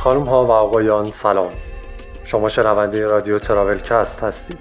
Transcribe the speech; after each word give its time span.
خانم 0.00 0.24
ها 0.24 0.44
و 0.44 0.50
آقایان 0.50 1.04
سلام. 1.04 1.52
شما 2.24 2.48
شنونده 2.48 3.06
رادیو 3.06 3.38
تراولکست 3.38 4.22
هستید. 4.22 4.58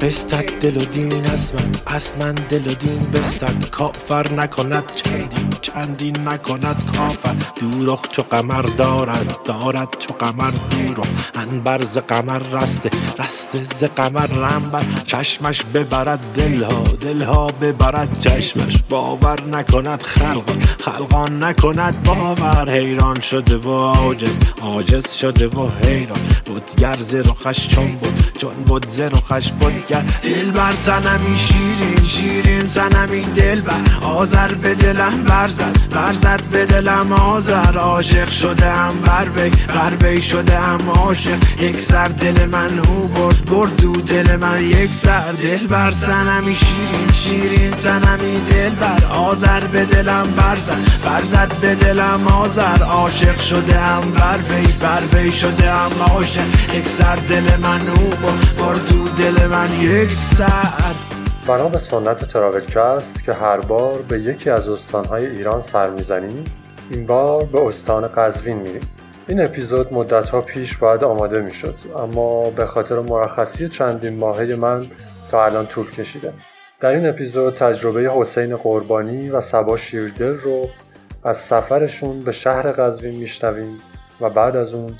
بستد 0.00 0.44
دل 0.60 0.76
و 0.76 0.84
دین 0.84 1.26
از 1.26 1.54
من 1.54 1.72
از 1.86 2.18
من 2.18 2.34
دل 2.34 2.70
و 2.70 2.74
دین 2.74 3.10
بستد. 3.10 3.70
کافر 3.70 4.32
نکند 4.32 4.92
چندین 4.92 5.55
چندین 5.76 6.28
نکند 6.28 6.92
کافر. 6.96 7.36
دورخ 7.60 8.08
چو 8.08 8.22
قمر 8.22 8.62
دارد 8.62 9.38
دارد 9.44 9.96
چو 9.98 10.14
قمر 10.14 10.50
دورخ 10.50 11.08
انبر 11.34 11.84
ز 11.84 11.98
قمر 11.98 12.38
رسته 12.38 12.90
رسته 13.18 13.58
ز 13.80 13.84
قمر 13.84 14.26
رنبر 14.26 14.84
چشمش 15.06 15.62
ببرد 15.74 16.20
دلها 16.34 16.82
دلها 16.82 17.46
ببرد 17.46 18.18
چشمش. 18.18 18.74
باور 18.88 19.40
نکند 19.42 20.02
خلقان 20.02 20.58
خلقان 20.84 21.44
نکند 21.44 22.02
باور. 22.02 22.70
حیران 22.70 23.20
شده 23.20 23.56
و 23.56 23.70
عاجز 23.70 24.38
عاجز 24.62 25.12
شده 25.12 25.48
و 25.48 25.68
حیران. 25.82 26.20
بودگر 26.44 26.96
ز 26.96 27.14
رخش 27.14 27.68
چون 27.68 27.86
بود 27.86 28.20
چون 28.38 28.54
بود 28.54 28.86
ز 28.86 29.00
رخش 29.00 29.52
بودگر 29.52 30.04
دل 30.22 30.50
بر 30.50 30.72
زنمی 30.72 31.38
شیرین 31.38 32.04
شیرین 32.04 32.64
زنمی 32.64 33.22
دل 33.22 33.60
بر 33.60 33.80
آزر 34.02 34.54
به 34.54 34.74
دلم 34.74 35.24
برزد 35.72 36.26
برزد 36.26 36.42
به 36.52 36.64
دلم 36.64 37.12
آزر 37.12 37.78
عاشق 37.78 38.30
شده 38.30 38.66
ام 38.66 38.94
بر 39.00 39.90
بی 39.90 40.22
شده 40.22 40.58
ام 40.58 40.90
عاشق. 40.90 41.60
یک 41.60 41.80
سر 41.80 42.08
دل 42.08 42.46
من 42.46 42.78
او 42.78 43.08
برد 43.08 43.44
برد 43.44 43.76
دو 43.76 43.96
دل 43.96 44.36
من 44.36 44.62
یک 44.62 44.90
سر. 44.90 45.32
دل 45.42 45.66
بر 45.66 45.90
زنمی 45.90 46.54
شیرین 46.54 47.12
شیرین 47.12 47.74
زنمی 47.82 48.40
دل 48.50 48.70
بر. 48.70 49.04
آزر 49.10 49.60
به 49.60 49.84
دلم 49.84 50.26
برزد 50.36 50.78
برزد 51.04 51.52
به 51.60 51.74
دلم 51.74 52.26
آزر. 52.26 52.82
عاشق 52.82 53.40
شده 53.40 53.78
ام 53.78 54.10
بر 54.10 54.36
بی 54.36 54.72
بر 54.72 55.00
بی 55.00 55.32
شده 55.32 55.70
ام 55.70 56.02
عاشق. 56.02 56.74
یک 56.74 56.88
سر 56.88 57.16
دل 57.16 57.56
من 57.62 57.88
او 57.88 58.10
برد 58.10 58.56
برد 58.58 58.88
دو 58.88 59.08
دل 59.08 59.46
من 59.46 59.80
یک 59.80 60.12
سر. 60.12 61.05
بنا 61.46 61.68
به 61.68 61.78
سنت 61.78 62.24
تراولکست 62.24 63.24
که 63.24 63.32
هر 63.32 63.56
بار 63.60 64.02
به 64.08 64.20
یکی 64.20 64.50
از 64.50 64.68
استانهای 64.68 65.26
ایران 65.26 65.60
سر 65.60 65.90
می‌زنیم 65.90 66.44
این 66.90 67.06
بار 67.06 67.44
به 67.44 67.66
استان 67.66 68.08
قزوین 68.08 68.56
میریم. 68.56 68.90
این 69.28 69.44
اپیزود 69.44 69.94
مدتها 69.94 70.40
پیش 70.40 70.76
باید 70.76 71.04
آماده 71.04 71.40
می‌شد 71.40 71.74
اما 71.98 72.50
به 72.50 72.66
خاطر 72.66 72.98
مرخصی 72.98 73.68
چندین 73.68 74.18
ماهه 74.18 74.54
من 74.54 74.86
تا 75.30 75.44
الان 75.44 75.66
طول 75.66 75.90
کشیده. 75.90 76.32
در 76.80 76.88
این 76.88 77.06
اپیزود 77.06 77.54
تجربه 77.54 78.10
حسین 78.14 78.56
قربانی 78.56 79.30
و 79.30 79.40
سبا 79.40 79.76
شیردل 79.76 80.32
رو 80.32 80.68
از 81.24 81.36
سفرشون 81.36 82.20
به 82.20 82.32
شهر 82.32 82.72
قزوین 82.72 83.14
میشنویم 83.14 83.78
و 84.20 84.30
بعد 84.30 84.56
از 84.56 84.74
اون 84.74 84.94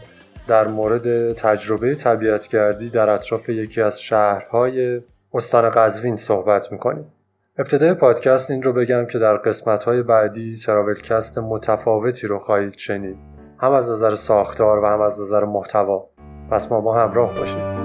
در 0.49 0.67
مورد 0.67 1.33
تجربه 1.33 1.95
طبیعتگردی 1.95 2.91
در 2.91 3.11
اطراف 3.11 3.49
یکی 3.49 3.83
از 3.83 4.01
شهرهای 4.01 5.01
استان 5.37 5.71
قزوین 5.71 6.17
صحبت 6.17 6.73
می‌کنیم. 6.73 7.13
ابتدای 7.59 7.95
پادکست 7.95 8.51
این 8.51 8.63
رو 8.63 8.73
بگم 8.73 9.07
که 9.07 9.19
در 9.19 9.37
قسمت 9.37 9.85
های 9.85 10.03
بعدی 10.03 10.57
تراولکست 10.67 11.39
متفاوتی 11.39 12.27
رو 12.27 12.39
خواهید 12.39 12.77
شنید. 12.77 13.17
هم 13.59 13.73
از 13.73 13.91
نظر 13.91 14.15
ساختار 14.15 14.79
و 14.79 14.87
هم 14.87 15.01
از 15.01 15.21
نظر 15.21 15.45
محتوا. 15.45 16.09
پس 16.51 16.73
ما 16.73 16.81
با 16.81 16.95
همراه 16.95 17.35
باشید 17.35 17.76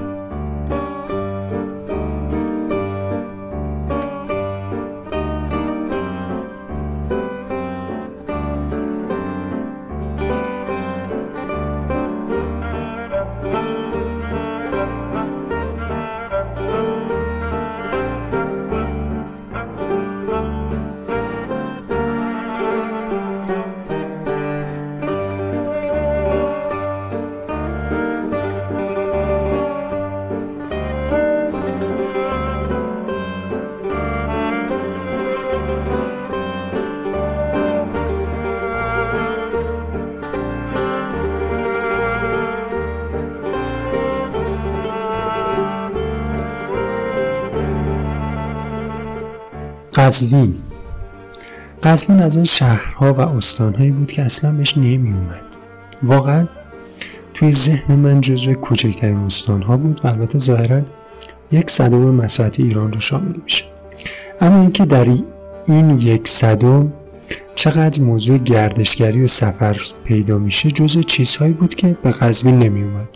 قزوین 50.12 50.56
قزوین 51.84 52.22
از 52.22 52.38
آن 52.38 52.44
شهرها 52.44 53.14
و 53.14 53.20
استانهایی 53.20 53.92
بود 53.92 54.12
که 54.12 54.22
اصلا 54.22 54.52
بهش 54.52 54.78
نمی 54.78 55.12
اومد 55.12 55.46
واقعا 56.04 56.48
توی 57.34 57.52
ذهن 57.52 57.96
من 57.96 58.22
جزو 58.22 58.54
کوچکترین 58.54 59.18
استانها 59.18 59.78
بود 59.78 60.02
و 60.04 60.08
البته 60.08 60.40
ظاهرا 60.40 60.82
یک 61.52 61.70
صدم 61.70 61.98
مساحت 61.98 62.60
ایران 62.60 62.94
رو 62.94 63.00
شامل 63.00 63.36
میشه. 63.44 63.64
اما 64.42 64.62
اینکه 64.62 64.86
در 64.86 65.08
این 65.68 65.90
یک 65.90 66.28
صدم 66.28 66.94
چقدر 67.56 68.02
موضوع 68.02 68.38
گردشگری 68.38 69.24
و 69.24 69.28
سفر 69.28 69.78
پیدا 70.04 70.38
میشه 70.38 70.72
جزء 70.72 71.02
چیزهایی 71.02 71.54
بود 71.54 71.76
که 71.76 71.98
به 72.04 72.12
قزوین 72.12 72.60
نمی 72.60 72.84
اومد 72.84 73.10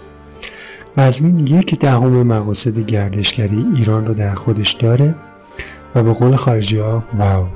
قزوین 0.97 1.47
یک 1.47 1.79
دهم 1.79 2.23
مقاصد 2.23 2.79
گردشگری 2.79 3.65
ایران 3.75 4.05
رو 4.05 4.13
در 4.13 4.35
خودش 4.35 4.71
داره 4.71 5.15
و 5.95 6.03
به 6.03 6.13
قول 6.13 6.35
خارجی 6.35 6.77
ها 6.77 7.03
واو. 7.17 7.47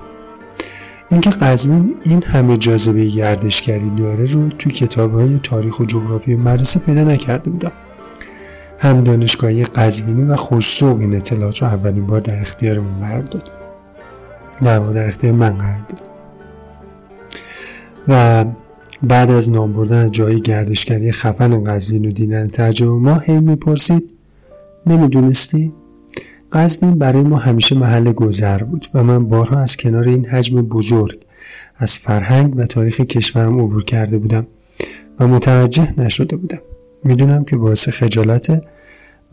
اینکه 1.12 1.30
قزوین 1.30 1.96
این 2.02 2.24
همه 2.24 2.58
جاذبه 2.58 3.06
گردشگری 3.06 3.90
داره 3.90 4.26
رو 4.26 4.50
توی 4.50 4.72
کتاب 4.72 5.14
های 5.14 5.40
تاریخ 5.44 5.80
و 5.80 5.86
جغرافی 5.86 6.36
مدرسه 6.36 6.80
پیدا 6.80 7.04
نکرده 7.04 7.50
بودم. 7.50 7.72
هم 8.80 9.04
دانشگاهی 9.04 9.64
قزوینی 9.64 10.24
و 10.24 10.36
خوشسوق 10.36 11.00
این 11.00 11.16
اطلاعات 11.16 11.62
رو 11.62 11.68
اولین 11.68 12.08
بار 12.08 12.20
در 12.22 12.42
اختیارمون 12.42 13.00
قرار 13.00 13.22
داد. 13.22 13.52
در 14.62 14.80
در 14.80 15.08
اختیار 15.08 15.34
من 15.34 15.58
قرار 15.58 15.80
داد. 15.90 16.02
و 18.08 18.46
بعد 19.04 19.32
از 19.32 19.52
نام 19.52 19.74
بردن 19.74 20.12
جای 20.12 20.42
گردشگری 20.42 21.12
خفن 21.12 21.64
قزوین 21.64 22.06
و 22.06 22.12
دیدن 22.12 22.48
تجربه 22.48 22.92
ما 22.92 23.20
هی 23.20 23.40
می‌پرسید 23.40 24.14
نمی‌دونستی؟ 24.86 25.74
قزوین 26.52 26.96
برای 26.96 27.22
ما 27.22 27.38
همیشه 27.38 27.78
محل 27.78 28.12
گذر 28.12 28.64
بود 28.64 28.88
و 28.94 29.04
من 29.04 29.26
بارها 29.26 29.60
از 29.60 29.78
کنار 29.78 30.08
این 30.08 30.26
حجم 30.26 30.62
بزرگ 30.62 31.20
از 31.78 31.98
فرهنگ 31.98 32.54
و 32.58 32.66
تاریخ 32.66 33.02
کشورم 33.02 33.60
عبور 33.60 33.84
کرده 33.84 34.18
بودم 34.18 34.48
و 35.20 35.28
متوجه 35.28 35.94
نشده 35.98 36.36
بودم. 36.36 36.62
می‌دونم 37.04 37.44
که 37.44 37.58
باعث 37.58 37.90
خجالته 37.90 38.62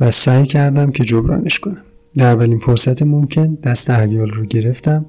و 0.01 0.11
سعی 0.11 0.45
کردم 0.45 0.91
که 0.91 1.05
جبرانش 1.05 1.59
کنم. 1.59 1.83
در 2.15 2.33
اولین 2.33 2.59
فرصت 2.59 3.03
ممکن 3.03 3.55
دست 3.55 3.91
احیال 3.91 4.31
رو 4.31 4.45
گرفتم 4.45 5.07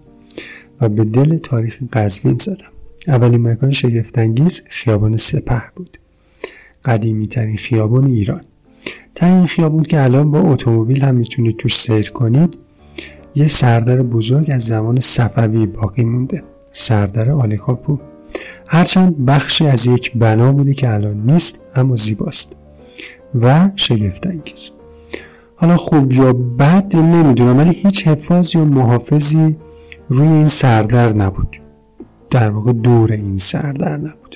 و 0.81 0.89
به 0.89 1.03
دل 1.03 1.37
تاریخ 1.37 1.83
قزوین 1.93 2.35
زدم. 2.35 2.71
اولین 3.07 3.47
مکان 3.47 3.71
شگفتانگیز 3.71 4.61
خیابان 4.69 5.17
سپه 5.17 5.63
بود. 5.75 5.97
قدیمی 6.85 7.27
ترین 7.27 7.57
خیابان 7.57 8.05
ایران. 8.05 8.41
تا 9.15 9.25
این 9.25 9.45
خیابون 9.45 9.83
که 9.83 10.03
الان 10.03 10.31
با 10.31 10.39
اتومبیل 10.39 11.03
هم 11.03 11.15
می‌تونید 11.15 11.57
توش 11.57 11.75
سیر 11.75 12.11
کنید 12.11 12.57
یه 13.35 13.47
سردر 13.47 14.01
بزرگ 14.01 14.51
از 14.51 14.63
زمان 14.63 14.99
صفوی 14.99 15.65
باقی 15.65 16.03
مونده 16.03 16.43
سردر 16.71 17.31
آلیکاپو 17.31 17.97
هرچند 18.67 19.25
بخشی 19.25 19.67
از 19.67 19.87
یک 19.87 20.17
بنا 20.17 20.51
بوده 20.51 20.73
که 20.73 20.93
الان 20.93 21.31
نیست 21.31 21.65
اما 21.75 21.95
زیباست 21.95 22.55
و 23.41 23.69
شگفت 23.75 24.27
انگیز 24.27 24.71
حالا 25.55 25.77
خوب 25.77 26.13
یا 26.13 26.33
بد 26.33 26.95
نمی‌دونم 26.95 27.57
ولی 27.57 27.73
هیچ 27.73 28.07
حفاظ 28.07 28.55
یا 28.55 28.65
محافظی 28.65 29.57
روی 30.09 30.27
این 30.27 30.45
سردر 30.45 31.13
نبود. 31.13 31.61
در 32.29 32.49
واقع 32.49 32.73
دور 32.73 33.11
این 33.11 33.35
سردر 33.35 33.97
نبود. 33.97 34.26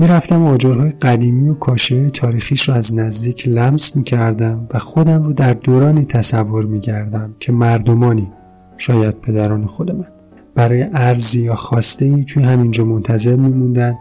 می‌رفتم 0.00 0.46
آجرهای 0.46 0.90
قدیمی 0.90 1.48
و 1.48 1.54
کاشی 1.54 2.10
تاریخیش 2.10 2.68
رو 2.68 2.74
از 2.74 2.94
نزدیک 2.94 3.48
لمس 3.48 3.96
می‌کردم 3.96 4.66
و 4.74 4.78
خودم 4.78 5.22
رو 5.22 5.32
در 5.32 5.52
دورانی 5.52 6.04
تصور 6.04 6.66
می‌کردم 6.66 7.34
که 7.40 7.52
مردمانی 7.52 8.32
شاید 8.76 9.20
پدران 9.20 9.66
خود 9.66 9.90
من 9.90 10.06
برای 10.54 10.82
ارزی 10.92 11.42
یا 11.42 11.54
خواسته 11.54 12.04
ای 12.04 12.24
توی 12.24 12.42
همینجا 12.42 12.84
منتظر 12.84 13.36
میموندن 13.36 13.94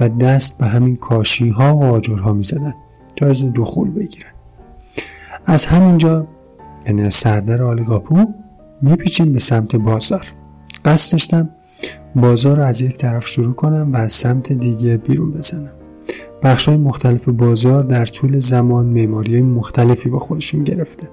و 0.00 0.08
دست 0.08 0.58
به 0.58 0.66
همین 0.66 0.96
کاشی 0.96 1.48
ها 1.48 1.76
و 1.76 1.84
آجرها 1.84 2.32
می‌زدن 2.32 2.74
تا 3.16 3.26
از 3.26 3.52
دخول 3.52 3.90
بگیرن. 3.90 4.32
از 5.46 5.66
همینجا 5.66 6.26
یعنی 6.86 7.02
از 7.02 7.14
سردر 7.14 7.62
آلیگاپو 7.62 8.26
میپیچیم 8.82 9.32
به 9.32 9.38
سمت 9.38 9.76
بازار. 9.76 10.26
قصد 10.84 11.12
داشتم 11.12 11.50
بازار 12.16 12.56
رو 12.56 12.62
از 12.62 12.80
یک 12.80 12.96
طرف 12.96 13.28
شروع 13.28 13.54
کنم 13.54 13.92
و 13.92 13.96
از 13.96 14.12
سمت 14.12 14.52
دیگه 14.52 14.96
بیرون 14.96 15.32
بزنم. 15.32 15.72
بخش 16.42 16.68
مختلف 16.68 17.28
بازار 17.28 17.84
در 17.84 18.06
طول 18.06 18.38
زمان 18.38 18.86
معماری 18.86 19.34
های 19.34 19.42
مختلفی 19.42 20.08
با 20.08 20.18
خودشون 20.18 20.64
گرفته. 20.64 21.08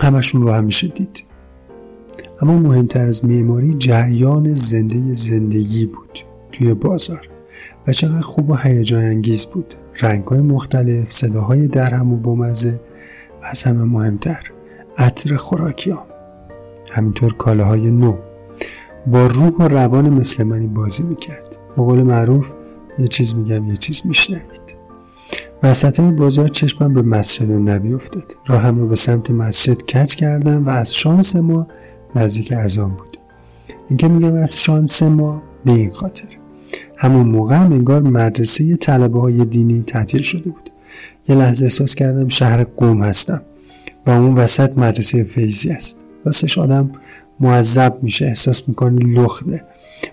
همشون 0.00 0.42
رو 0.42 0.52
همیشه 0.52 0.88
دید. 0.88 1.24
اما 2.42 2.56
مهمتر 2.56 3.08
از 3.08 3.24
معماری 3.24 3.74
جریان 3.74 4.54
زنده 4.54 5.12
زندگی 5.14 5.86
بود 5.86 6.18
توی 6.52 6.74
بازار 6.74 7.28
و 7.86 7.92
چقدر 7.92 8.20
خوب 8.20 8.50
و 8.50 8.56
هیجان 8.56 9.04
انگیز 9.04 9.46
بود. 9.46 9.74
رنگ 10.00 10.24
های 10.24 10.40
مختلف 10.40 11.12
صداهای 11.12 11.68
درهم 11.68 12.12
و 12.12 12.16
بامزه 12.16 12.80
و 13.42 13.46
از 13.46 13.62
همه 13.62 13.84
مهمتر 13.84 14.50
عطر 14.98 15.36
خوراکی 15.36 15.90
ها. 15.90 16.06
همینطور 16.90 17.34
کالاهای 17.34 17.90
نو. 17.90 18.16
با 19.10 19.26
روح 19.26 19.52
و 19.52 19.68
روان 19.68 20.10
مثل 20.10 20.44
منی 20.44 20.66
بازی 20.66 21.02
می‌کرد. 21.02 21.56
به 21.76 21.82
قول 21.82 22.02
معروف 22.02 22.50
یه 22.98 23.06
چیز 23.06 23.34
میگم 23.34 23.68
یه 23.68 23.76
چیز 23.76 24.02
میشنوید. 24.04 24.76
وسط 25.62 26.00
های 26.00 26.10
بازار 26.10 26.48
چشمم 26.48 26.94
به 26.94 27.02
مسجد 27.02 27.50
نبی 27.50 27.94
افتاد. 27.94 28.34
راهم 28.46 28.78
رو 28.78 28.88
به 28.88 28.96
سمت 28.96 29.30
مسجد 29.30 29.82
کچ 29.82 30.14
کردم 30.14 30.66
و 30.66 30.70
از 30.70 30.94
شانس 30.94 31.36
ما 31.36 31.66
نزدیک 32.14 32.52
ازان 32.52 32.90
بود. 32.90 33.18
اینکه 33.88 34.08
میگم 34.08 34.34
از 34.34 34.62
شانس 34.62 35.02
ما 35.02 35.42
به 35.64 35.72
این 35.72 35.90
خاطر. 35.90 36.28
همون 36.96 37.26
موقع 37.26 37.56
هم 37.56 37.72
انگار 37.72 38.02
مدرسه 38.02 38.76
طلبه 38.76 39.20
های 39.20 39.44
دینی 39.44 39.82
تعطیل 39.82 40.22
شده 40.22 40.50
بود. 40.50 40.70
یه 41.28 41.34
لحظه 41.34 41.64
احساس 41.64 41.94
کردم 41.94 42.28
شهر 42.28 42.64
قوم 42.64 43.02
هستم. 43.02 43.42
و 44.06 44.10
اون 44.10 44.34
وسط 44.34 44.78
مدرسه 44.78 45.24
فیزی 45.24 45.70
است. 45.70 46.04
راستش 46.24 46.58
آدم 46.58 46.90
معذب 47.40 47.98
میشه 48.02 48.26
احساس 48.26 48.68
می‌کنه 48.68 49.04
لخته. 49.04 49.64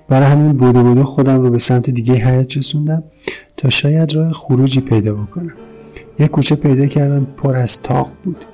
برای 0.09 0.27
همین 0.27 0.53
بوده 0.53 0.83
بوده 0.83 1.03
خودم 1.03 1.41
رو 1.41 1.49
به 1.49 1.59
سمت 1.59 1.89
دیگه 1.89 2.13
حیات 2.13 2.57
رسوندم 2.57 3.03
تا 3.57 3.69
شاید 3.69 4.13
راه 4.15 4.31
خروجی 4.31 4.81
پیدا 4.81 5.15
بکنم. 5.15 5.53
یه 6.19 6.27
کوچه 6.27 6.55
پیدا 6.55 6.85
کردم 6.85 7.27
پر 7.37 7.55
از 7.55 7.81
تاق 7.81 8.11
بود. 8.23 8.45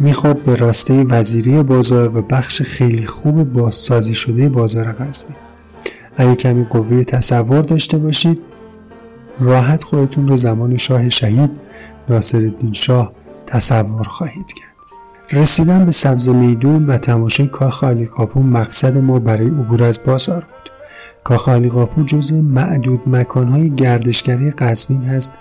می‌خواد 0.00 0.42
به 0.42 0.54
راسته 0.54 1.04
وزیری 1.04 1.62
بازار 1.62 2.16
و 2.16 2.22
بخش 2.22 2.62
خیلی 2.62 3.06
خوب 3.06 3.52
بازسازی 3.52 4.14
شده 4.14 4.48
بازار 4.48 4.92
قزوین 4.92 5.36
اگه 6.16 6.34
کمی 6.34 6.64
قوه 6.64 7.04
تصور 7.04 7.62
داشته 7.62 7.98
باشید 7.98 8.40
راحت 9.40 9.82
خودتون 9.82 10.28
رو 10.28 10.36
زمان 10.36 10.76
شاه 10.76 11.08
شهید 11.08 11.50
ناصرالدین 12.08 12.72
شاه 12.72 13.12
تصور 13.46 14.04
خواهید 14.04 14.46
کرد. 14.46 14.69
رسیدن 15.32 15.84
به 15.84 15.92
سبز 15.92 16.28
میدون 16.28 16.86
و 16.86 16.98
تماشای 16.98 17.46
کاخ 17.46 17.84
آلیقاپو 17.84 18.42
مقصد 18.42 18.98
ما 18.98 19.18
برای 19.18 19.46
عبور 19.46 19.84
از 19.84 20.00
بازار 20.06 20.40
بود. 20.40 20.72
کاخ 21.24 21.48
آلیقاپو 21.48 22.02
جز 22.02 22.32
معدود 22.32 23.00
مکانهای 23.06 23.70
گردشگری 23.70 24.50
قزوین 24.50 25.04
هست 25.04 25.32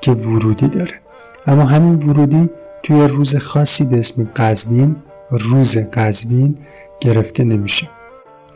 که 0.00 0.12
ورودی 0.12 0.68
داره. 0.68 1.00
اما 1.46 1.64
همین 1.64 1.94
ورودی 1.94 2.50
توی 2.82 3.08
روز 3.08 3.36
خاصی 3.36 3.84
به 3.84 3.98
اسم 3.98 4.28
قزوین 4.36 4.96
روز 5.30 5.78
قزوین 5.78 6.58
گرفته 7.00 7.44
نمیشه. 7.44 7.88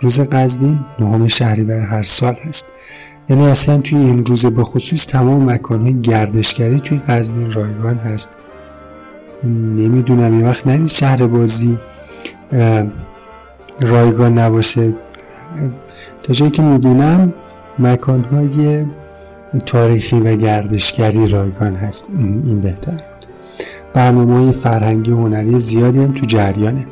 روز 0.00 0.20
قزوین 0.20 0.78
نهم 0.98 1.28
شهریور 1.28 1.80
هر 1.80 2.02
سال 2.02 2.34
هست. 2.34 2.72
یعنی 3.28 3.46
اصلا 3.46 3.78
توی 3.78 3.98
این 3.98 4.26
روز 4.26 4.46
به 4.46 4.64
خصوص 4.64 5.06
تمام 5.06 5.50
مکانهای 5.50 6.00
گردشگری 6.00 6.80
توی 6.80 6.98
قزوین 6.98 7.50
رایگان 7.50 7.98
هست. 7.98 8.36
نمی‌دونم 9.44 10.40
یه 10.40 10.46
وقت 10.46 10.66
نرید 10.66 10.86
شهر 10.86 11.26
بازی 11.26 11.78
رایگان 13.80 14.38
نباشه. 14.38 14.94
تا 16.22 16.32
جایی 16.32 16.50
که 16.50 16.62
می‌دونم 16.62 17.32
مکانهای 17.78 18.86
تاریخی 19.66 20.20
و 20.20 20.36
گردشگری 20.36 21.26
رایگان 21.26 21.74
هست. 21.74 22.06
این 22.18 22.60
بهتر 22.60 23.00
برنامه 23.94 24.38
های 24.38 24.52
فرهنگی 24.52 25.10
و 25.10 25.16
هنری 25.16 25.58
زیادی 25.58 25.98
هم 25.98 26.12
تو 26.12 26.26
جریانه. 26.26 26.86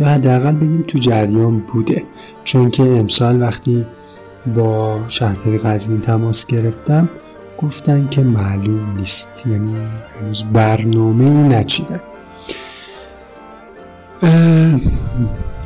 یا 0.00 0.06
حداقل 0.06 0.52
بگیم 0.52 0.84
تو 0.88 0.98
جریان 0.98 1.58
بوده. 1.58 2.02
چون 2.44 2.70
که 2.70 2.82
امسال 2.82 3.42
وقتی 3.42 3.86
با 4.56 4.98
شهرداری 5.08 5.58
قزوین 5.58 6.00
تماس 6.00 6.46
گرفتم 6.46 7.08
گفتن 7.64 8.08
که 8.08 8.22
معلوم 8.22 8.96
نیست. 8.96 9.44
یعنی 9.46 9.76
هنوز 10.20 10.44
برنامه 10.44 11.42
نچیدن. 11.42 12.00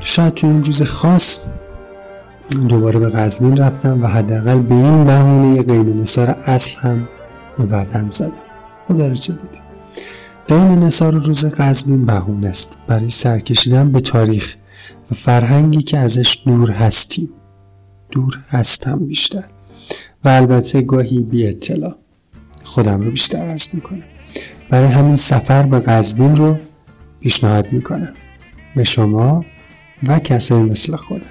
شاید 0.01 0.35
تو 0.35 0.47
این 0.47 0.65
روز 0.65 0.83
خاص 0.83 1.41
دوباره 2.69 2.99
به 2.99 3.09
قزوین 3.09 3.57
رفتم 3.57 4.03
و 4.03 4.07
حداقل 4.07 4.59
به 4.59 4.75
این 4.75 5.05
بهونه 5.05 5.63
قیم 5.63 6.01
نصار 6.01 6.31
اصل 6.31 6.81
هم 6.81 7.09
به 7.59 7.67
بدن 7.67 8.09
زدم. 8.09 8.33
خدا 8.89 9.09
رو 9.09 9.15
چه 9.15 9.33
دیدیم 9.33 9.61
قیم 10.49 10.85
نصار 10.85 11.13
روز 11.13 11.55
قزوین 11.55 12.07
بهونه 12.07 12.49
است. 12.49 12.79
برای 12.87 13.11
سرکشیدن 13.11 13.93
به 13.93 14.01
تاریخ 14.01 14.55
و 15.11 15.15
فرهنگی 15.15 15.83
که 15.83 15.99
ازش 15.99 16.43
دور 16.47 16.71
هستیم. 16.71 17.29
دور 18.11 18.39
هستم 18.49 18.99
بیشتر. 18.99 19.45
و 20.25 20.29
البته 20.29 20.83
گاهی 20.83 21.21
بی 21.21 21.47
اطلاع. 21.49 21.97
خودم 22.65 23.01
رو 23.01 23.11
بیشتر 23.11 23.39
عرض 23.39 23.67
می‌کنم. 23.73 24.03
برای 24.71 24.89
همین 24.89 25.15
سفر 25.15 25.63
به 25.63 25.81
قزوین 25.81 26.37
رو 26.37 26.59
پیشنهاد 27.21 27.73
می‌کنم. 27.73 28.15
به 28.77 28.85
شما 28.85 29.45
و 30.07 30.19
کسایی 30.19 30.63
مثل 30.63 30.97
خودم. 30.97 31.27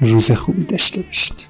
روز 0.00 0.32
خوبی 0.32 0.64
داشته 0.64 1.02
باشید. 1.02 1.46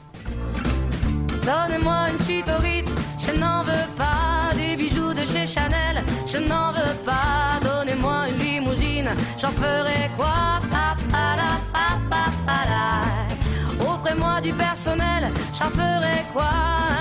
Offrez-moi 14.10 14.40
du 14.40 14.52
personnel, 14.52 15.31
j'en 15.56 15.70
ferai 15.70 16.24
quoi? 16.32 16.48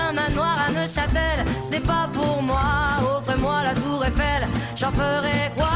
Un 0.08 0.12
manoir 0.12 0.56
à 0.64 0.70
Neuchâtel, 0.70 1.44
ce 1.60 1.70
n'est 1.72 1.80
pas 1.80 2.08
pour 2.12 2.40
moi. 2.40 2.60
Offrez-moi 3.18 3.64
la 3.64 3.74
tour 3.74 4.04
Eiffel, 4.04 4.46
j'en 4.76 4.92
ferai 4.92 5.50
quoi? 5.56 5.66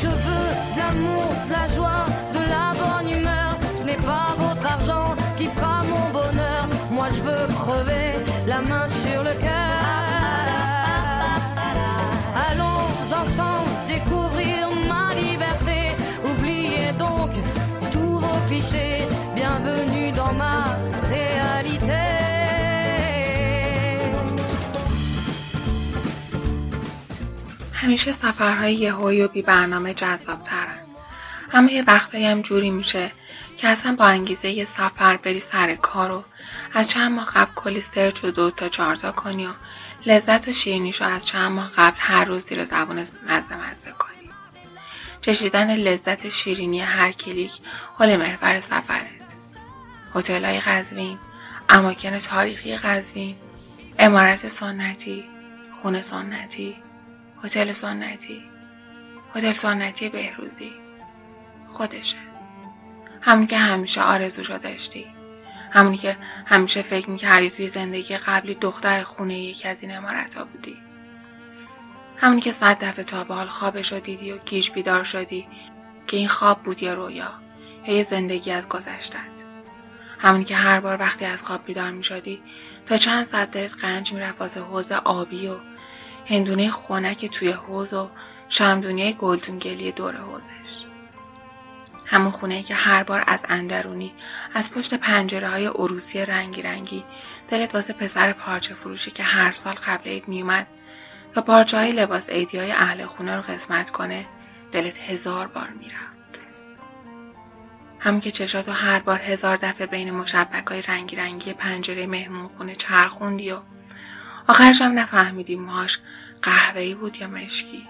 Je 0.00 0.06
veux 0.06 0.48
de 0.74 0.78
l'amour, 0.78 1.34
de 1.48 1.52
la 1.52 1.66
joie, 1.74 2.06
de 2.32 2.38
la 2.38 2.72
bonne 2.78 3.10
humeur. 3.18 3.56
Ce 3.74 3.82
n'est 3.82 3.96
pas 3.96 4.36
votre 4.38 4.64
argent 4.64 5.16
qui 5.36 5.48
fera 5.48 5.82
mon 5.82 6.10
bonheur. 6.10 6.68
Moi 6.88 7.08
je 7.16 7.20
veux 7.20 7.46
crever 7.48 8.14
la 8.46 8.60
main 8.60 8.86
sur 8.86 9.24
le 9.24 9.34
cœur. 9.40 9.71
Bienvenue 19.34 20.12
dans 20.12 20.32
ma 20.34 20.56
réalité 21.10 22.02
همیشه 27.72 28.12
سفرهای 28.12 28.74
یهویی 28.74 29.22
و 29.22 29.28
بی 29.28 29.42
برنامه 29.42 29.94
جذاب 29.94 30.42
ترن. 30.42 30.78
اما 31.52 31.70
یه 31.70 31.84
وقتایی 31.86 32.26
هم 32.26 32.42
جوری 32.42 32.70
میشه 32.70 33.12
که 33.56 33.68
اصلا 33.68 33.96
با 33.98 34.04
انگیزه 34.04 34.48
یه 34.50 34.64
سفر 34.64 35.16
بری 35.16 35.40
سر 35.40 35.74
کار 35.74 36.10
و 36.12 36.24
از 36.74 36.88
چند 36.88 37.12
ماه 37.12 37.26
قبل 37.26 37.52
کلی 37.54 37.80
سرچ 37.80 38.24
و 38.24 38.30
دو 38.30 38.50
تا 38.50 38.68
چارتا 38.68 39.12
کنی 39.12 39.46
و 39.46 39.50
لذت 40.06 40.48
و 40.48 40.52
شیرینیش 40.52 41.02
رو 41.02 41.06
از 41.08 41.26
چند 41.26 41.52
ماه 41.52 41.70
قبل 41.76 41.96
هر 41.98 42.24
روز 42.24 42.44
زیر 42.46 42.64
زبون 42.64 42.98
مزه 42.98 43.56
مزه 43.56 43.92
کنی. 43.98 44.21
چشیدن 45.22 45.76
لذت 45.76 46.28
شیرینی 46.28 46.80
هر 46.80 47.12
کلیک 47.12 47.52
حال 47.94 48.16
محور 48.16 48.60
سفرت. 48.60 49.36
هتل 50.14 50.44
های 50.44 50.60
قزوین 50.60 51.18
اماکن 51.68 52.18
تاریخی 52.18 52.76
قزوین 52.76 53.36
امارت 53.98 54.48
سنتی 54.48 55.24
خونه 55.72 56.02
سنتی 56.02 56.76
هتل 57.44 57.72
سنتی 57.72 58.42
هتل 59.34 59.52
سنتی 59.52 60.08
بهروزی. 60.08 60.72
خودشه. 61.68 62.16
همونی 63.20 63.46
که 63.46 63.58
همیشه 63.58 64.02
آرزوشو 64.02 64.58
داشتی. 64.58 65.06
همونی 65.70 65.96
که 65.96 66.16
همیشه 66.46 66.82
فکر 66.82 67.10
می‌کردی 67.10 67.50
توی 67.50 67.68
زندگی 67.68 68.16
قبلی 68.16 68.54
دختر 68.54 69.02
خونه 69.02 69.38
یکی 69.38 69.68
از 69.68 69.82
این 69.82 69.96
امارت 69.96 70.34
ها 70.34 70.44
بودی. 70.44 70.81
همونی 72.22 72.40
که 72.40 72.52
صد 72.52 72.84
دفعه 72.84 73.04
تا 73.04 73.24
به 73.24 73.34
حال 73.34 73.48
خوابش 73.48 73.92
رو 73.92 74.00
دیدی 74.00 74.32
و 74.32 74.38
گیج 74.38 74.70
بیدار 74.70 75.04
شدی 75.04 75.48
که 76.06 76.16
این 76.16 76.28
خواب 76.28 76.62
بود 76.62 76.82
یا 76.82 76.94
رویا 76.94 77.32
یا 77.86 77.94
یه 77.94 78.02
زندگی 78.02 78.50
از 78.50 78.68
گذشتت. 78.68 79.16
همونی 80.18 80.44
که 80.44 80.56
هر 80.56 80.80
بار 80.80 81.00
وقتی 81.00 81.24
از 81.24 81.42
خواب 81.42 81.64
بیدار 81.64 81.90
می 81.90 82.04
شدی 82.04 82.42
تا 82.86 82.96
چند 82.96 83.24
ساعت 83.26 83.50
دلت 83.50 83.74
قنج 83.84 84.12
می‌رفت 84.12 84.40
واسه 84.40 84.60
حوز 84.60 84.92
آبی 84.92 85.48
و 85.48 85.56
هندونه 86.26 86.70
خونک 86.70 87.26
توی 87.26 87.50
حوز 87.50 87.92
و 87.92 88.10
شمدونی 88.48 89.12
گلدونگلی 89.12 89.92
دور 89.92 90.16
حوزش 90.16 90.84
همون 92.06 92.30
خونه 92.30 92.62
که 92.62 92.74
هر 92.74 93.02
بار 93.02 93.24
از 93.26 93.44
اندرونی 93.48 94.12
از 94.54 94.72
پشت 94.72 94.94
پنجره 94.94 95.48
های 95.48 95.66
عروسی 95.66 96.26
رنگی 96.26 96.62
رنگی 96.62 97.04
دلت 97.48 97.74
واسه 97.74 97.92
پسر 97.92 98.32
پارچه 98.32 98.74
فروشی 98.74 99.10
که 99.10 99.22
هر 99.22 99.52
سال 99.52 99.74
قبل 99.74 100.10
عید 100.10 100.28
میومد 100.28 100.66
و 101.36 101.40
پارچه 101.40 101.92
لباس 101.92 102.30
عیدی 102.30 102.58
های 102.58 102.72
اهل 102.72 103.06
خونه 103.06 103.36
رو 103.36 103.42
قسمت 103.42 103.90
کنه 103.90 104.26
دلت 104.72 105.10
هزار 105.10 105.46
بار 105.46 105.68
می‌رفت. 105.68 106.40
هم 107.98 108.20
که 108.20 108.30
چشاتو 108.30 108.72
هر 108.72 109.00
بار 109.00 109.18
هزار 109.18 109.56
دفعه 109.56 109.86
بین 109.86 110.10
مشبک 110.10 110.66
های 110.66 110.82
رنگی 110.82 111.16
رنگی 111.16 111.52
پنجره 111.52 112.06
مهمون 112.06 112.48
خونه 112.48 112.74
چرخوندی 112.74 113.50
و 113.50 113.58
آخرش 114.48 114.82
هم 114.82 114.98
نفهمیدی 114.98 115.56
موهاش 115.56 115.98
قهوه‌ای 116.42 116.94
بود 116.94 117.16
یا 117.16 117.28
مشکی. 117.28 117.88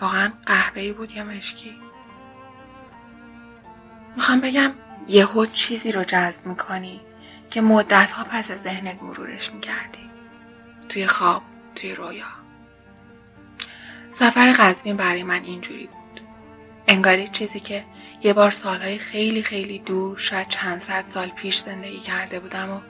واقعا 0.00 0.32
قهوه‌ای 0.46 0.92
بود 0.92 1.12
یا 1.12 1.24
مشکی. 1.24 1.76
می‌خوام 4.16 4.40
بگم 4.40 4.72
یهو 5.08 5.46
چیزی 5.46 5.92
رو 5.92 6.04
جذب 6.04 6.46
می‌کنی 6.46 7.00
که 7.50 7.60
مدت 7.60 8.10
ها 8.10 8.24
پس 8.24 8.50
از 8.50 8.62
ذهنت 8.62 9.02
مرورش 9.02 9.52
می‌کردی. 9.52 10.10
توی 10.88 11.06
خواب 11.06 11.42
توی 11.74 11.94
رویا. 11.94 12.26
سفر 14.10 14.52
قزوین 14.58 14.96
برای 14.96 15.22
من 15.22 15.44
اینجوری 15.44 15.86
بود. 15.86 16.20
انگاری 16.88 17.28
چیزی 17.28 17.60
که 17.60 17.84
یه 18.22 18.32
بار 18.32 18.50
سالهای 18.50 18.98
خیلی 18.98 19.42
خیلی 19.42 19.78
دور 19.78 20.18
شاید 20.18 20.48
چند 20.48 20.80
صد 20.80 21.04
سال 21.08 21.28
پیش 21.28 21.58
زندگی 21.58 22.00
کرده 22.00 22.40
بودم 22.40 22.70
و 22.70 22.80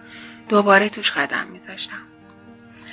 دوباره 0.49 0.88
توش 0.88 1.11
قدم 1.11 1.47
میذاشتم. 1.47 2.03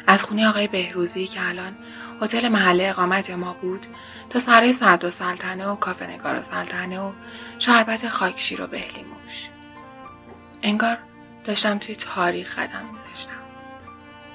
از 0.08 0.24
خونه 0.24 0.48
آقای 0.50 0.68
بهروزی 0.68 1.28
که 1.28 1.48
الان 1.48 1.78
هتل 2.22 2.48
محله 2.48 2.90
اقامت 2.90 3.30
ما 3.30 3.54
بود 3.54 3.86
تا 4.30 4.40
سرای 4.40 4.74
سعد 4.74 5.04
و 5.04 5.12
سلطنه 5.12 5.68
و 5.68 5.76
کافه 5.76 6.08
نگار 6.08 6.40
و 6.40 6.44
سلطنه 6.44 7.00
و 7.00 7.12
شربت 7.60 8.10
خاکشیر 8.10 8.62
و 8.62 8.68
بهلیموش. 8.68 9.50
انگار 10.64 10.98
داشتم 11.44 11.78
توی 11.78 11.96
تاریخ 11.96 12.60
قدم 12.60 12.86
میذاشتم. 12.94 13.41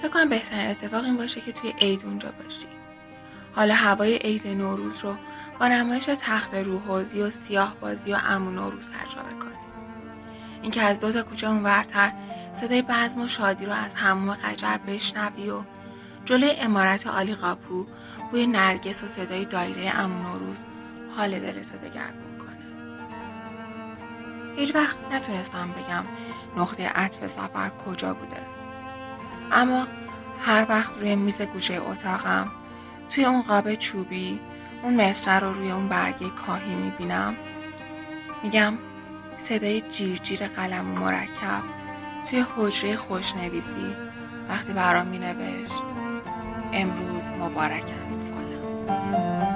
فکر 0.06 0.14
کنم 0.14 0.28
بهترین 0.28 0.70
اتفاق 0.70 1.04
این 1.04 1.16
باشه 1.16 1.40
که 1.40 1.52
توی 1.52 1.74
عید 1.80 2.04
اونجا 2.04 2.32
باشی. 2.42 2.66
حالا 3.54 3.74
هوای 3.74 4.16
عید 4.16 4.46
نوروز 4.46 5.04
رو 5.04 5.16
با 5.60 5.68
نمایش 5.68 6.04
تخت 6.04 6.54
روحوزی 6.54 7.22
و 7.22 7.30
سیاه 7.30 7.76
بازی 7.80 8.12
و 8.12 8.16
امون 8.28 8.54
نوروز 8.54 8.90
تجربه 8.90 9.30
کنی 9.30 9.52
اینکه 10.62 10.82
از 10.82 11.00
دو 11.00 11.12
تا 11.12 11.22
کوچه 11.22 11.48
اونورتر 11.48 12.12
صدای 12.60 12.82
بزم 12.82 13.20
و 13.20 13.26
شادی 13.26 13.66
رو 13.66 13.72
از 13.72 13.94
هموم 13.94 14.34
قجر 14.34 14.76
بشنوی 14.76 15.50
و 15.50 15.62
جلوی 16.24 16.50
امارت 16.50 17.06
آلی 17.06 17.34
قاپو 17.34 17.86
بوی 18.30 18.46
نرگس 18.46 19.02
و 19.02 19.08
صدای 19.08 19.44
دایره 19.44 20.00
امون 20.00 20.38
روز 20.38 20.58
حال 21.16 21.40
دلتو 21.40 21.78
دگرگون 21.78 22.38
کنه. 22.38 22.66
هیچ 24.56 24.74
وقت 24.74 24.96
نتونستم 25.12 25.72
بگم 25.72 26.04
نقطه 26.56 26.88
عطف 26.88 27.26
سفر 27.26 27.68
کجا 27.68 28.14
بوده. 28.14 28.45
اما 29.52 29.86
هر 30.42 30.66
وقت 30.68 30.98
روی 30.98 31.16
میز 31.16 31.42
گوشه 31.42 31.80
اتاقم 31.80 32.50
توی 33.10 33.24
اون 33.24 33.42
قاب 33.42 33.74
چوبی 33.74 34.40
اون 34.82 35.00
مصره 35.00 35.38
رو 35.38 35.52
روی 35.52 35.70
اون 35.70 35.88
برگه 35.88 36.30
کاهی 36.30 36.74
می‌بینم 36.74 37.36
میگم 38.42 38.78
صدای 39.38 39.80
جیرجیر 39.80 40.46
قلم 40.46 40.90
و 40.90 41.00
مرکب 41.00 41.62
توی 42.30 42.44
حجره 42.56 42.96
خوشنویسی 42.96 43.96
وقتی 44.48 44.72
برام 44.72 45.06
می 45.06 45.18
نوشت 45.18 45.82
امروز 46.72 47.28
مبارک 47.40 47.84
است 48.06 48.26
فالم 48.26 49.55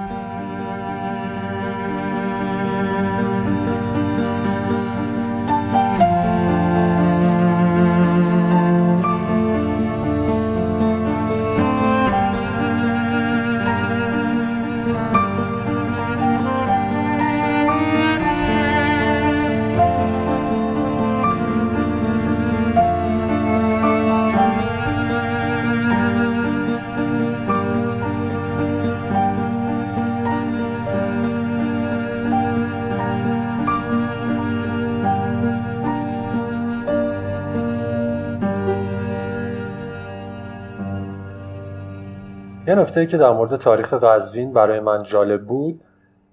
یه 42.71 42.75
نکته 42.75 43.05
که 43.05 43.17
در 43.17 43.31
مورد 43.31 43.55
تاریخ 43.55 43.93
قزوین 43.93 44.53
برای 44.53 44.79
من 44.79 45.03
جالب 45.03 45.45
بود 45.45 45.83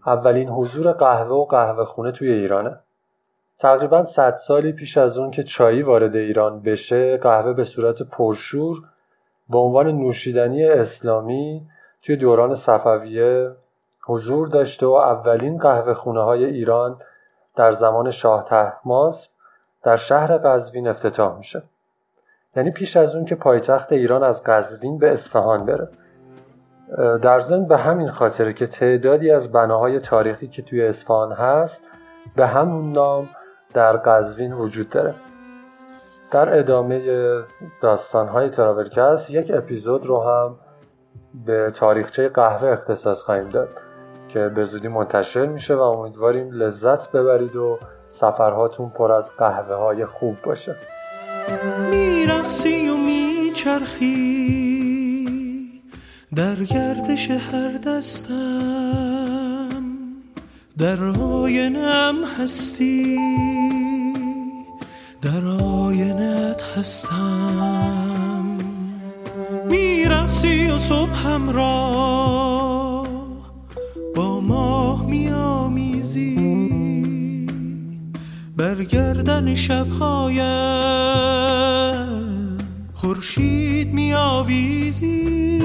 اولین 0.07 0.49
حضور 0.49 0.93
قهوه 0.93 1.37
و 1.37 1.45
قهوه 1.45 1.85
خونه 1.85 2.13
توی 2.13 2.33
ایرانه. 2.33 2.79
تقریبا 3.59 4.03
صد 4.03 4.35
سالی 4.35 4.73
پیش 4.73 4.99
از 4.99 5.19
اون 5.19 5.31
که 5.31 5.43
چایی 5.43 5.83
وارد 5.83 6.17
ایران 6.17 6.63
بشه 6.63 7.17
قهوه 7.17 7.53
به 7.53 7.65
صورت 7.65 8.03
پرشور 8.03 8.83
به 9.51 9.59
عنوان 9.59 9.87
نوشیدنی 9.87 10.65
اسلامی 10.65 11.67
توی 12.03 12.17
دوران 12.17 12.55
صفویه 12.55 13.51
حضور 14.07 14.49
داشته 14.49 14.87
و 14.87 14.93
اولین 14.93 15.59
قهوه 15.59 15.95
خونه 15.95 16.21
های 16.23 16.45
ایران 16.45 16.99
در 17.57 17.71
زمان 17.71 18.11
شاه 18.11 18.45
تحماسب 18.45 19.31
در 19.83 19.97
شهر 19.97 20.39
قزوین 20.39 20.89
افتتاح 20.89 21.37
میشه. 21.37 21.63
یعنی 22.57 22.71
پیش 22.71 22.97
از 22.97 23.17
اون 23.17 23.25
که 23.25 23.35
پایتخت 23.35 23.93
ایران 23.93 24.23
از 24.23 24.43
قزوین 24.45 24.99
به 24.99 25.13
اصفهان 25.13 25.67
بره. 25.67 25.89
در 27.23 27.39
ضمن 27.39 27.65
به 27.65 27.77
همین 27.77 28.11
خاطره 28.11 28.53
که 28.53 28.67
تعدادی 28.67 29.31
از 29.31 29.53
بناهای 29.53 30.01
تاریخی 30.01 30.49
که 30.49 30.63
توی 30.63 30.83
اصفهان 30.83 31.33
هست 31.33 31.83
به 32.37 32.47
همون 32.47 32.93
نام 32.93 33.29
در 33.75 33.97
قزوین 33.97 34.53
وجود 34.53 34.89
داره. 34.91 35.15
در 36.31 36.59
ادامه 36.59 37.03
داستانهای 37.83 38.51
تراولکست 38.51 39.31
یک 39.31 39.51
اپیزود 39.55 40.07
رو 40.07 40.21
هم 40.21 40.57
به 41.47 41.71
تاریخچه 41.71 42.29
قهوه 42.29 42.69
اختصاص 42.69 43.23
خواهیم 43.23 43.49
داد 43.49 43.69
که 44.29 44.49
به 44.49 44.65
زودی 44.65 44.89
منتشر 44.89 45.47
میشه 45.47 45.75
و 45.75 45.81
امیدواریم 45.81 46.51
لذت 46.53 47.13
ببرید 47.13 47.57
و 47.57 47.79
سفرهاتون 48.09 48.89
پر 48.89 49.13
از 49.13 49.37
قهوه 49.37 49.75
های 49.75 50.07
خوب 50.07 50.37
باشه. 50.43 50.77
میرخسی 51.91 52.89
و 52.89 52.97
میچرخی. 52.97 54.68
در 56.35 56.65
گردش 56.65 57.31
هر 57.31 57.79
دستم 57.87 59.83
در 60.79 61.05
آینم 61.05 62.25
هستی 62.39 63.19
در 65.23 65.47
آینت 65.47 66.65
هستم. 66.77 68.59
میرخسی 69.71 70.71
و 70.71 70.79
صبحم 70.79 71.51
را 71.51 73.07
با 74.17 74.41
ماه 74.41 75.07
میامیزی 75.07 76.39
برگردن 78.57 79.55
شبهایم 79.55 80.39
خورشید 82.95 83.93
میآویزی. 83.93 85.59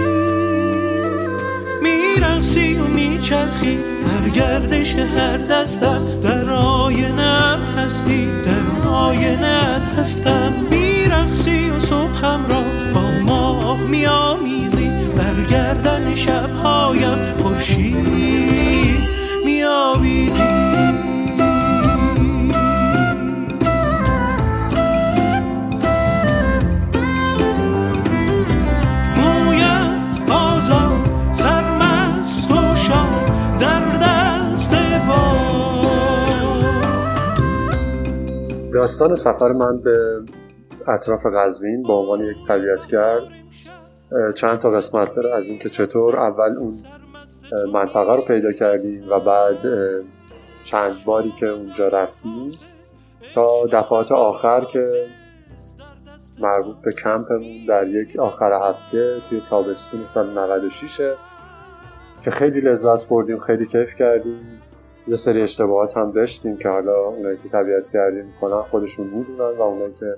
میچرخی 3.23 3.77
در 3.77 4.29
گردش 4.29 4.95
هر 4.95 5.37
دستم 5.37 6.01
در 6.23 6.49
آینم 6.49 7.59
هستی 7.77 8.25
در 8.25 8.89
آینت 8.89 9.97
هستم. 9.97 10.53
میرخسی 10.71 11.69
و 11.69 11.79
صبحم 11.79 12.45
را 12.49 12.63
با 12.93 13.01
ماه 13.25 13.81
میآمیزی 13.81 14.91
برگردن 15.17 16.15
شبهایم 16.15 17.17
خورشید 17.43 19.07
میآویزی. 19.45 20.92
داستان 38.83 39.15
سفر 39.15 39.51
من 39.51 39.77
به 39.77 40.19
اطراف 40.87 41.25
قزوین 41.25 41.83
به 41.83 41.93
عنوان 41.93 42.19
یک 42.19 42.47
طبیعتگر 42.47 43.19
چند 44.35 44.57
تا 44.57 44.69
قسمت 44.71 45.15
داره 45.15 45.35
از 45.35 45.49
اینکه 45.49 45.69
چطور 45.69 46.19
اول 46.19 46.57
اون 46.57 46.73
منطقه 47.73 48.15
رو 48.15 48.21
پیدا 48.21 48.51
کردیم 48.51 49.09
و 49.09 49.19
بعد 49.19 49.57
چند 50.63 50.95
باری 51.05 51.31
که 51.31 51.47
اونجا 51.47 51.87
رفتیم 51.87 52.57
تا 53.35 53.65
دفعات 53.65 54.11
آخر 54.11 54.65
که 54.65 55.05
مربوط 56.39 56.75
به 56.75 56.91
کمپمون 56.91 57.65
در 57.67 57.87
یک 57.87 58.19
آخر 58.19 58.69
هفته 58.69 59.21
توی 59.29 59.41
تابستون 59.41 60.05
سال 60.05 60.29
96 60.39 60.97
که 62.23 62.31
خیلی 62.31 62.61
لذت 62.61 63.07
بردیم 63.07 63.39
خیلی 63.39 63.65
کیف 63.65 63.95
کردیم. 63.95 64.62
یه 65.07 65.15
سری 65.15 65.41
اشتباهات 65.41 65.97
هم 65.97 66.11
داشتیم 66.11 66.57
که 66.57 66.69
حالا 66.69 67.05
اونایی 67.05 67.37
که 67.43 67.49
طبیعت 67.49 67.89
کردیم 67.89 68.25
می‌کنن 68.25 68.61
خودشون 68.61 69.07
می‌دونن 69.07 69.57
و 69.57 69.61
اونایی 69.61 69.93
که 69.93 70.15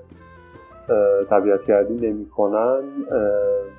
طبیعت 1.30 1.66
گردی 1.66 2.10
نمی‌کنن 2.10 2.84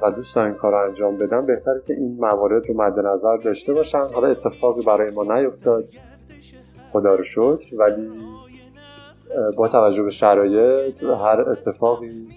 و 0.02 0.10
دوست 0.10 0.36
دارن 0.36 0.54
کار 0.54 0.74
انجام 0.74 1.16
بدن. 1.16 1.46
بهتره 1.46 1.82
که 1.86 1.94
این 1.94 2.16
موارد 2.20 2.68
رو 2.68 2.76
مد 2.76 3.00
نظر 3.00 3.36
داشته 3.36 3.74
باشن. 3.74 4.02
حالا 4.14 4.28
اتفاقی 4.28 4.84
برای 4.84 5.10
ما 5.10 5.24
نیفتاد. 5.24 5.84
خدا 6.92 7.14
رو 7.14 7.22
شکر. 7.22 7.76
ولی 7.78 8.10
با 9.56 9.68
توجه 9.68 10.02
به 10.02 10.10
شرایط 10.10 11.02
هر 11.02 11.40
اتفاقی 11.50 12.28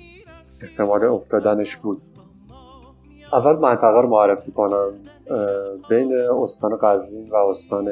احتمال 0.64 1.06
افتادنش 1.06 1.78
بود. 1.78 2.02
اول 3.34 3.56
منطقه 3.56 4.02
رو 4.02 4.10
معرفی 4.10 4.52
کنم. 4.52 4.92
بین 5.90 6.16
استان 6.42 6.78
قزوین 6.82 7.30
و 7.30 7.36
استان 7.36 7.92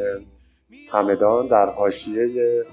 همدان 0.92 1.48
در 1.48 1.70
حاشیه 1.70 2.66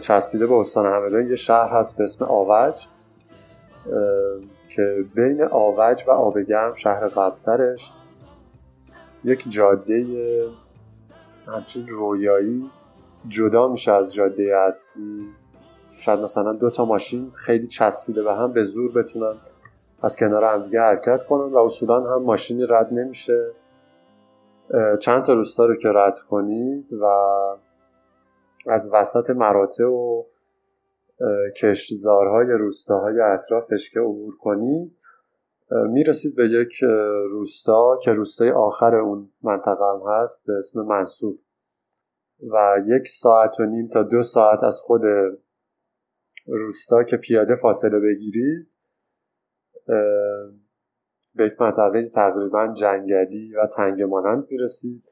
چسبیده 0.00 0.46
به 0.46 0.54
استان 0.54 0.86
همدان 0.86 1.28
یه 1.30 1.36
شهر 1.36 1.68
هست 1.68 1.96
به 1.96 2.04
اسم 2.04 2.24
آوج 2.24 2.86
که 4.68 5.04
بین 5.14 5.42
آوج 5.42 6.04
و 6.06 6.10
آبگرم 6.10 6.74
شهر 6.74 7.08
قبلترش. 7.08 7.92
یک 9.24 9.44
جاده 9.48 10.06
همچین 11.46 11.88
رویایی 11.88 12.70
جدا 13.28 13.68
میشه 13.68 13.92
از 13.92 14.14
جاده 14.14 14.56
اصلی. 14.56 15.26
شاید 15.96 16.20
مثلا 16.20 16.52
دو 16.52 16.70
تا 16.70 16.84
ماشین 16.84 17.30
خیلی 17.30 17.66
چسبیده 17.66 18.22
به 18.22 18.34
هم 18.34 18.52
به 18.52 18.62
زور 18.62 18.92
بتونن 18.92 19.34
از 20.02 20.16
کنار 20.16 20.44
همدیگه 20.44 20.80
حرکت 20.80 21.22
کنن 21.22 21.52
و 21.52 21.58
اصولا 21.58 22.14
هم 22.14 22.22
ماشینی 22.22 22.66
رد 22.68 22.92
نمیشه. 22.92 23.50
چند 25.00 25.24
تا 25.24 25.32
روستا 25.34 25.66
رو 25.66 25.76
که 25.76 25.88
رد 25.88 26.18
کنید 26.18 26.92
و 26.92 27.04
از 28.66 28.90
وسط 28.94 29.30
مراتع 29.30 29.84
و 29.84 30.24
کشتزارهای 31.60 32.46
روستاهای 32.46 33.20
اطرافش 33.20 33.90
که 33.90 34.00
عبور 34.00 34.32
کنید 34.40 34.96
می‌رسید 35.70 36.36
به 36.36 36.48
یک 36.48 36.84
روستا 37.30 37.98
که 38.02 38.12
روستای 38.12 38.50
آخر 38.50 38.94
اون 38.94 39.30
منطقه 39.42 39.84
هم 39.84 40.00
هست 40.08 40.46
به 40.46 40.52
اسم 40.52 40.80
منصور. 40.82 41.38
و 42.52 42.76
یک 42.86 43.08
ساعت 43.08 43.60
و 43.60 43.64
نیم 43.64 43.88
تا 43.88 44.02
دو 44.02 44.22
ساعت 44.22 44.64
از 44.64 44.80
خود 44.80 45.02
روستا 46.46 47.02
که 47.02 47.16
پیاده 47.16 47.54
فاصله 47.54 48.00
بگیرید 48.00 48.70
به 51.36 51.46
یک 51.46 51.60
منطقه 51.60 52.08
تقریبا 52.08 52.72
جنگلی 52.72 53.54
و 53.54 53.66
تنگ 53.66 54.02
مانند 54.02 54.44
می‌رسید 54.50 55.02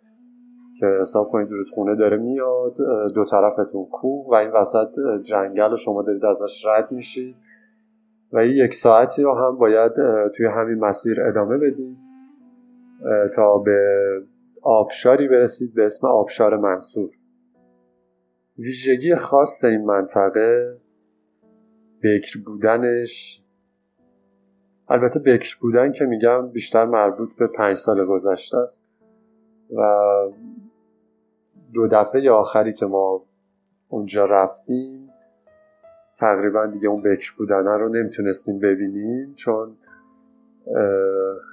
که 0.81 0.87
حساب 1.01 1.29
کنید 1.31 1.51
رودخونه 1.51 1.95
داره 1.95 2.17
میاد 2.17 2.77
دو 3.15 3.25
طرفتون 3.25 3.87
کوه 3.87 4.27
و 4.31 4.35
این 4.35 4.51
وسط 4.51 4.89
جنگل 5.23 5.71
رو 5.71 5.77
شما 5.77 6.03
دارید 6.03 6.25
ازش 6.25 6.67
رد 6.67 6.93
میشید 6.93 7.37
و 8.33 8.39
این 8.39 8.53
یک 8.53 8.75
ساعتی 8.75 9.23
رو 9.23 9.35
هم 9.35 9.59
باید 9.59 9.93
توی 10.37 10.47
همین 10.47 10.79
مسیر 10.79 11.23
ادامه 11.23 11.59
بدید 11.59 11.97
تا 13.37 13.59
به 13.59 13.81
آبشاری 14.63 15.29
برسید 15.29 15.75
به 15.75 15.85
اسم 15.85 16.07
آبشار 16.07 16.57
منصور. 16.57 17.11
ویژگی 18.59 19.15
خاص 19.15 19.65
این 19.65 19.85
منطقه 19.85 20.79
بکر 22.03 22.39
بودنش 22.47 23.44
البته 24.89 25.21
بکر 25.21 25.57
بودن 25.61 25.93
که 25.93 26.05
میگم 26.05 26.49
بیشتر 26.49 26.85
مربوط 26.85 27.37
به 27.39 27.47
پنج 27.47 27.77
سال 27.77 28.05
گذشته 28.05 28.57
است 28.57 28.87
و 29.77 29.83
دو 31.73 31.89
دفعه 31.89 32.31
آخری 32.31 32.73
که 32.73 32.87
ما 32.87 33.23
اونجا 33.89 34.25
رفتیم 34.25 35.11
تقریبا 36.19 36.67
دیگه 36.67 36.89
اون 36.89 37.03
بکر 37.03 37.35
بودنه 37.39 37.77
رو 37.77 37.89
نمی‌تونستیم 37.89 38.59
ببینیم 38.59 39.35
چون 39.35 39.77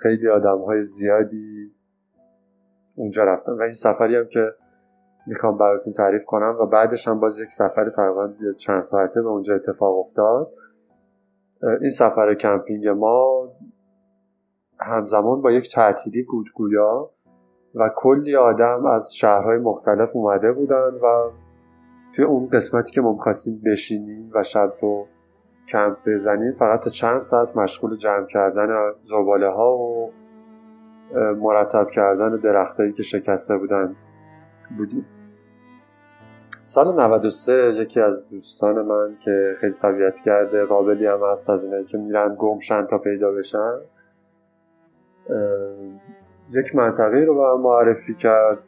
خیلی 0.02 0.30
آدم 0.30 0.58
های 0.58 0.82
زیادی 0.82 1.72
اونجا 2.96 3.24
رفتن 3.24 3.52
و 3.52 3.62
این 3.62 3.72
سفری 3.72 4.15
هم 4.15 4.28
که 4.28 4.54
می‌خوام 5.28 5.58
براتون 5.58 5.94
تعریف 5.94 6.26
کنم 6.26 6.58
و 6.60 6.65
بعدش 6.65 7.08
هم 7.08 7.20
باز 7.20 7.39
یک 7.39 7.52
سفر 7.52 7.89
تقریبا 7.89 8.34
چند 8.58 8.80
ساعته 8.80 9.22
به 9.22 9.28
اونجا 9.28 9.56
اتفاق 9.56 10.00
افتاد. 10.00 10.52
این 11.63 11.89
سفر 11.89 12.34
کمپینگ 12.34 12.88
ما 12.88 13.47
همزمان 14.80 15.41
با 15.41 15.52
یک 15.52 15.74
تعطیلی 15.74 16.24
بود 16.24 16.50
گویا 16.56 17.10
و 17.76 17.89
کلی 17.95 18.36
آدم 18.36 18.86
از 18.86 19.15
شهرهای 19.15 19.58
مختلف 19.58 20.15
اومده 20.15 20.52
بودن 20.52 20.89
و 21.04 21.32
توی 22.15 22.26
اون 22.26 22.50
قسمتی 22.50 22.91
که 22.91 23.02
ما 23.02 23.13
می‌خواستیم 23.13 23.62
بشینیم 23.65 24.32
و 24.34 24.43
شب 24.43 24.74
رو 24.82 25.08
کمپ 25.67 25.97
بزنیم 26.06 26.54
فقط 26.54 26.84
تا 26.84 26.89
چند 26.89 27.19
ساعت 27.19 27.58
مشغول 27.58 27.95
جمع 27.95 28.26
کردن 28.26 28.91
زباله 29.00 29.50
ها 29.50 29.78
و 29.78 30.12
مرتب 31.39 31.89
کردن 31.89 32.36
درختهایی 32.36 32.91
که 32.91 33.04
شکسته 33.04 33.58
بودن 33.58 33.95
بودیم. 34.78 35.06
سال 36.63 36.95
93 36.95 37.74
یکی 37.78 38.00
از 38.00 38.30
دوستان 38.30 38.82
من 38.82 39.17
که 39.19 39.56
خیلی 39.60 39.74
طبیعت 39.74 40.19
کرده 40.19 40.65
قابلی 40.65 41.06
هم 41.06 41.19
هست 41.32 41.50
از 41.50 41.63
اینایی 41.63 41.86
که 41.86 41.97
میرن 41.97 42.36
گمشن 42.39 42.86
تا 42.86 42.97
پیدا 42.97 43.32
بشن 43.32 43.78
یک 46.54 46.76
منطقه 46.76 47.19
رو 47.19 47.36
به 47.36 47.41
من 47.41 47.62
معرفی 47.62 48.15
کرد 48.15 48.65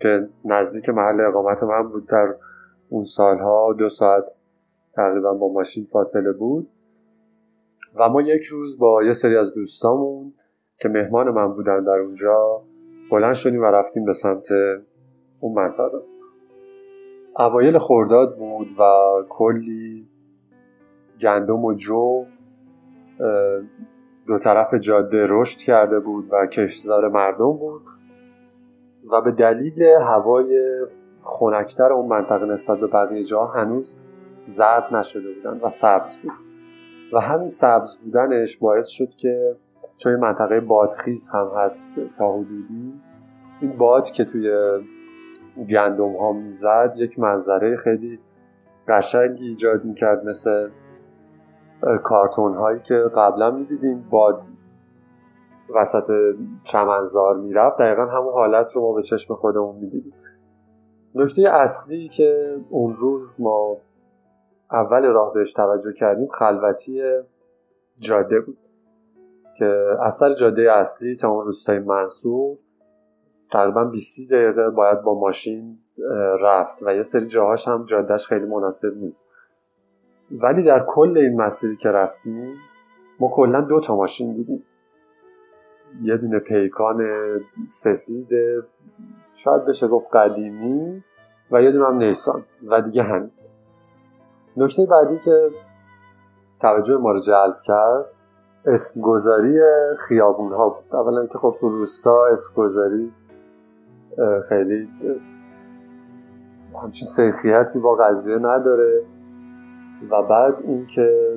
که 0.00 0.28
نزدیک 0.44 0.88
محل 0.88 1.20
اقامت 1.20 1.62
من 1.62 1.88
بود. 1.88 2.08
در 2.08 2.34
اون 2.88 3.04
سالها 3.04 3.72
دو 3.78 3.88
ساعت 3.88 4.38
تقریبا 4.94 5.34
با 5.34 5.52
ماشین 5.52 5.84
فاصله 5.84 6.32
بود. 6.32 6.68
و 7.94 8.08
ما 8.08 8.22
یک 8.22 8.44
روز 8.44 8.78
با 8.78 9.02
یه 9.02 9.12
سری 9.12 9.36
از 9.36 9.54
دوستامون 9.54 10.32
که 10.78 10.88
مهمان 10.88 11.30
من 11.30 11.54
بودن 11.54 11.84
در 11.84 11.98
اونجا 11.98 12.62
بلند 13.10 13.34
شدیم 13.34 13.60
و 13.60 13.64
رفتیم 13.64 14.04
به 14.04 14.12
سمت 14.12 14.48
اون 15.40 15.54
منطقه. 15.54 16.11
اوایل 17.38 17.78
خورداد 17.78 18.36
بود 18.36 18.68
و 18.78 18.82
کلی 19.28 20.08
گندم 21.20 21.64
و 21.64 21.74
جو 21.74 22.24
دو 24.26 24.38
طرف 24.38 24.74
جاده 24.74 25.24
رشد 25.28 25.58
کرده 25.58 26.00
بود 26.00 26.28
و 26.32 26.46
کشتزار 26.46 27.08
مردم 27.08 27.52
بود 27.52 27.82
و 29.12 29.20
به 29.20 29.32
دلیل 29.32 29.82
هوای 29.82 30.80
خنکتر 31.22 31.92
اون 31.92 32.08
منطقه 32.08 32.46
نسبت 32.46 32.78
به 32.78 32.86
بقیه 32.86 33.24
جا 33.24 33.44
هنوز 33.44 33.98
زرد 34.44 34.94
نشده 34.94 35.34
بودن 35.34 35.60
و 35.60 35.68
سبز 35.68 36.20
بود. 36.20 36.32
و 37.12 37.20
همین 37.20 37.46
سبز 37.46 37.96
بودنش 37.96 38.56
باعث 38.56 38.88
شد 38.88 39.08
که 39.08 39.56
چون 39.96 40.16
منطقه 40.16 40.60
بادخیز 40.60 41.30
هم 41.34 41.50
هست 41.56 41.86
تا 42.18 42.32
حدودی 42.32 43.00
این 43.60 43.76
باد 43.76 44.10
که 44.10 44.24
توی 44.24 44.50
گندم 45.56 46.16
ها 46.16 46.32
می‌زد 46.32 46.94
یک 46.96 47.18
منظره 47.18 47.76
خیلی 47.76 48.18
قشنگی 48.88 49.46
ایجاد 49.46 49.84
می‌کرد 49.84 50.24
مثل 50.24 50.70
کارتون 52.02 52.54
هایی 52.54 52.80
که 52.80 52.94
قبلا 52.94 53.50
می‌دیدیم. 53.50 54.06
باد 54.10 54.44
وسط 55.74 56.12
چمنزار 56.64 57.36
می‌رفت. 57.36 57.78
دقیقا 57.78 58.06
همون 58.06 58.32
حالت 58.32 58.72
رو 58.76 58.82
ما 58.82 58.92
به 58.92 59.02
چشم 59.02 59.34
خودمون 59.34 59.76
می‌دیدیم. 59.76 60.14
نکته 61.14 61.42
اصلی 61.42 62.08
که 62.08 62.56
اون 62.70 62.96
روز 62.96 63.40
ما 63.40 63.76
اول 64.72 65.04
راه 65.04 65.32
بهش 65.32 65.52
توجه 65.52 65.92
کردیم 65.92 66.28
خلوتی 66.28 67.02
جاده 67.96 68.40
بود 68.40 68.58
که 69.58 69.96
از 70.00 70.14
سر 70.14 70.30
جاده 70.30 70.72
اصلی 70.72 71.16
تا 71.16 71.28
اون 71.28 71.44
روستای 71.44 71.78
منصور 71.78 72.56
تقریبا 73.52 73.84
20 73.84 74.32
دقیقه 74.32 74.70
باید 74.70 75.02
با 75.02 75.20
ماشین 75.20 75.78
رفت 76.40 76.82
و 76.82 76.94
یه 76.94 77.02
سری 77.02 77.26
جاهاش 77.26 77.68
هم 77.68 77.84
جادهش 77.84 78.26
خیلی 78.26 78.46
مناسب 78.46 78.96
نیست. 78.96 79.32
ولی 80.30 80.62
در 80.62 80.84
کل 80.88 81.18
این 81.18 81.40
مسیری 81.40 81.76
که 81.76 81.90
رفتیم 81.90 82.54
ما 83.20 83.30
کلا 83.34 83.60
دو 83.60 83.80
تا 83.80 83.96
ماشین 83.96 84.32
دیدیم. 84.32 84.64
یه 86.02 86.16
دونه 86.16 86.38
پیکان 86.38 87.04
سفید 87.66 88.28
شاید 89.32 89.64
بشه 89.64 89.88
گفت 89.88 90.16
قدیمی 90.16 91.04
و 91.50 91.62
یه 91.62 91.72
دونه 91.72 91.86
هم 91.86 91.96
نیسان 91.96 92.44
و 92.66 92.80
دیگه 92.80 93.02
همین. 93.02 93.30
نکته 94.56 94.86
بعدی 94.86 95.18
که 95.18 95.50
توجه 96.60 96.96
ما 96.96 97.10
رو 97.10 97.20
جلب 97.20 97.56
کرد 97.64 98.04
اسم 98.66 99.00
گذاری 99.00 99.60
خیابون 99.98 100.52
ها 100.52 100.68
بود. 100.68 100.96
اولا 100.96 101.26
که 101.26 101.38
خب 101.38 101.56
تو 101.60 101.68
روستا 101.68 102.26
اسم 102.26 102.54
گذاری 102.54 103.12
خیلی 104.48 104.88
همچین 106.82 107.06
سیخیتی 107.06 107.78
با 107.78 107.94
قضیه 107.94 108.36
نداره. 108.36 109.02
و 110.10 110.22
بعد 110.22 110.54
اینکه 110.64 111.36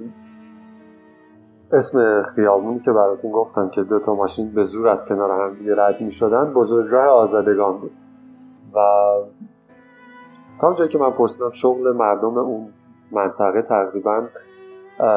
اسم 1.71 2.21
خیابونی 2.21 2.79
که 2.79 2.91
براتون 2.91 3.31
گفتم 3.31 3.69
که 3.69 3.83
دو 3.83 3.99
تا 3.99 4.15
ماشین 4.15 4.51
به 4.51 4.63
زور 4.63 4.87
از 4.87 5.05
کنار 5.05 5.31
هم 5.31 5.55
دیگه 5.55 5.75
رد 5.75 6.01
می 6.01 6.11
شدن 6.11 6.53
بزرگراه 6.53 7.07
آزادگان 7.07 7.77
بود. 7.77 7.91
و 8.75 8.79
تا 10.61 10.73
جایی 10.73 10.89
که 10.89 10.97
من 10.97 11.11
پرسیدم 11.11 11.49
شغل 11.49 11.91
مردم 11.91 12.37
اون 12.37 12.67
منطقه 13.11 13.61
تقریبا 13.61 14.27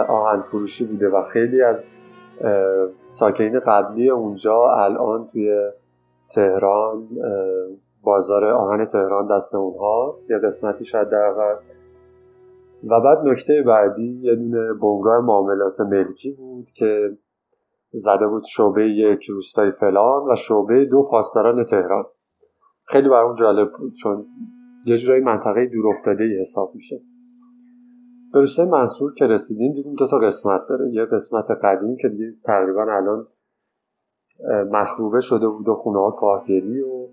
آهن 0.09 0.41
فروشی 0.41 0.85
بوده 0.85 1.09
و 1.09 1.23
خیلی 1.23 1.63
از 1.63 1.89
ساکنین 3.09 3.61
قبلی 3.61 4.11
اونجا 4.11 4.71
الان 4.71 5.27
توی 5.27 5.71
تهران 6.35 7.09
بازار 8.03 8.45
آهن 8.45 8.85
تهران 8.85 9.37
دست 9.37 9.55
اونهاست 9.55 10.31
یه 10.31 10.39
قسمتی 10.39 10.85
شاید 10.85 11.09
در 11.09 11.59
و 12.85 13.01
بعد 13.01 13.19
نکته 13.25 13.63
بعدی 13.67 14.21
یه 14.23 14.35
دونه 14.35 14.73
بنگاه 14.73 15.21
معاملات 15.21 15.81
ملکی 15.81 16.33
بود 16.33 16.67
که 16.75 17.19
زده 17.91 18.27
بود 18.27 18.45
شعبه 18.45 18.91
یک 18.91 19.25
روستای 19.25 19.71
فلان 19.71 20.31
و 20.31 20.35
شعبه 20.35 20.85
دو 20.85 21.03
پاسداران 21.03 21.65
تهران. 21.65 22.05
خیلی 22.85 23.09
برام 23.09 23.35
جالب 23.35 23.73
بود 23.79 23.93
چون 23.93 24.27
یه 24.87 24.97
جورایی 24.97 25.25
منطقه 25.25 25.67
دور 25.67 25.95
ای 26.21 26.41
حساب 26.41 26.73
میشه. 26.75 27.01
به 28.33 28.41
روستای 28.41 28.67
منصور 28.67 29.15
که 29.15 29.27
رسیدیم 29.27 29.73
دیدیم 29.73 29.95
دو 29.95 30.07
تا 30.07 30.19
قسمت 30.19 30.61
داره. 30.69 30.91
یه 30.93 31.05
قسمت 31.05 31.51
قدیم 31.51 31.97
که 31.97 32.09
دیگه 32.09 32.35
تقریبا 32.45 32.83
الان 32.83 33.27
مخروبه 34.71 35.21
شده 35.21 35.49
بود 35.49 35.69
و 35.69 35.75
خونه 35.75 35.99
ها 35.99 36.11
کاهگیری 36.11 36.81
و 36.81 37.09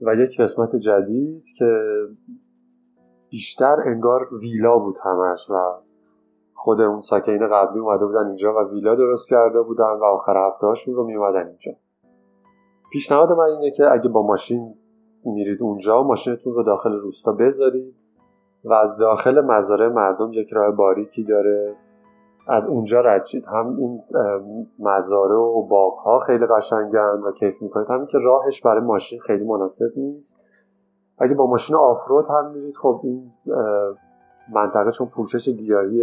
و 0.00 0.14
یک 0.14 0.40
قسمت 0.40 0.76
جدید 0.76 1.44
که 1.58 1.78
بیشتر 3.30 3.76
انگار 3.86 4.34
ویلا 4.34 4.78
بود 4.78 4.98
همش 5.04 5.50
و 5.50 5.54
خود 6.54 6.80
اون 6.80 7.00
ساکنین 7.00 7.48
قبلی 7.52 7.78
اومده 7.78 8.06
بودن 8.06 8.26
اینجا 8.26 8.54
و 8.54 8.70
ویلا 8.70 8.94
درست 8.94 9.28
کرده 9.28 9.62
بودن 9.62 9.84
و 10.00 10.04
آخر 10.04 10.46
هفته 10.46 10.66
هاشون 10.66 10.94
رو 10.94 11.04
میومدن 11.04 11.46
اینجا. 11.46 11.72
پیشنهاد 12.92 13.32
من 13.32 13.44
اینه 13.44 13.70
که 13.70 13.92
اگه 13.92 14.08
با 14.08 14.26
ماشین 14.26 14.74
میرید 15.24 15.62
اونجا 15.62 16.02
ماشینتون 16.02 16.52
رو 16.54 16.62
داخل 16.62 16.92
روستا 16.92 17.32
بذارید 17.32 17.94
و 18.64 18.72
از 18.72 18.96
داخل 18.96 19.40
مزارع 19.40 19.88
مردم 19.88 20.32
یک 20.32 20.52
راه 20.52 20.70
باریکی 20.76 21.24
داره 21.24 21.76
از 22.48 22.66
اونجا 22.66 23.00
رد 23.00 23.24
شید. 23.24 23.44
هم 23.44 23.76
این 23.76 24.02
مزارع 24.78 25.36
و 25.36 25.62
باغ 25.62 25.98
ها 25.98 26.18
خیلی 26.18 26.46
قشنگن 26.46 27.20
و 27.26 27.32
کیف 27.32 27.62
می‌کنید. 27.62 27.86
همین 27.90 28.06
که 28.06 28.18
راهش 28.18 28.62
برای 28.62 28.80
ماشین 28.80 29.20
خیلی 29.20 29.44
مناسب 29.44 29.92
نیست. 29.96 30.40
اگه 31.18 31.34
با 31.34 31.46
ماشین 31.46 31.76
آفرود 31.76 32.24
هم 32.28 32.50
میرید 32.50 32.76
خب 32.76 33.00
این 33.04 33.32
منطقه 34.54 34.90
چون 34.90 35.06
پوشش 35.06 35.48
گیاهی 35.48 36.02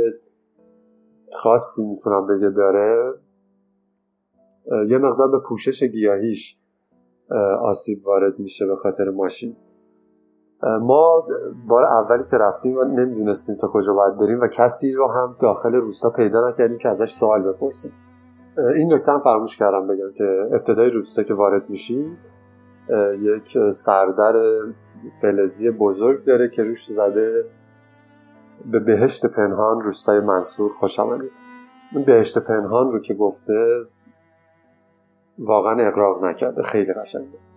خاصی 1.33 1.85
می‌تونم 1.85 2.27
بگه 2.27 2.49
داره 2.49 3.13
یه 4.87 4.97
مقدار 4.97 5.27
به 5.27 5.39
پوشش 5.39 5.83
گیاهیش 5.83 6.57
آسیب 7.61 8.07
وارد 8.07 8.39
میشه 8.39 8.65
به 8.65 8.75
خاطر 8.75 9.09
ماشین. 9.09 9.55
ما 10.63 11.27
بار 11.67 11.83
اولی 11.83 12.23
که 12.23 12.37
رفتیم 12.37 12.77
و 12.77 12.83
نمی‌دونستیم 12.83 13.55
تا 13.55 13.67
کجا 13.67 13.93
باید 13.93 14.17
بریم 14.17 14.41
و 14.41 14.47
کسی 14.47 14.93
رو 14.93 15.07
هم 15.07 15.35
داخل 15.39 15.73
روستا 15.73 16.09
پیدا 16.09 16.49
نکردیم 16.49 16.77
که 16.77 16.89
ازش 16.89 17.11
سوال 17.11 17.41
بپرسیم. 17.41 17.91
این 18.75 18.93
نکته 18.93 19.11
هم 19.11 19.19
فراموش 19.19 19.57
کردم 19.57 19.87
بگم 19.87 20.11
که 20.17 20.49
ابتدای 20.51 20.89
روستا 20.89 21.23
که 21.23 21.33
وارد 21.33 21.69
میشیم 21.69 22.17
یک 23.19 23.69
سردر 23.69 24.33
فلزی 25.21 25.71
بزرگ 25.71 26.25
داره 26.25 26.49
که 26.49 26.63
روش 26.63 26.85
زده 26.85 27.45
به 28.71 28.79
بهشت 28.79 29.25
پنهان 29.25 29.81
روستای 29.81 30.19
منصور 30.19 30.71
خوش 30.79 30.99
آمدید 30.99 31.31
این 31.91 32.05
بهشت 32.05 32.37
پنهان 32.37 32.91
رو 32.91 32.99
که 32.99 33.13
گفته 33.13 33.85
واقعا 35.39 35.87
اقراق 35.87 36.25
نکرده 36.25 36.61
خیلی 36.61 36.93
قشنگه. 36.93 37.50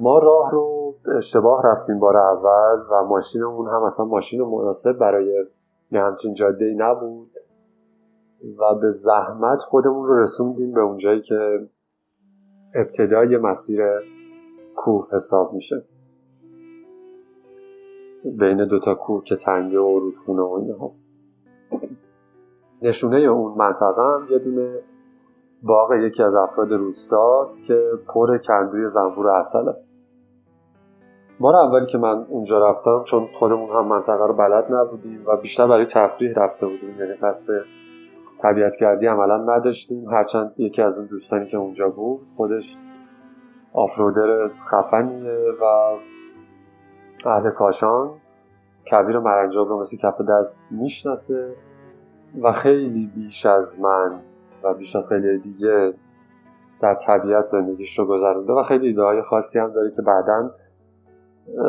ما 0.00 0.18
راه 0.18 0.50
رو 0.52 0.94
اشتباه 1.16 1.62
رفتیم 1.64 1.98
بار 1.98 2.16
اول 2.16 2.82
و 2.90 3.04
ماشینمون 3.04 3.68
هم 3.68 3.82
اصلا 3.82 4.06
ماشین 4.06 4.42
مناسب 4.42 4.92
برای 4.92 5.46
یه 5.90 6.00
همچین 6.00 6.34
جاده 6.34 6.74
نبود. 6.78 7.30
و 8.58 8.74
به 8.74 8.90
زحمت 8.90 9.62
خودمون 9.62 10.04
رو 10.04 10.20
رسوندیم 10.20 10.72
به 10.72 10.80
اونجایی 10.80 11.20
که 11.20 11.68
ابتدای 12.74 13.36
مسیر 13.36 13.82
کوه 14.76 15.08
حساب 15.12 15.52
میشه. 15.52 15.84
بین 18.24 18.66
دوتا 18.66 18.94
کوه 18.94 19.24
که 19.24 19.36
تنگه 19.36 19.78
و 19.78 19.98
رودخونه 19.98 20.42
و 20.42 20.52
اینه 20.52 20.84
هست. 20.84 21.08
نشونه 22.82 23.16
اون 23.16 23.58
منطقه 23.58 24.02
هم 24.02 24.26
یه 24.30 24.38
دونه 24.38 24.80
باغ 25.66 25.92
یکی 25.92 26.22
از 26.22 26.34
افراد 26.34 26.72
روستاست 26.72 27.64
که 27.64 27.90
پر 28.06 28.38
کندوی 28.38 28.86
زنبور 28.86 29.28
اصله 29.28 29.74
ما 31.40 31.50
رو 31.50 31.58
اولی 31.58 31.86
که 31.86 31.98
من 31.98 32.26
اونجا 32.28 32.68
رفتم 32.70 33.02
چون 33.04 33.26
خودمون 33.38 33.70
هم 33.70 33.86
منطقه 33.86 34.26
رو 34.26 34.34
بلد 34.34 34.72
نبودیم 34.72 35.22
و 35.26 35.36
بیشتر 35.36 35.66
برای 35.66 35.86
تفریح 35.86 36.32
رفته 36.36 36.66
بودیم. 36.66 37.00
یعنی 37.00 37.12
قصد 37.12 37.52
طبیعت 38.42 38.76
کردی 38.76 39.06
عملا 39.06 39.56
نداشتیم. 39.56 40.08
هرچند 40.08 40.54
یکی 40.56 40.82
از 40.82 40.98
اون 40.98 41.06
دوستانی 41.06 41.46
که 41.46 41.56
اونجا 41.56 41.88
بود 41.88 42.20
خودش 42.36 42.76
آفرودر 43.72 44.48
خفنیه 44.48 45.38
و 45.60 45.64
اهل 47.28 47.50
کاشان. 47.50 48.10
کویر 48.86 49.18
مرنجاب 49.18 49.68
رو 49.68 49.80
مثل 49.80 49.96
کف 49.96 50.20
دست 50.20 50.60
می‌شناسه 50.70 51.54
و 52.42 52.52
خیلی 52.52 53.06
بیش 53.06 53.46
از 53.46 53.80
من 53.80 54.20
و 54.64 54.74
بیش 54.74 54.96
از 54.96 55.08
خیلی 55.08 55.38
دیگه 55.38 55.94
در 56.80 56.94
طبیعت 56.94 57.44
زندگیش 57.44 57.98
رو 57.98 58.06
گذرونده 58.06 58.52
و 58.52 58.62
خیلی 58.62 58.86
ایده 58.86 59.02
های 59.02 59.22
خاصی 59.22 59.58
هم 59.58 59.70
داره 59.70 59.90
که 59.90 60.02
بعدا 60.02 60.50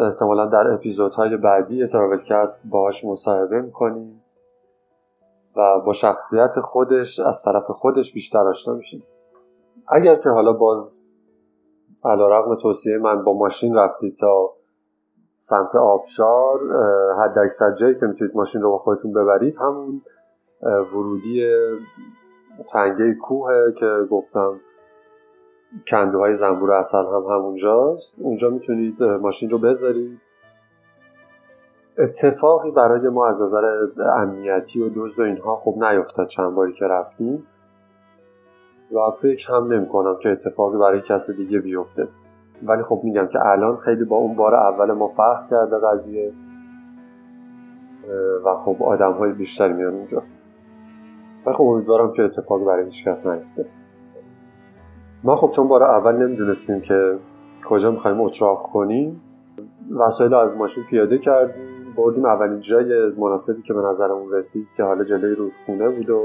احتمالا 0.07 0.45
در 0.45 0.73
اپیزودهای 0.73 1.37
بعدی 1.37 1.87
تراولکست 1.87 2.67
باهاش 2.69 3.05
مصاحبه 3.05 3.61
می‌کنیم 3.61 4.21
و 5.55 5.79
با 5.85 5.93
شخصیت 5.93 6.59
خودش 6.59 7.19
از 7.19 7.43
طرف 7.43 7.71
خودش 7.71 8.13
بیشتر 8.13 8.47
آشنا 8.47 8.73
میشیم. 8.73 9.03
اگر 9.87 10.15
که 10.15 10.29
حالا 10.29 10.53
باز 10.53 11.01
علا 12.05 12.39
رقم 12.39 12.55
توصیه 12.55 12.97
من 12.97 13.23
با 13.23 13.33
ماشین 13.33 13.75
رفتید 13.75 14.17
تا 14.19 14.53
سمت 15.37 15.75
آبشار 15.75 16.59
حد 17.19 17.39
اکثر 17.39 17.73
جایی 17.73 17.95
که 17.95 18.05
می‌تونید 18.05 18.35
ماشین 18.35 18.61
رو 18.61 18.71
با 18.71 18.77
خودتون 18.77 19.13
ببرید 19.13 19.57
همون 19.57 20.01
ورودی 20.61 21.45
تنگه 22.63 23.13
کوه 23.13 23.51
که 23.79 23.91
گفتم 24.11 24.59
کندوهای 25.87 26.33
زنبور 26.33 26.71
اصل 26.71 26.97
هم 26.97 27.23
همونجاست. 27.29 28.19
اونجا 28.19 28.49
می‌تونید 28.49 29.03
ماشین 29.03 29.49
رو 29.49 29.57
بذارید. 29.57 30.21
اتفاقی 31.97 32.71
برای 32.71 33.09
ما 33.09 33.27
از 33.27 33.41
نظر 33.41 33.65
امنیتی 34.15 34.81
و 34.81 34.89
دزد 34.95 35.19
و 35.19 35.23
اینها 35.23 35.55
خب 35.55 35.83
نیفتاد 35.83 36.27
چند 36.27 36.55
باری 36.55 36.73
که 36.73 36.85
رفتیم. 36.85 37.47
و 38.91 39.11
فکر 39.21 39.53
هم 39.53 39.73
نمی 39.73 39.87
کنم 39.87 40.17
که 40.21 40.29
اتفاقی 40.29 40.77
برای 40.77 41.01
کسی 41.01 41.33
دیگه 41.33 41.59
بیفته. 41.59 42.07
ولی 42.63 42.83
خب 42.83 43.01
میگم 43.03 43.27
که 43.27 43.45
الان 43.45 43.77
خیلی 43.77 44.03
با 44.03 44.15
اون 44.15 44.35
بار 44.35 44.55
اول 44.55 44.91
ما 44.91 45.07
فرق 45.07 45.49
کرده 45.49 45.77
قضیه. 45.77 46.33
و 48.45 48.55
خب 48.55 48.83
آدم 48.83 49.11
های 49.11 49.31
بیشتری 49.31 49.73
میان 49.73 49.93
اونجا. 49.93 50.23
و 51.45 51.53
خب 51.53 51.63
امیدوارم 51.63 52.11
که 52.11 52.23
اتفاقی 52.23 52.65
برای 52.65 52.83
هیچ 52.83 53.07
کس 53.07 53.27
نیفته. 53.27 53.65
ما 55.23 55.35
خب 55.35 55.51
چون 55.51 55.67
بار 55.67 55.83
اول 55.83 56.15
نمی‌دونستیم 56.15 56.81
که 56.81 57.19
کجا 57.69 57.91
می‌خوایم 57.91 58.21
اتراق 58.21 58.63
کنیم 58.63 59.21
وسایل 59.91 60.33
از 60.33 60.55
ماشین 60.55 60.83
پیاده 60.83 61.17
کردیم 61.17 61.93
بردیم 61.97 62.25
اولین 62.25 62.59
جای 62.59 63.11
مناسبی 63.17 63.61
که 63.61 63.73
به 63.73 63.81
نظرمون 63.81 64.31
رسید 64.31 64.67
که 64.77 64.83
حالا 64.83 65.03
جلوی 65.03 65.35
رودخونه 65.35 65.89
بود 65.89 66.09
و 66.09 66.21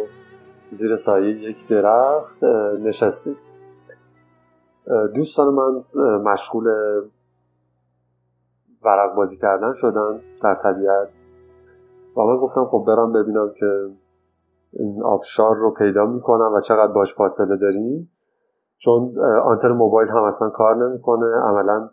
زیر 0.71 0.97
سایه 0.97 1.51
یک 1.51 1.69
درخت 1.69 2.45
نشستیم. 2.85 3.37
دوستان 5.15 5.55
من 5.55 5.83
مشغول 6.19 6.67
ورق 8.83 9.15
بازی 9.15 9.37
کردن 9.37 9.73
شدن 9.73 10.21
در 10.43 10.55
طبیعت. 10.55 11.09
و 12.17 12.21
من 12.21 12.37
گفتم 12.37 12.65
خب 12.65 12.85
برم 12.87 13.13
ببینم 13.13 13.51
که 13.57 13.89
این 14.73 15.03
آبشار 15.03 15.57
رو 15.57 15.75
پیدا 15.75 16.07
می‌کنم 16.07 16.53
و 16.57 16.61
چقدر 16.61 16.93
باش 16.93 17.15
فاصله 17.15 17.57
داریم؟ 17.57 18.13
چون 18.79 19.19
آنتن 19.45 19.73
موبایل 19.73 20.09
هم 20.09 20.23
اصلا 20.23 20.51
کار 20.51 20.89
نمی‌کنه. 20.89 21.27
عملا 21.27 21.91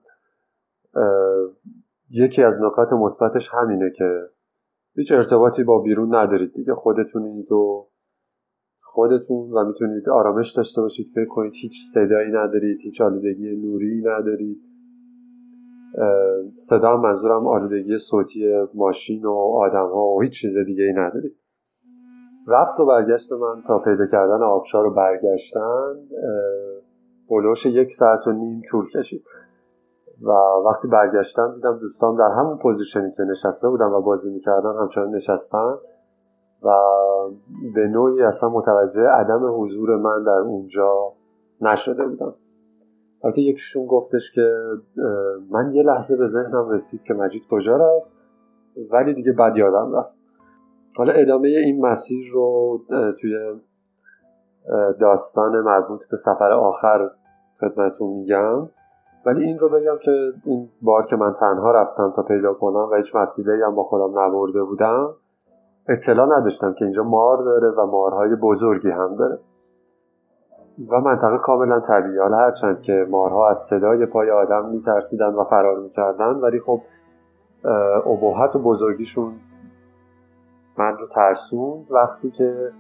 یکی 2.10 2.44
از 2.44 2.62
نکات 2.62 2.94
مثبتش 2.94 3.50
همینه 3.54 3.92
که 3.92 4.22
هیچ 4.96 5.12
ارتباطی 5.12 5.64
با 5.64 5.80
بیرون 5.80 6.16
ندارید. 6.16 6.54
دیگه 6.54 6.74
خودتونید 6.74 7.52
و 7.52 7.88
خودتون 8.82 9.52
و 9.52 9.66
می‌تونید 9.66 10.10
آرامش 10.10 10.52
داشته 10.52 10.82
باشید. 10.82 11.06
فکر 11.16 11.28
کنید 11.28 11.54
هیچ 11.62 11.74
صدایی 11.94 12.32
ندارید 12.32 12.82
هیچ 12.82 13.02
آلودگی 13.02 13.56
نوری 13.56 14.02
ندارید. 14.06 14.62
صدا 16.58 16.98
منظورم 16.98 17.48
آلودگی 17.48 17.98
صوتی 17.98 18.68
ماشین 18.74 19.26
و 19.26 19.32
آدم 19.32 19.90
ها 19.90 20.06
و 20.06 20.22
هیچ 20.22 20.42
چیز 20.42 20.58
دیگه 20.58 20.84
ای 20.84 20.94
ندارید. 20.94 21.38
رفت 22.48 22.80
و 22.80 22.86
برگشت 22.86 23.34
من 23.34 23.64
تا 23.68 23.80
پیدا 23.80 24.06
کردن 24.06 24.44
آبشار 24.44 24.84
رو 24.84 24.94
برگشتن 24.94 25.96
بلوش 27.30 27.66
یک 27.66 27.94
ساعت 27.94 28.28
و 28.28 28.32
نیم 28.32 28.62
طول 28.72 28.90
کشید. 28.90 29.24
و 30.22 30.32
وقتی 30.66 30.88
برگشتم 30.88 31.56
دیدم 31.56 31.78
دوستان 31.78 32.16
در 32.16 32.32
همون 32.38 32.58
پوزیشنی 32.58 33.12
که 33.12 33.24
نشسته 33.24 33.70
بودم 33.70 33.94
و 33.94 34.02
بازی 34.02 34.32
می‌کردن 34.32 34.76
همچنان 34.82 35.16
نشستن 35.16 35.76
و 36.64 36.70
به 37.76 37.88
نوعی 37.88 38.24
اصلا 38.24 38.50
متوجه 38.50 39.04
عدم 39.04 39.62
حضور 39.62 39.98
من 39.98 40.24
در 40.24 40.40
اونجا 40.40 41.14
نشده 41.62 42.06
بودم. 42.06 42.34
البته 43.24 43.42
یکیشون 43.42 43.86
گفتش 43.86 44.32
که 44.32 44.54
من 45.52 45.74
یه 45.74 45.84
لحظه 45.84 46.18
به 46.18 46.26
ذهنم 46.26 46.70
رسید 46.70 47.04
که 47.04 47.14
مجید 47.14 47.44
کجا 47.52 47.76
رفت 47.76 48.12
ولی 48.92 49.14
دیگه 49.14 49.32
بد 49.32 49.58
یادم 49.58 49.96
رفت. 49.96 50.17
حالا 50.98 51.14
ادامه 51.14 51.48
این 51.48 51.86
مسیر 51.86 52.26
رو 52.34 52.80
توی 53.22 53.34
داستان 55.00 55.62
مربوط 55.62 56.02
به 56.12 56.18
سفر 56.18 56.52
آخر 56.52 57.10
خدمتون 57.60 58.10
میگم. 58.10 58.70
ولی 59.26 59.44
این 59.44 59.60
رو 59.60 59.70
بگم 59.70 59.98
که 60.02 60.34
این 60.46 60.70
بار 60.82 61.06
که 61.06 61.16
من 61.16 61.34
تنها 61.34 61.72
رفتم 61.72 62.14
تا 62.16 62.24
پیدا 62.24 62.54
کنم 62.54 62.90
و 62.92 62.96
هیچ 62.96 63.16
وسیله 63.16 63.66
هم 63.66 63.76
با 63.76 63.84
خودم 63.84 64.20
نبرده 64.20 64.64
بودم 64.64 65.10
اطلاع 65.90 66.40
نداشتم 66.40 66.74
که 66.74 66.86
اینجا 66.86 67.04
مار 67.04 67.38
داره 67.38 67.70
و 67.70 67.86
مارهای 67.86 68.36
بزرگی 68.36 68.90
هم 68.90 69.16
داره. 69.16 69.40
و 70.92 71.02
منطقه 71.02 71.38
کاملا 71.38 71.80
طبیعی 71.80 72.18
حالا 72.18 72.38
هرچند 72.38 72.82
که 72.82 73.08
مارها 73.10 73.50
از 73.50 73.58
صدای 73.58 74.06
پای 74.06 74.32
آدم 74.32 74.70
میترسیدن 74.70 75.34
و 75.34 75.44
فرار 75.44 75.80
می‌کردن 75.80 76.36
ولی 76.36 76.60
خب 76.60 76.82
ابهت 78.06 78.56
و 78.56 78.60
بزرگیشون 78.60 79.34
من 80.78 80.98
رو 80.98 81.08
ترسوند 81.08 81.92
وقتی 81.92 82.32
که 82.32 82.72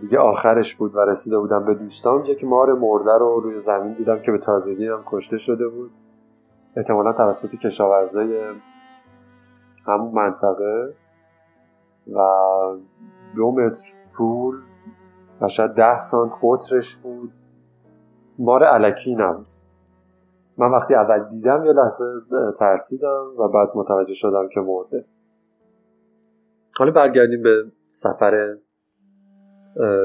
دیگه 0.00 0.18
آخرش 0.18 0.74
بود 0.74 0.94
و 0.94 1.00
رسیده 1.00 1.38
بودم 1.38 1.64
به 1.64 1.74
دوستان 1.74 2.24
یک 2.24 2.44
مار 2.44 2.72
مرده 2.72 3.18
رو 3.18 3.40
روی 3.40 3.58
زمین 3.58 3.92
دیدم 3.92 4.18
که 4.18 4.32
به 4.32 4.38
تازگی 4.38 4.88
هم 4.88 5.02
کشته 5.06 5.38
شده 5.38 5.68
بود. 5.68 5.90
احتمالا 6.76 7.12
توسط 7.12 7.50
کشاورزای 7.50 8.40
همون 9.86 10.14
منطقه 10.14 10.94
و 12.12 12.18
دو 13.36 13.50
متر 13.52 13.92
طول 14.16 14.56
و 15.40 15.48
شاید 15.48 15.70
ده 15.70 15.98
سانت 15.98 16.32
قطرش 16.42 16.96
بود. 16.96 17.32
مار 18.38 18.64
علکی 18.64 19.14
نبود. 19.14 19.46
من 20.58 20.70
وقتی 20.70 20.94
اول 20.94 21.28
دیدم 21.28 21.64
یه 21.64 21.72
لحظه 21.72 22.04
ترسیدم 22.58 23.24
و 23.38 23.48
بعد 23.48 23.68
متوجه 23.74 24.14
شدم 24.14 24.48
که 24.48 24.60
مرده. 24.60 25.04
حالا 26.78 26.90
برگردیم 26.90 27.42
به 27.42 27.64
سفر 27.90 28.56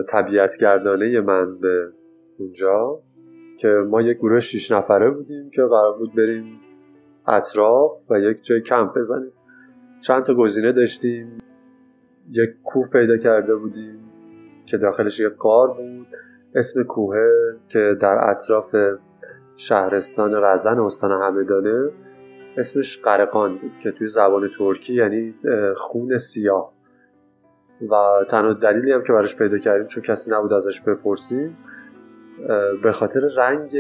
طبیعت 0.10 0.58
گردانه 0.62 1.22
من 1.22 1.60
به 1.60 1.92
اونجا 2.38 3.00
که 3.58 3.68
ما 3.68 4.02
یک 4.02 4.18
گروه 4.18 4.40
شیش 4.40 4.72
نفره 4.72 5.10
بودیم 5.10 5.50
که 5.50 5.62
قرار 5.62 5.98
بود 5.98 6.16
بریم 6.16 6.60
اطراف 7.28 7.92
و 8.10 8.20
یک 8.20 8.44
جای 8.44 8.62
کمپ 8.62 8.98
بزنیم. 8.98 9.32
چند 10.02 10.24
تا 10.24 10.34
گزینه 10.34 10.72
داشتیم. 10.72 11.38
یک 12.30 12.50
کوه 12.64 12.88
پیدا 12.88 13.18
کرده 13.18 13.56
بودیم 13.56 14.00
که 14.66 14.78
داخلش 14.78 15.20
یک 15.20 15.34
قار 15.34 15.68
بود 15.68 16.08
اسم 16.56 16.84
کوه 16.84 17.16
که 17.70 17.98
در 18.02 18.30
اطراف 18.30 18.76
شهرستان 19.56 20.34
رزن 20.34 20.80
استان 20.80 21.12
همدانه. 21.22 21.90
اسمش 22.58 23.00
قرقان 23.00 23.58
بود 23.58 23.72
که 23.80 23.92
توی 23.92 24.08
زبان 24.08 24.50
ترکی 24.58 24.94
یعنی 24.94 25.36
خون 25.78 26.18
سیاه. 26.18 26.74
و 27.90 27.96
تنها 28.30 28.54
دلیلی 28.54 28.92
هم 28.92 29.04
که 29.04 29.14
براش 29.14 29.36
پیدا 29.36 29.58
کردیم 29.58 29.88
چون 29.88 30.04
کسی 30.04 30.32
نبود 30.32 30.54
ازش 30.54 30.82
بپرسیم 30.82 31.58
به 32.84 32.92
خاطر 32.92 33.20
رنگ 33.20 33.78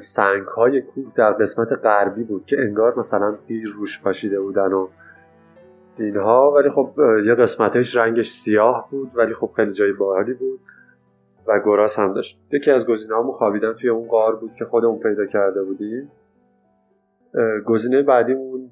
سنگ 0.00 0.46
های 0.46 0.82
کوه 0.82 1.12
در 1.16 1.32
قسمت 1.32 1.72
غربی 1.72 2.24
بود 2.24 2.46
که 2.46 2.60
انگار 2.60 2.98
مثلا 2.98 3.34
قیر 3.48 3.68
روش 3.76 4.02
پاشیده 4.02 4.40
بودن 4.40 4.72
و 4.72 4.88
اینها. 5.98 6.52
ولی 6.52 6.70
خب 6.70 6.94
یه 7.24 7.34
قسمتش 7.34 7.96
رنگش 7.96 8.30
سیاه 8.30 8.88
بود 8.90 9.10
ولی 9.14 9.34
خب 9.34 9.50
خیلی 9.56 9.72
جای 9.72 9.92
باحالی 9.92 10.32
بود 10.32 10.60
و 11.46 11.60
گراس 11.64 11.98
هم 11.98 12.14
داشت. 12.14 12.40
یکی 12.52 12.70
از 12.70 12.86
گزینه‌هامون 12.86 13.32
خوابیدن 13.32 13.72
توی 13.72 13.90
اون 13.90 14.08
غار 14.08 14.36
بود 14.36 14.54
که 14.54 14.64
خودمون 14.64 14.98
پیدا 14.98 15.26
کرده 15.26 15.62
بودیم. 15.62 16.10
گزینه 17.66 18.02
بعدیمون 18.02 18.70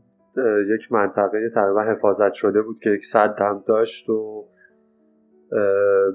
یک 0.74 0.92
منطقه 0.92 1.50
تقریبا 1.54 1.82
حفاظت 1.82 2.32
شده 2.32 2.62
بود 2.62 2.78
که 2.78 2.90
یک 2.90 3.04
صد 3.04 3.34
هم 3.38 3.64
داشت 3.66 4.10
و 4.10 4.48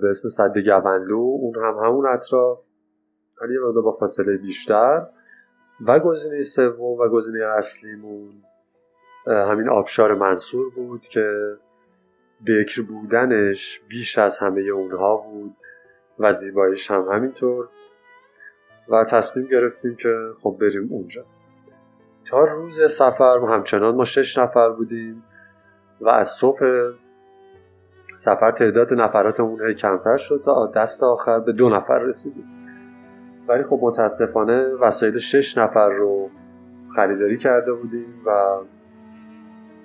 به 0.02 0.10
اسم 0.10 0.28
صد 0.28 0.58
گونلو 0.58 1.18
اون 1.18 1.56
هم 1.56 1.86
همون 1.86 2.08
اطراف. 2.08 2.60
ولی 3.42 3.54
یه 3.54 3.60
با 3.60 3.92
فاصله 3.92 4.38
بیشتر. 4.38 5.08
و 5.88 6.00
گزینه 6.00 6.42
سوم 6.42 7.00
و 7.00 7.10
گزینه 7.10 7.46
اصلیمون 7.46 8.34
همین 9.28 9.70
آبشار 9.70 10.14
منصور 10.14 10.70
بود 10.76 11.02
که 11.02 11.58
بکر 12.48 12.82
بودنش 12.82 13.82
بیش 13.90 14.18
از 14.18 14.40
همه 14.40 14.62
اونها 14.62 15.18
بود 15.18 15.56
و 16.20 16.32
زیباییش 16.32 16.92
هم 16.92 17.08
همینطور. 17.12 17.70
و 18.90 19.04
تصمیم 19.04 19.48
گرفتیم 19.48 19.96
که 19.96 20.16
خب 20.42 20.58
بریم 20.62 20.88
اونجا. 20.92 21.26
تا 22.26 22.44
روز 22.44 22.92
سفر 22.92 23.38
همچنان 23.50 23.96
ما 23.96 24.04
شش 24.04 24.38
نفر 24.38 24.70
بودیم 24.70 25.24
و 26.02 26.10
از 26.10 26.28
صبح 26.28 26.60
سفر 28.16 28.52
تعداد 28.52 28.94
نفراتمون 28.94 29.74
کمتر 29.74 30.18
شد 30.18 30.42
تا 30.46 30.68
دست 30.68 31.04
آخر 31.04 31.40
به 31.40 31.52
دو 31.52 31.70
نفر 31.70 32.00
رسیدیم. 32.00 32.46
ولی 33.48 33.64
خب 33.64 33.80
متاسفانه 33.82 34.68
وسایل 34.68 35.18
شش 35.18 35.58
نفر 35.58 35.90
رو 35.90 36.30
خریداری 36.96 37.38
کرده 37.38 37.74
بودیم 37.74 38.22
و 38.26 38.58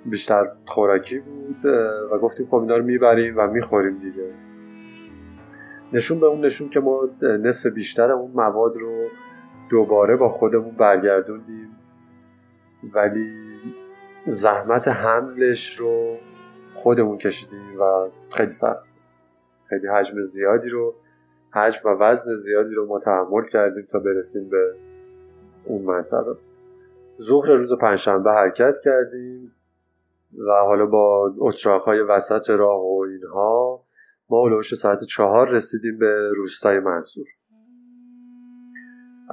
بیشتر 0.05 0.51
خوراکی 0.65 1.19
بود 1.19 1.65
و 2.11 2.17
گفتیم 2.17 2.47
خب 2.47 2.55
اینا 2.55 2.77
رو 2.77 2.83
می‌بریم 2.83 3.33
و 3.37 3.47
می‌خوریم 3.47 3.97
دیگه. 3.97 4.33
نشون 5.93 6.19
به 6.19 6.25
اون 6.25 6.45
نشون 6.45 6.69
که 6.69 6.79
ما 6.79 7.09
نصف 7.21 7.69
بیشتر 7.69 8.11
اون 8.11 8.31
مواد 8.31 8.77
رو 8.77 9.07
دوباره 9.69 10.15
با 10.15 10.29
خودمون 10.29 10.75
برگردوندیم. 10.75 11.77
ولی 12.83 13.59
زحمت 14.25 14.87
حملش 14.87 15.79
رو 15.79 16.17
خودمون 16.73 17.17
کشیدیم 17.17 17.81
و 17.81 18.09
خیلی 18.29 18.49
سخت. 18.49 18.91
خیلی 19.69 19.87
حجم 19.87 20.21
زیادی 20.21 20.69
رو 20.69 20.95
حجم 21.53 21.89
و 21.89 21.93
وزن 21.99 22.33
زیادی 22.33 22.73
رو 22.73 22.85
ما 22.87 22.99
تحمل 22.99 23.45
کردیم 23.51 23.85
تا 23.85 23.99
برسیم 23.99 24.49
به 24.49 24.75
اون 25.65 25.81
منطقه 25.81 26.35
ظهر 27.21 27.47
روز 27.47 27.73
پنجشنبه 27.73 28.31
حرکت 28.31 28.75
کردیم 28.83 29.55
و 30.47 30.51
حالا 30.51 30.85
با 30.85 31.33
اتراق 31.37 31.83
های 31.83 32.01
وسط 32.01 32.49
راه 32.49 32.81
و 32.81 33.05
اینها 33.09 33.83
ما 34.29 34.37
اولوش 34.37 34.75
ساعت 34.75 35.03
چهار 35.03 35.49
رسیدیم 35.49 35.97
به 35.97 36.33
روستای 36.35 36.79
منصور 36.79 37.25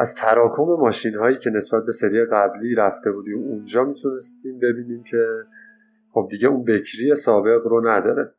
از 0.00 0.14
تراکم 0.14 0.62
ماشین 0.62 1.14
هایی 1.14 1.38
که 1.38 1.50
نسبت 1.50 1.84
به 1.84 1.92
سری 1.92 2.24
قبلی 2.24 2.74
رفته 2.74 3.12
بودیم 3.12 3.38
اونجا 3.38 3.84
می‌تونستیم 3.84 4.58
ببینیم 4.58 5.02
که 5.02 5.26
خب 6.12 6.28
دیگه 6.30 6.48
اون 6.48 6.64
بکری 6.64 7.14
سابق 7.14 7.66
رو 7.66 7.88
نداره. 7.88 8.34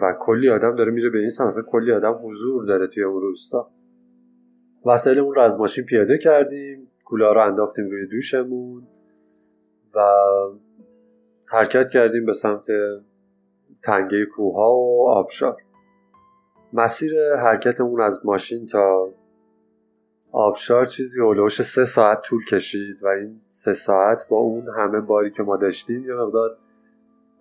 و 0.00 0.14
کلی 0.20 0.50
آدم 0.50 0.76
داره 0.76 0.92
میره 0.92 1.10
به 1.10 1.18
این 1.18 1.28
سمت. 1.28 1.60
کلی 1.66 1.92
آدم 1.92 2.20
حضور 2.22 2.66
داره 2.66 2.86
توی 2.86 3.02
اون 3.02 3.20
روستا. 3.20 3.70
وسایلمون 4.86 5.34
رو 5.34 5.42
از 5.42 5.58
ماشین 5.58 5.84
پیاده 5.84 6.18
کردیم. 6.18 6.90
کولا 7.04 7.32
رو 7.32 7.40
انداختیم 7.40 7.84
روی 7.84 8.06
دوشمون. 8.06 8.86
و 9.94 10.00
حرکت 11.46 11.90
کردیم 11.90 12.26
به 12.26 12.32
سمت 12.32 12.66
تنگه 13.82 14.26
کوها 14.26 14.74
و 14.76 15.08
آبشار. 15.08 15.56
مسیر 16.72 17.36
حرکتمون 17.36 18.00
از 18.00 18.20
ماشین 18.24 18.66
تا 18.66 19.14
آبشار 20.36 20.86
چیزی 20.86 21.20
هلوش 21.20 21.62
سه 21.62 21.84
ساعت 21.84 22.22
طول 22.24 22.44
کشید 22.44 23.02
و 23.02 23.08
این 23.08 23.40
سه 23.48 23.74
ساعت 23.74 24.26
با 24.30 24.36
اون 24.36 24.68
همه 24.76 25.00
باری 25.00 25.30
که 25.30 25.42
ما 25.42 25.56
داشتیم 25.56 26.04
یه 26.04 26.14
مقدار 26.14 26.56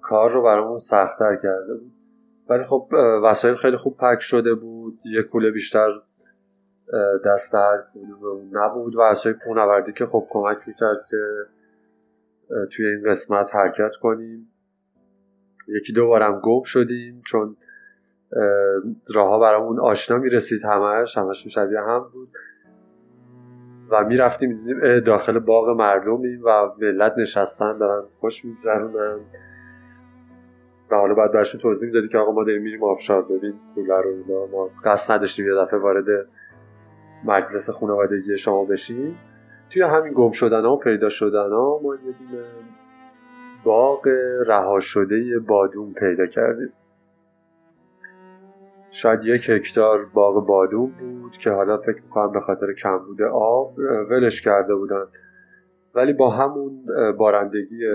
کار 0.02 0.32
رو 0.32 0.44
برامون 0.44 0.78
سختتر 0.78 1.36
کرده 1.36 1.74
بود. 1.74 1.92
ولی 2.50 2.64
خب 2.64 2.88
وسایل 3.24 3.56
خیلی 3.56 3.78
خوب 3.78 3.98
پک 3.98 4.20
شده 4.20 4.54
بود. 4.54 5.00
یه 5.06 5.24
کوله 5.24 5.52
بیشتر 5.52 5.90
دست 7.26 7.56
هر 7.56 7.84
نبود 8.52 8.96
و 8.96 9.02
اصای 9.02 9.34
پونوردی 9.34 9.94
که 9.94 10.06
خب 10.06 10.28
کمک 10.30 10.58
می‌کرد 10.68 11.06
که 11.10 11.18
توی 12.72 12.88
این 12.88 13.10
قسمت 13.10 13.56
حرکت 13.56 13.96
کنیم. 14.02 14.52
یکی 15.68 15.94
دو 15.94 16.08
بارم 16.08 16.40
گم 16.44 16.64
شدیم 16.64 17.22
چون 17.26 17.58
راه 19.16 19.40
برامون 19.40 19.80
آشنا 19.80 20.18
می‌رسید 20.18 20.66
همش 20.66 21.18
همش 21.18 21.48
شبیه 21.48 21.80
هم 21.80 22.10
بود. 22.14 22.30
و 23.90 24.04
می‌رفتیم 24.04 24.50
می‌دیدیم 24.50 25.00
داخل 25.00 25.40
باغ 25.40 25.70
مردمی 25.70 26.36
و 26.36 26.72
ملت 26.82 27.14
نشستن 27.18 27.78
دارن 27.78 28.04
خوش 28.20 28.46
میگذرونن. 28.46 29.20
و 30.92 30.96
حالا 30.96 31.14
باید 31.14 31.32
برشون 31.32 31.62
توضیح 31.62 31.88
می‌دادی 31.88 32.08
که 32.08 32.18
آقا 32.18 32.32
ما 32.32 32.44
داریم 32.44 32.62
میریم 32.62 32.84
آبشار 32.84 33.22
ببین 33.22 33.54
کولر 33.76 34.02
رو 34.02 34.10
اینا 34.10 34.46
ما 34.46 34.70
قصد 34.84 35.14
نداشتیم 35.14 35.48
یه 35.48 35.54
دفعه 35.56 35.80
وارد 35.80 36.06
مجلس 37.26 37.70
خانوادگی 37.70 38.38
شما 38.38 38.66
بشیم. 38.66 39.16
توی 39.70 39.82
همین 39.82 40.14
گم 40.14 40.32
شدن 40.32 40.62
ها 40.62 40.74
و 40.74 40.80
پیدا 40.80 41.10
شدن 41.10 41.50
ها 41.52 41.80
ما 41.84 41.96
یه 41.96 42.14
باغ 43.64 44.08
رها 44.48 44.80
شده 44.80 45.40
بادوم 45.40 45.94
پیدا 45.94 46.26
کردیم. 46.26 46.74
شاید 48.94 49.20
یک 49.24 49.50
هکتار 49.50 50.06
باغ 50.06 50.46
بادوم 50.46 50.92
بود 51.00 51.38
که 51.38 51.50
حالا 51.50 51.78
فکر 51.78 52.02
می‌کنم 52.04 52.32
به 52.32 52.40
خاطر 52.40 52.74
کمبود 52.74 53.22
آب 53.22 53.78
ولش 54.10 54.42
کرده 54.42 54.76
بودن. 54.76 55.06
ولی 55.96 56.14
با 56.14 56.30
همون 56.30 56.86
بارندگی 57.18 57.86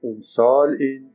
اون 0.00 0.20
سال 0.20 0.76
این 0.80 1.10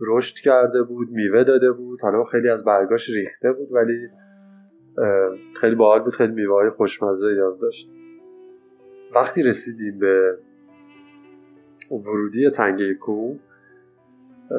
رشد 0.00 0.36
کرده 0.36 0.82
بود 0.82 1.10
میوه 1.10 1.44
داده 1.44 1.72
بود 1.72 2.00
حالا 2.00 2.24
خیلی 2.24 2.48
از 2.48 2.64
برگاش 2.64 3.10
ریخته 3.10 3.52
بود 3.52 3.72
ولی 3.72 4.08
خیلی 5.60 5.74
باحال 5.74 6.00
بود 6.00 6.14
خیلی 6.14 6.32
میوه 6.32 6.54
های 6.54 6.70
خوشمزه 6.70 7.34
یاد 7.34 7.60
داشت. 7.60 7.90
وقتی 9.14 9.42
رسیدیم 9.42 9.98
به 9.98 10.38
ورودی 11.90 12.50
تنگه 12.50 12.94
کو 12.94 13.34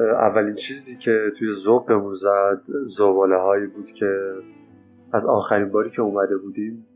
اولین 0.00 0.54
چیزی 0.54 0.96
که 0.96 1.32
توی 1.38 1.52
ذوقمون 1.52 2.14
زد 2.14 2.62
زباله 2.82 3.36
هایی 3.36 3.66
بود 3.66 3.90
که 3.90 4.34
از 5.12 5.26
آخرین 5.26 5.68
باری 5.68 5.90
که 5.90 6.02
اومده 6.02 6.36
بودیم 6.36 6.86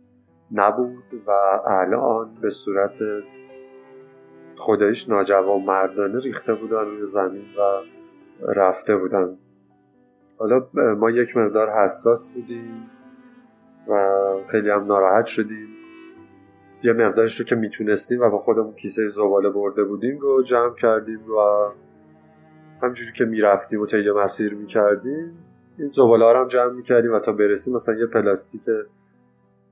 نبود 0.53 1.05
و 1.27 1.31
الان 1.67 2.35
به 2.41 2.51
صورت 2.51 2.99
خودش 4.57 5.09
ناجوان 5.09 5.63
مردانه 5.63 6.21
ریخته 6.21 6.55
بودن 6.55 6.85
روی 6.85 7.07
زمین 7.07 7.45
و 7.59 7.83
رفته 8.53 8.97
بودن. 8.97 9.37
حالا 10.39 10.67
ما 10.75 11.11
یک 11.11 11.37
مقدار 11.37 11.71
حساس 11.71 12.31
بودیم 12.31 12.91
و 13.89 14.23
خیلی 14.49 14.71
هم 14.71 14.85
ناراحت 14.85 15.27
شدیم. 15.27 15.69
یه 16.83 16.93
مقدارش 16.93 17.41
رو 17.41 17.47
که 17.47 17.55
می‌تونستیم 17.55 18.21
و 18.21 18.31
با 18.31 18.39
خودمون 18.39 18.73
کیسه 18.73 19.09
زباله 19.09 19.51
برده 19.51 19.85
بودیم 19.85 20.19
رو 20.19 20.43
جمع 20.43 20.75
کردیم 20.75 21.21
و 21.31 21.69
همجوری 22.83 23.13
که 23.13 23.25
می‌رفتیم 23.25 23.81
و 23.81 23.87
طی 23.87 24.11
مسیر 24.11 24.55
می‌کردیم 24.55 25.39
این 25.79 25.91
زباله 25.91 26.25
ها 26.25 26.41
هم 26.41 26.47
جمع 26.47 26.73
می‌کردیم 26.73 27.13
و 27.13 27.19
تا 27.19 27.33
برسیم 27.33 27.75
مثلا 27.75 27.95
یه 27.95 28.07
پلاستیک 28.07 28.63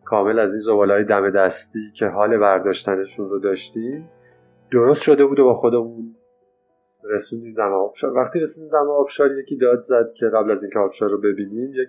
کامل 0.05 0.39
از 0.39 0.55
این 0.55 0.61
زباله 0.61 0.95
های 0.95 1.05
دم 1.05 1.31
دستی 1.31 1.93
که 1.95 2.07
حال 2.07 2.39
برداشتنشون 2.39 3.29
رو 3.29 3.39
داشتیم 3.39 4.09
درست 4.73 5.03
شده 5.03 5.27
بود 5.27 5.39
و 5.39 5.45
با 5.45 5.55
خودمون 5.55 6.17
رسوندیم 7.05 7.55
دم 7.55 7.73
آبشار. 7.73 8.13
وقتی 8.13 8.39
رسیدیم 8.39 8.69
دم 8.69 8.91
آبشار 8.91 9.39
یکی 9.39 9.57
داد 9.57 9.83
زد 9.83 10.13
که 10.15 10.27
قبل 10.27 10.51
از 10.51 10.65
اینکه 10.65 10.79
آبشار 10.79 11.11
رو 11.11 11.19
ببینیم 11.19 11.71
یک 11.75 11.89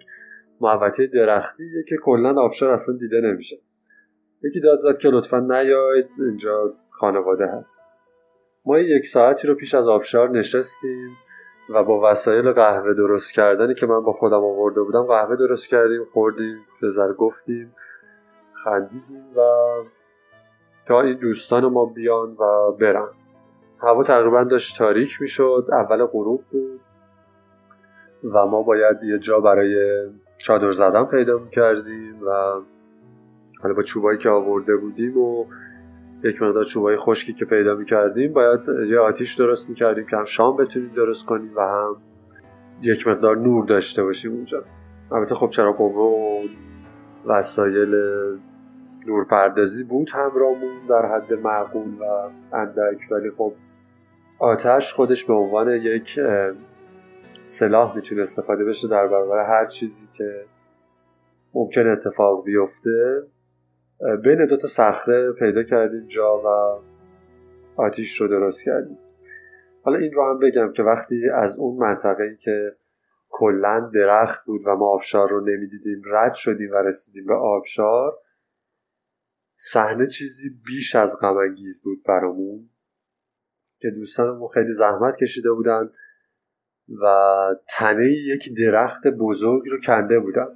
محوطه 0.61 1.07
درختیه 1.07 1.83
که 1.87 1.97
کلا 1.97 2.41
آبشار 2.41 2.69
اصلا 2.69 2.97
دیده 2.97 3.21
نمیشه. 3.21 3.57
یکی 4.43 4.59
داد 4.59 4.79
زد 4.79 4.97
که 4.97 5.09
لطفا 5.09 5.39
نیاید 5.39 6.07
اینجا 6.19 6.73
خانواده 6.89 7.47
هست. 7.47 7.83
ما 8.65 8.79
یک 8.79 9.05
ساعتی 9.05 9.47
رو 9.47 9.55
پیش 9.55 9.75
از 9.75 9.87
آبشار 9.87 10.29
نشستیم 10.29 11.17
و 11.69 11.83
با 11.83 12.09
وسایل 12.09 12.51
قهوه 12.51 12.93
درست 12.93 13.33
کردنی 13.33 13.73
که 13.73 13.85
من 13.85 13.99
با 13.99 14.13
خودم 14.13 14.43
آورده 14.43 14.81
بودم 14.81 15.03
قهوه 15.03 15.35
درست 15.35 15.69
کردیم 15.69 16.05
خوردیم 16.13 16.57
بذر 16.83 17.13
گفتیم 17.13 17.75
خندیدیم 18.63 19.25
و 19.37 19.41
تا 20.85 21.01
این 21.01 21.17
دوستان 21.17 21.65
ما 21.65 21.85
بیان 21.85 22.31
و 22.31 22.71
برن. 22.71 23.09
هوا 23.79 24.03
تقریبا 24.03 24.43
داشت 24.43 24.77
تاریک 24.77 25.21
می‌شد 25.21 25.67
اول 25.71 26.05
غروب 26.05 26.43
بود 26.51 26.81
و 28.23 28.45
ما 28.45 28.61
باید 28.61 29.03
یه 29.03 29.19
جا 29.19 29.39
برای 29.39 29.75
چادر 30.37 30.71
زدن 30.71 31.05
پیدا 31.05 31.39
کردیم 31.51 32.19
و 32.27 32.61
حالا 33.61 33.75
با 33.75 33.81
چوبایی 33.81 34.17
که 34.17 34.29
آورده 34.29 34.75
بودیم 34.75 35.17
و 35.17 35.45
یک 36.25 36.41
مقدار 36.41 36.63
چوبای 36.63 36.97
خشکی 36.97 37.33
که 37.33 37.45
پیدا 37.45 37.75
می‌کردیم 37.75 38.33
باید 38.33 38.59
یه 38.89 38.99
آتیش 38.99 39.33
درست 39.33 39.69
می‌کردیم 39.69 40.05
که 40.05 40.17
هم 40.17 40.25
شام 40.25 40.57
بتونیم 40.57 40.91
درست 40.95 41.25
کنیم 41.25 41.51
و 41.55 41.61
هم 41.61 41.97
یک 42.81 43.07
مقدار 43.07 43.37
نور 43.37 43.65
داشته 43.65 44.03
باشیم 44.03 44.31
اونجا. 44.31 44.63
البته 45.11 45.35
خب 45.35 45.49
چرا 45.49 45.71
قوه 45.71 45.95
و 45.95 46.47
وسایل 47.25 47.95
نورپردازی 49.07 49.83
بود 49.83 50.09
همراهمون 50.09 50.87
در 50.89 51.05
حد 51.05 51.33
معقول 51.33 51.93
و 51.99 52.29
اندک 52.55 53.11
ولی 53.11 53.31
خب 53.37 53.53
آتش 54.39 54.93
خودش 54.93 55.25
به 55.25 55.33
عنوان 55.33 55.69
یک 55.69 56.19
سلاح 57.45 57.95
می‌تونه 57.95 58.21
استفاده 58.21 58.65
بشه 58.65 58.87
در 58.87 59.07
برابر 59.07 59.45
هر 59.45 59.65
چیزی 59.65 60.07
که 60.13 60.45
ممکن 61.53 61.87
اتفاق 61.87 62.43
بیفته. 62.43 63.23
بین 64.23 64.45
دوتا 64.45 64.67
صخره 64.67 65.31
پیدا 65.31 65.63
کردیم 65.63 66.07
جا 66.07 66.37
و 66.37 66.47
آتیش 67.81 68.21
رو 68.21 68.27
درست 68.27 68.63
کردیم. 68.65 68.97
حالا 69.81 69.97
این 69.97 70.13
رو 70.13 70.29
هم 70.29 70.39
بگم 70.39 70.73
که 70.73 70.83
وقتی 70.83 71.29
از 71.29 71.59
اون 71.59 71.77
منطقه 71.77 72.23
ای 72.23 72.37
که 72.37 72.75
کلا 73.29 73.91
درخت 73.93 74.45
بود 74.45 74.61
و 74.65 74.75
ما 74.75 74.85
آبشار 74.85 75.29
رو 75.29 75.41
نمی‌دیدیم 75.41 76.01
رد 76.05 76.33
شدیم 76.33 76.71
و 76.71 76.75
رسیدیم 76.75 77.25
به 77.25 77.33
آبشار 77.33 78.13
صحنه 79.57 80.05
چیزی 80.05 80.49
بیش 80.65 80.95
از 80.95 81.19
غم 81.21 81.35
بود 81.83 82.03
برامون 82.07 82.69
که 83.79 83.89
دوستانمون 83.89 84.47
خیلی 84.47 84.71
زحمت 84.71 85.15
کشیده 85.17 85.51
بودن 85.51 85.89
و 87.01 87.05
تنه 87.69 88.07
یک 88.07 88.49
درخت 88.57 89.07
بزرگ 89.07 89.63
رو 89.71 89.77
کنده 89.79 90.19
بودن. 90.19 90.47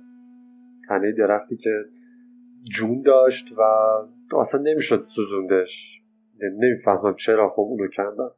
تنه 0.89 1.11
درختی 1.11 1.57
که 1.57 1.85
جون 2.63 3.01
داشت 3.01 3.47
و 3.57 3.61
اصلا 4.37 4.61
نمی‌شد 4.61 5.03
سوزوندش. 5.03 6.01
نمی‌فهمم 6.41 7.15
چرا 7.15 7.49
خب 7.49 7.59
اونو 7.59 7.87
کندن 7.87 8.29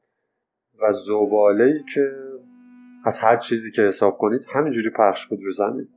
و 0.81 0.91
زباله 0.91 1.63
ای 1.63 1.83
که 1.93 2.11
از 3.05 3.19
هر 3.19 3.37
چیزی 3.37 3.71
که 3.71 3.81
حساب 3.81 4.17
کنید 4.17 4.45
همینجوری 4.53 4.89
پخش 4.89 5.27
بود 5.27 5.39
رو 5.43 5.51
زمین. 5.51 5.87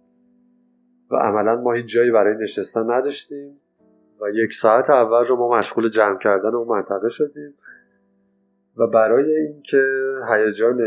و 1.11 1.17
عملا 1.17 1.61
ما 1.61 1.73
هیچ 1.73 1.87
جایی 1.87 2.11
برای 2.11 2.37
نشستن 2.43 2.91
نداشتیم 2.91 3.61
و 4.21 4.25
یک 4.35 4.53
ساعت 4.53 4.91
اول 4.91 5.25
رو 5.25 5.37
ما 5.37 5.59
مشغول 5.59 5.89
جمع 5.89 6.19
کردن 6.19 6.55
اون 6.55 6.69
منطقه 6.69 7.09
شدیم. 7.09 7.55
و 8.77 8.87
برای 8.87 9.37
اینکه 9.37 9.83
هیجان 10.31 10.81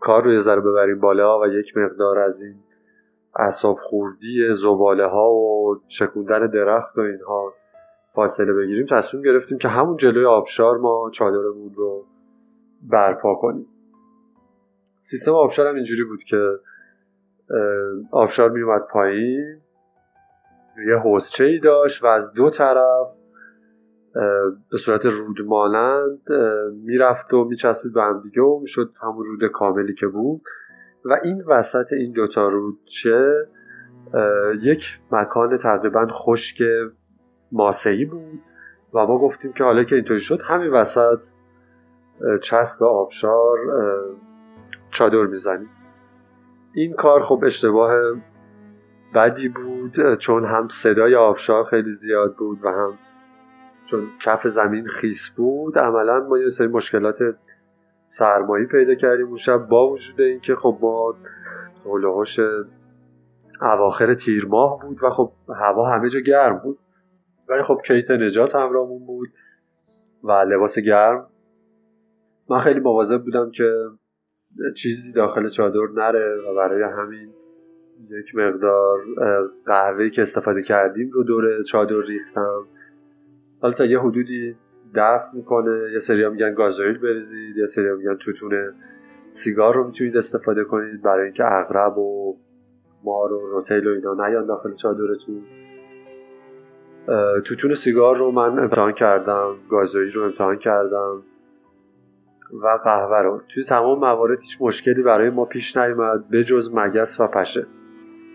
کار 0.00 0.24
رو 0.24 0.32
یه 0.32 0.38
ذره 0.38 0.60
ببریم 0.60 1.00
بالا 1.00 1.40
و 1.40 1.46
یک 1.46 1.76
مقدار 1.76 2.18
از 2.18 2.42
این 2.42 2.54
اصاب 3.36 3.76
خوردی 3.80 4.54
زباله 4.54 5.06
ها 5.06 5.30
و 5.30 5.55
شکوندن 5.88 6.46
درخت 6.46 6.98
و 6.98 7.00
اینها 7.00 7.54
فاصله 8.12 8.52
بگیریم 8.52 8.86
تصمیم 8.86 9.22
گرفتیم 9.22 9.58
که 9.58 9.68
همون 9.68 9.96
جلوی 9.96 10.24
آبشار 10.24 10.78
ما 10.78 11.10
چادرمون 11.12 11.74
رو 11.74 12.04
برپا 12.82 13.34
کنیم. 13.34 13.66
سیستم 15.02 15.32
آبشار 15.32 15.66
هم 15.66 15.74
اینجوری 15.74 16.04
بود 16.04 16.24
که 16.24 16.58
آبشار 18.10 18.50
می 18.50 18.62
اومد 18.62 18.82
پایین 18.90 19.60
یه 20.88 20.96
حوزچه 20.96 21.44
ای 21.44 21.58
داشت 21.58 22.04
و 22.04 22.06
از 22.06 22.32
دو 22.32 22.50
طرف 22.50 23.20
به 24.70 24.76
صورت 24.78 25.06
رود 25.06 25.40
مانند 25.46 26.20
می‌رفت 26.72 27.34
و 27.34 27.44
میچسبید 27.44 27.92
به 27.92 28.02
هم 28.02 28.20
دیگه 28.20 28.42
و 28.42 28.58
می‌شد 28.60 28.92
همون 29.02 29.24
رود 29.24 29.52
کاملی 29.52 29.94
که 29.94 30.06
بود. 30.06 30.42
و 31.04 31.20
این 31.24 31.44
وسط 31.46 31.92
این 31.92 32.12
دوتا 32.12 32.48
رودچه 32.48 33.48
یک 34.62 35.00
مکان 35.12 35.56
تقریبا 35.56 36.06
خشک 36.06 36.62
ماسهی 37.52 38.04
بود 38.04 38.42
و 38.94 39.06
ما 39.06 39.18
گفتیم 39.18 39.52
که 39.52 39.64
حالا 39.64 39.84
که 39.84 39.94
اینطوری 39.94 40.20
شد 40.20 40.42
همین 40.42 40.70
وسط 40.70 41.24
چسب 42.42 42.82
آبشار 42.82 43.58
چادر 44.90 45.26
می‌زنیم. 45.26 45.68
این 46.74 46.94
کار 46.94 47.22
خب 47.22 47.42
اشتباه 47.46 47.92
بدی 49.14 49.48
بود 49.48 50.14
چون 50.18 50.44
هم 50.44 50.68
صدای 50.68 51.14
آبشار 51.14 51.64
خیلی 51.64 51.90
زیاد 51.90 52.34
بود 52.36 52.58
و 52.64 52.68
هم 52.68 52.98
چون 53.86 54.06
کف 54.20 54.46
زمین 54.46 54.86
خیس 54.86 55.30
بود. 55.30 55.78
عملا 55.78 56.20
ما 56.20 56.38
یه 56.38 56.48
سری 56.48 56.66
مشکلات 56.66 57.16
سرمایی 58.06 58.66
پیدا 58.66 58.94
کردیم 58.94 59.26
اون 59.26 59.36
شب 59.36 59.68
با 59.68 59.90
وجود 59.90 60.20
اینکه 60.20 60.56
خب 60.56 60.78
ما 60.80 61.14
هلوهاش 61.84 62.40
اواخر 63.60 64.14
تیر 64.14 64.46
ماه 64.46 64.80
بود 64.82 65.04
و 65.04 65.10
خب 65.10 65.32
هوا 65.48 65.88
همه 65.88 66.08
جا 66.08 66.20
گرم 66.20 66.58
بود. 66.58 66.78
ولی 67.48 67.62
خب 67.62 67.80
کیت 67.86 68.10
نجات 68.10 68.56
همراهمون 68.56 69.06
بود 69.06 69.28
و 70.24 70.32
لباس 70.32 70.78
گرم. 70.78 71.30
من 72.50 72.58
خیلی 72.58 72.80
مواظب 72.80 73.22
بودم 73.22 73.50
که 73.50 73.72
چیزی 74.76 75.12
داخل 75.12 75.48
چادر 75.48 75.86
نره 75.94 76.36
و 76.50 76.54
برای 76.54 76.82
همین 76.82 77.32
یک 78.10 78.34
مقدار 78.34 78.98
قهوه 79.66 80.10
که 80.10 80.22
استفاده 80.22 80.62
کردیم 80.62 81.10
رو 81.10 81.22
دور 81.22 81.62
چادر 81.62 82.00
ریختم. 82.00 82.66
حالا 83.60 83.74
تا 83.74 83.84
یه 83.84 84.00
حدودی 84.00 84.56
دفع 84.94 85.36
می‌کنه. 85.36 85.92
یه 85.92 85.98
سری 85.98 86.28
میگن 86.28 86.54
گازوئیل 86.54 86.98
بریزید 86.98 87.56
یه 87.56 87.64
سری 87.64 87.90
میگن 87.90 88.14
توتون 88.14 88.52
سیگار 89.30 89.74
رو 89.74 89.86
می‌تونید 89.86 90.16
استفاده 90.16 90.64
کنید 90.64 91.02
برای 91.02 91.24
اینکه 91.24 91.44
اغرب 91.52 91.98
و 91.98 92.36
مار 93.06 93.32
و 93.32 93.46
روتیل 93.50 93.88
و 93.88 93.90
اینا 93.90 94.28
نیان 94.28 94.46
داخل 94.46 94.72
چادرتون. 94.72 95.42
توتون 97.44 97.74
سیگار 97.74 98.16
رو 98.16 98.30
من 98.30 98.58
امتحان 98.58 98.92
کردم 98.92 99.54
گازوئیل 99.70 100.12
رو 100.12 100.22
امتحان 100.22 100.58
کردم 100.58 101.22
و 102.62 102.78
قهوه 102.84 103.18
رو. 103.18 103.40
توی 103.48 103.64
تمام 103.64 103.98
موارد 103.98 104.40
هیچ 104.40 104.58
مشکلی 104.60 105.02
برای 105.02 105.30
ما 105.30 105.44
پیش 105.44 105.76
نیومد 105.76 106.28
به 106.28 106.42
جز 106.42 106.74
مگس 106.74 107.20
و 107.20 107.26
پشه 107.26 107.66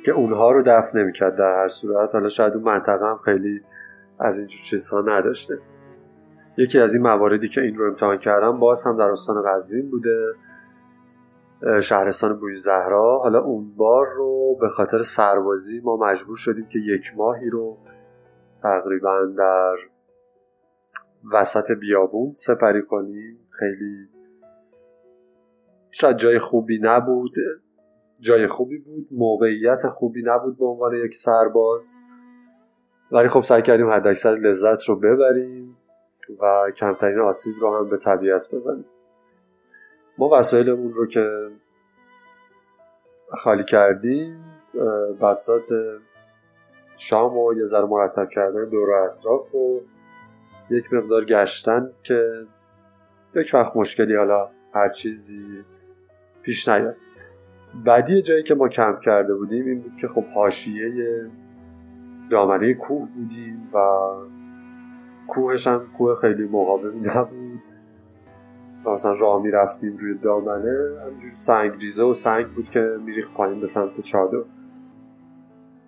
که 0.06 0.12
اونها 0.12 0.52
رو 0.52 0.64
دفع 0.66 1.00
نمی‌کرد 1.00 1.36
در 1.36 1.62
هر 1.62 1.68
صورت. 1.68 2.14
حالا 2.14 2.30
شاید 2.30 2.54
اون 2.54 2.64
منطقه 2.64 3.06
هم 3.06 3.20
خیلی 3.26 3.62
از 4.20 4.40
اینجور 4.40 4.60
چیزها 4.60 5.02
نداشته. 5.02 5.58
یکی 6.58 6.80
از 6.80 6.94
این 6.94 7.04
مواردی 7.04 7.50
که 7.50 7.62
این 7.62 7.76
رو 7.76 7.86
امتحان 7.86 8.18
کردم 8.18 8.60
باز 8.60 8.84
هم 8.86 8.98
در 8.98 9.10
استان 9.10 9.44
قزوین 9.48 9.90
بوده. 9.90 10.34
شهرستان 11.82 12.34
بوی 12.34 12.56
زهرا. 12.56 13.20
حالا 13.20 13.42
اون 13.42 13.76
بار 13.76 14.08
رو 14.08 14.58
به 14.62 14.70
خاطر 14.70 15.02
سربازی 15.02 15.82
ما 15.84 15.98
مجبور 15.98 16.38
شدیم 16.38 16.68
که 16.68 16.80
یک 16.80 17.14
ماهی 17.18 17.50
رو 17.50 17.78
تقریبا 18.62 19.26
در 19.38 19.76
وسط 21.34 21.72
بیابون 21.72 22.34
سپری 22.36 22.82
کنیم. 22.82 23.40
خیلی 23.50 24.08
شاید 25.92 26.18
جای 26.18 26.40
خوبی 26.40 26.80
نبود. 26.82 27.32
جای 28.20 28.48
خوبی 28.48 28.78
بود 28.78 29.08
موقعیت 29.12 29.88
خوبی 29.88 30.24
نبود 30.26 30.58
به 30.58 30.66
عنوان 30.66 30.96
یک 30.96 31.16
سرباز. 31.16 32.00
ولی 33.12 33.30
خب 33.30 33.42
سعی 33.42 33.62
کردیم 33.62 33.90
حداکثر 33.90 34.36
لذت 34.36 34.90
رو 34.90 34.96
ببریم 34.96 35.78
و 36.42 36.72
کمترین 36.78 37.20
آسیب 37.20 37.56
رو 37.62 37.78
هم 37.78 37.90
به 37.90 37.98
طبیعت 37.98 38.56
بزنیم. 38.56 38.86
ما 40.18 40.30
وسایلمون 40.30 40.94
رو 40.94 41.08
که 41.08 41.50
خالی 43.30 43.64
کردیم 43.64 44.44
بسات 45.22 45.68
شام 46.98 47.38
و 47.38 47.54
یه 47.54 47.66
ذره 47.66 47.86
مرتب 47.86 48.30
کردن 48.30 48.70
دور 48.70 48.92
اطراف 48.92 49.56
و 49.56 49.82
یک 50.70 50.94
مقدار 50.94 51.26
گشتن 51.26 51.90
که 52.04 52.46
یک 53.36 53.52
وقت 53.54 53.76
مشکلی 53.76 54.16
حالا 54.16 54.50
هر 54.74 54.90
چیزی 54.90 55.64
پیش 56.42 56.70
نیاد. 56.70 56.96
بعدی 57.86 58.22
جایی 58.22 58.44
که 58.44 58.56
ما 58.56 58.68
کمپ 58.68 59.00
کرده 59.00 59.36
بودیم 59.36 59.66
این 59.66 59.80
بود 59.82 59.98
که 60.02 60.08
خب 60.08 60.26
حاشیه 60.26 60.92
دامنه 62.32 62.74
کوه 62.74 63.08
بودیم 63.16 63.70
و 63.74 63.80
کوهش 65.28 65.68
هم 65.68 65.88
کوه 65.98 66.16
خیلی 66.22 66.44
مقاومی 66.44 67.00
نبود. 67.00 67.71
مثلا 68.86 69.14
راه 69.14 69.42
می‌رفتیم 69.42 69.98
روی 69.98 70.18
دامنه 70.18 71.02
همجور 71.06 71.30
سنگ 71.38 71.82
ریزه 71.82 72.04
و 72.04 72.14
سنگ 72.14 72.48
بود 72.48 72.70
که 72.70 72.98
میریخ 73.06 73.26
پایین 73.36 73.60
به 73.60 73.68
سمت 73.68 74.02
چادر. 74.02 74.44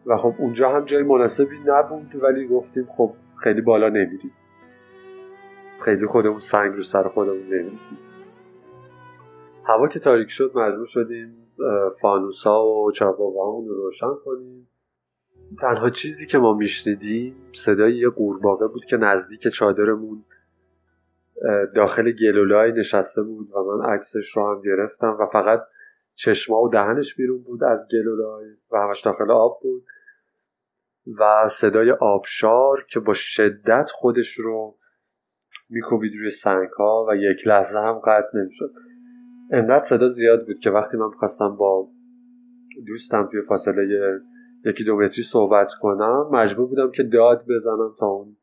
و 0.06 0.18
خب 0.18 0.34
اونجا 0.40 0.70
هم 0.70 0.86
جای 0.86 1.04
مناسبی 1.04 1.60
نبود 1.66 2.24
ولی 2.24 2.48
گفتیم 2.48 2.88
خب 2.98 3.14
خیلی 3.44 3.62
بالا 3.62 3.90
نمیریم. 3.90 4.32
خیلی 5.86 6.06
خودمون 6.06 6.38
سنگ 6.38 6.76
رو 6.76 6.82
سر 6.82 7.08
خودمون 7.08 7.48
نمیزیم 7.48 7.98
هوا 9.66 9.88
که 9.88 10.00
تاریک 10.00 10.30
شد 10.30 10.52
مجبور 10.58 10.86
شدیم 10.86 11.38
فانوسا 12.02 12.66
و 12.66 12.92
چراغ 12.92 13.20
رو 13.20 13.66
روشن 13.68 14.14
کنیم. 14.26 14.70
تنها 15.60 15.90
چیزی 15.90 16.28
که 16.28 16.38
ما 16.38 16.54
میشنیدیم 16.54 17.36
صدای 17.52 17.98
یه 17.98 18.10
قورباغه 18.10 18.68
بود 18.68 18.86
که 18.86 18.98
نزدیک 18.98 19.48
چادرمون 19.48 20.24
داخل 21.76 22.12
گلولای 22.12 22.72
نشسته 22.72 23.24
بود 23.24 23.52
و 23.52 23.64
من 23.64 23.86
عکسش 23.86 24.38
رو 24.38 24.56
هم 24.56 24.62
گرفتم 24.62 25.18
و 25.20 25.26
فقط 25.26 25.60
چشما 26.14 26.62
و 26.62 26.70
دهنش 26.70 27.16
بیرون 27.16 27.44
بود 27.44 27.64
از 27.64 27.88
گلولای 27.92 28.46
و 28.72 28.78
همش 28.78 29.02
داخل 29.02 29.32
آب 29.32 29.60
بود 29.62 29.84
و 31.20 31.48
صدای 31.48 31.92
آبشار 31.92 32.86
که 32.90 33.00
با 33.00 33.14
شدت 33.14 33.90
خودش 33.94 34.34
رو 34.34 34.78
میکوبید 35.70 36.14
روی 36.20 36.30
سنگ 36.30 36.70
ها 36.70 37.06
و 37.10 37.16
یک 37.16 37.48
لحظه 37.48 37.80
هم 37.80 38.00
قطع 38.00 38.38
نمی‌شد. 38.38 38.74
انقدر 39.52 39.84
صدا 39.84 40.08
زیاد 40.08 40.46
بود 40.46 40.60
که 40.60 40.72
وقتی 40.72 40.98
من 40.98 41.12
خواستم 41.12 41.56
با 41.56 41.88
دوستم 42.88 43.30
توی 43.32 43.42
فاصله 43.42 44.20
یکی 44.66 44.84
دو 44.84 44.96
متری 44.96 45.24
صحبت 45.24 45.74
کنم 45.82 46.30
مجبور 46.32 46.68
بودم 46.68 46.92
که 46.92 47.04
داد 47.04 47.46
بزنم 47.50 47.96
تا 48.00 48.06
اون 48.06 48.38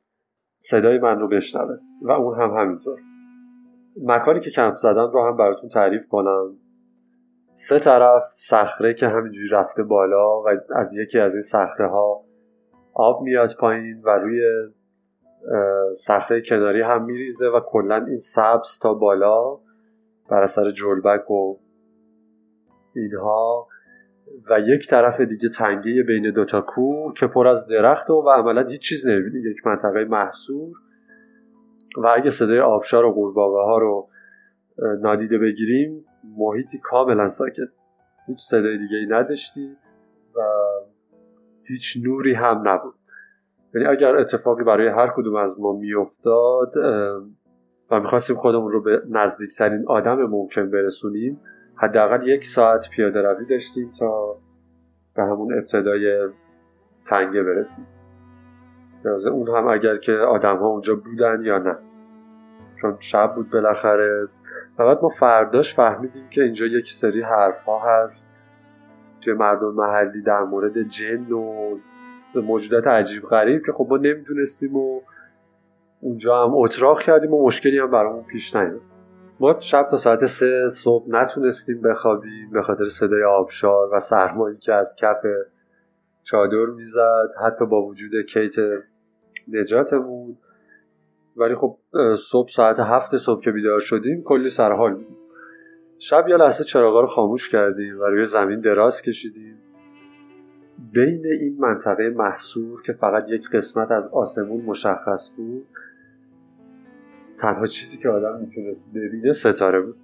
صدای 0.62 0.98
من 0.98 1.18
رو 1.18 1.28
بشنوه 1.28 1.76
و 2.02 2.10
اون 2.10 2.40
هم 2.40 2.50
همینطور. 2.50 2.98
مکانی 4.02 4.40
که 4.40 4.50
کمپ 4.50 4.76
زدم 4.76 5.10
رو 5.12 5.26
هم 5.26 5.36
براتون 5.36 5.68
تعریف 5.68 6.08
کنم. 6.08 6.56
سه 7.54 7.78
طرف 7.78 8.22
صخره 8.34 8.94
که 8.94 9.08
همینجوری 9.08 9.48
رفته 9.48 9.82
بالا 9.82 10.42
و 10.42 10.48
از 10.76 10.98
یکی 10.98 11.18
از 11.18 11.34
این 11.34 11.42
صخره 11.42 11.88
ها 11.88 12.24
آب 12.94 13.22
میاد 13.22 13.48
پایین 13.60 14.02
و 14.04 14.10
روی 14.10 14.40
صخره 15.94 16.42
کناری 16.42 16.82
هم 16.82 17.04
میریزه 17.04 17.48
و 17.48 17.60
کلا 17.60 18.04
این 18.06 18.16
سبز 18.16 18.78
تا 18.78 18.94
بالا 18.94 19.58
بر 20.30 20.42
اثر 20.42 20.70
جلبک 20.70 21.30
و 21.30 21.56
اینها 22.96 23.66
و 24.50 24.60
یک 24.60 24.88
طرف 24.88 25.20
دیگه 25.20 25.48
تنگه 25.48 26.02
بین 26.02 26.30
دوتا 26.30 26.60
کوه 26.60 27.14
که 27.14 27.26
پر 27.26 27.48
از 27.48 27.66
درخت 27.66 28.10
و, 28.10 28.12
و 28.12 28.30
عملا 28.30 28.68
هیچ 28.68 28.80
چیز 28.80 29.06
نمی‌بینی. 29.08 29.50
یک 29.50 29.66
منطقه 29.66 30.04
محصور. 30.04 30.76
و 31.96 32.06
اگه 32.06 32.30
صدای 32.30 32.60
آبشار 32.60 33.04
و 33.04 33.12
قورباغه 33.12 33.62
ها 33.62 33.78
رو 33.78 34.08
نادیده 35.00 35.38
بگیریم 35.38 36.04
محیطی 36.36 36.78
کاملا 36.78 37.28
ساکت. 37.28 37.68
هیچ 38.26 38.38
صدای 38.38 38.78
دیگه 38.78 38.96
ای 38.96 39.06
نداشتی 39.06 39.76
و 40.36 40.40
هیچ 41.64 41.98
نوری 42.04 42.34
هم 42.34 42.62
نبود. 42.68 42.94
یعنی 43.74 43.86
اگر 43.86 44.16
اتفاقی 44.16 44.64
برای 44.64 44.88
هر 44.88 45.12
کدوم 45.16 45.36
از 45.36 45.60
ما 45.60 45.72
میافتاد 45.72 46.72
و 47.90 48.00
می‌خواستیم 48.00 48.36
خودمون 48.36 48.70
رو 48.70 48.82
به 48.82 49.02
نزدیکترین 49.10 49.84
آدم 49.86 50.14
ممکن 50.14 50.70
برسونیم 50.70 51.40
حداقل 51.82 52.28
یک 52.28 52.46
ساعت 52.46 52.90
پیاده 52.90 53.22
روی 53.22 53.46
داشتیم 53.46 53.92
تا 53.98 54.36
به 55.14 55.22
همون 55.22 55.58
ابتدای 55.58 56.28
تنگه 57.06 57.42
برسیم. 57.42 57.86
اون 59.32 59.48
هم 59.48 59.66
اگر 59.66 59.96
که 59.96 60.12
آدم 60.12 60.56
ها 60.56 60.66
اونجا 60.66 60.94
بودن 60.94 61.42
یا 61.42 61.58
نه. 61.58 61.76
چون 62.80 62.96
شب 63.00 63.34
بود 63.34 63.50
بالاخره. 63.50 64.28
فقط 64.76 65.02
ما 65.02 65.08
فرداش 65.08 65.74
فهمیدیم 65.74 66.28
که 66.30 66.42
اینجا 66.42 66.66
یک 66.66 66.92
سری 66.92 67.22
حرف 67.22 67.64
ها 67.64 67.78
هست. 67.78 68.28
توی 69.20 69.32
مردم 69.32 69.74
محلی 69.74 70.22
در 70.22 70.40
مورد 70.40 70.82
جن 70.82 71.32
و 71.32 71.76
موجودات 72.34 72.86
عجیب 72.86 73.22
غریب 73.22 73.66
که 73.66 73.72
خب 73.72 73.86
ما 73.90 73.96
نمی‌دونستیم 73.96 74.76
و 74.76 75.00
اونجا 76.00 76.44
هم 76.44 76.54
اتراق 76.54 77.00
کردیم 77.00 77.34
و 77.34 77.46
مشکلی 77.46 77.78
هم 77.78 77.90
برامون 77.90 78.24
پیش 78.24 78.56
نیاد 78.56 78.89
ما 79.40 79.60
شب 79.60 79.88
تا 79.90 79.96
ساعت 79.96 80.26
سه 80.26 80.70
صبح 80.70 81.04
نتونستیم 81.08 81.82
بخوابیم 81.82 82.50
به 82.52 82.62
خاطر 82.62 82.84
صدای 82.84 83.24
آبشار 83.24 83.94
و 83.94 83.98
سرمایی 83.98 84.56
که 84.56 84.72
از 84.72 84.96
کف 84.98 85.22
چادر 86.22 86.66
می‌زد 86.66 87.30
حتی 87.44 87.66
با 87.66 87.82
وجود 87.82 88.26
کیت 88.26 88.54
نجاتمون. 89.48 90.36
ولی 91.36 91.54
خب 91.54 91.76
صبح 92.18 92.48
ساعت 92.48 92.76
هفت 92.78 93.16
صبح 93.16 93.42
که 93.42 93.50
بیدار 93.50 93.80
شدیم 93.80 94.22
کلی 94.22 94.48
سرحال 94.48 94.94
بودیم 94.94 95.16
شب 95.98 96.28
یا 96.28 96.36
لحظه 96.36 96.64
چراغا 96.64 97.00
رو 97.00 97.06
خاموش 97.06 97.48
کردیم 97.48 98.00
و 98.00 98.04
روی 98.04 98.24
زمین 98.24 98.60
دراز 98.60 99.02
کشیدیم. 99.02 99.58
بین 100.92 101.26
این 101.40 101.56
منطقه 101.58 102.08
محصور 102.08 102.82
که 102.82 102.92
فقط 102.92 103.24
یک 103.28 103.48
قسمت 103.52 103.90
از 103.90 104.08
آسمون 104.08 104.60
مشخص 104.60 105.30
بود 105.36 105.66
تنها 107.40 107.66
چیزی 107.66 107.98
که 107.98 108.08
آدم 108.08 108.38
می‌تونست 108.40 108.92
ببینه 108.94 109.32
ستاره 109.32 109.80
بود. 109.80 109.96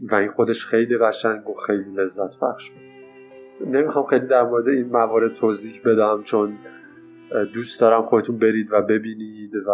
و 0.00 0.14
این 0.14 0.30
خودش 0.30 0.66
خیلی 0.66 0.98
قشنگ 0.98 1.50
و 1.50 1.54
خیلی 1.54 1.94
لذت 1.94 2.40
بخش 2.40 2.70
بود. 2.70 2.82
نمی‌خوام 3.68 4.06
خیلی 4.06 4.26
در 4.26 4.42
مورد 4.42 4.68
این 4.68 4.86
موارد 4.86 5.34
توضیح 5.34 5.80
بدم 5.84 6.22
چون 6.22 6.58
دوست 7.54 7.80
دارم 7.80 8.02
خودتون 8.02 8.38
برید 8.38 8.72
و 8.72 8.82
ببینید 8.82 9.56
و 9.56 9.70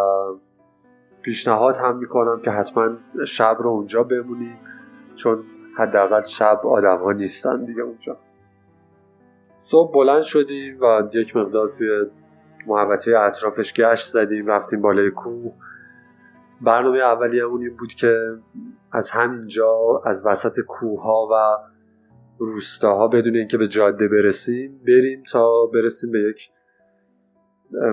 پیشنهاد 1.22 1.76
هم 1.76 1.99
می‌کنم 1.99 2.41
که 2.41 2.51
حتما 2.51 2.97
شب 3.26 3.57
رو 3.61 3.70
اونجا 3.70 4.03
بمونید 4.03 4.57
چون 5.14 5.45
حداقل 5.76 6.22
شب 6.22 6.61
آدم 6.64 6.97
ها 6.97 7.12
نیستن 7.12 7.64
دیگه 7.64 7.82
اونجا. 7.82 8.16
صبح 9.61 9.93
بلند 9.93 10.22
شدیم 10.22 10.80
و 10.80 11.09
یک 11.14 11.36
مقدار 11.36 11.68
توی 11.68 12.07
محوطه 12.66 13.18
اطرافش 13.18 13.72
گشت 13.72 14.12
زدیم 14.12 14.47
رفتیم 14.47 14.80
بالای 14.80 15.11
کوه. 15.11 15.53
برنامه 16.61 16.98
اولیه‌مون 16.98 17.62
این 17.62 17.76
بود 17.76 17.88
که 17.88 18.36
از 18.92 19.11
همینجا 19.11 20.02
از 20.06 20.26
وسط 20.26 20.61
کوه 20.68 21.02
ها 21.02 21.28
و 21.32 21.56
روستاها 22.38 23.09
بدون 23.09 23.36
اینکه 23.36 23.59
به 23.59 23.66
جاده 23.66 24.09
برسیم 24.09 24.80
بریم 24.86 25.22
تا 25.32 25.66
برسیم 25.66 26.12
به 26.12 26.18
یک 26.18 26.50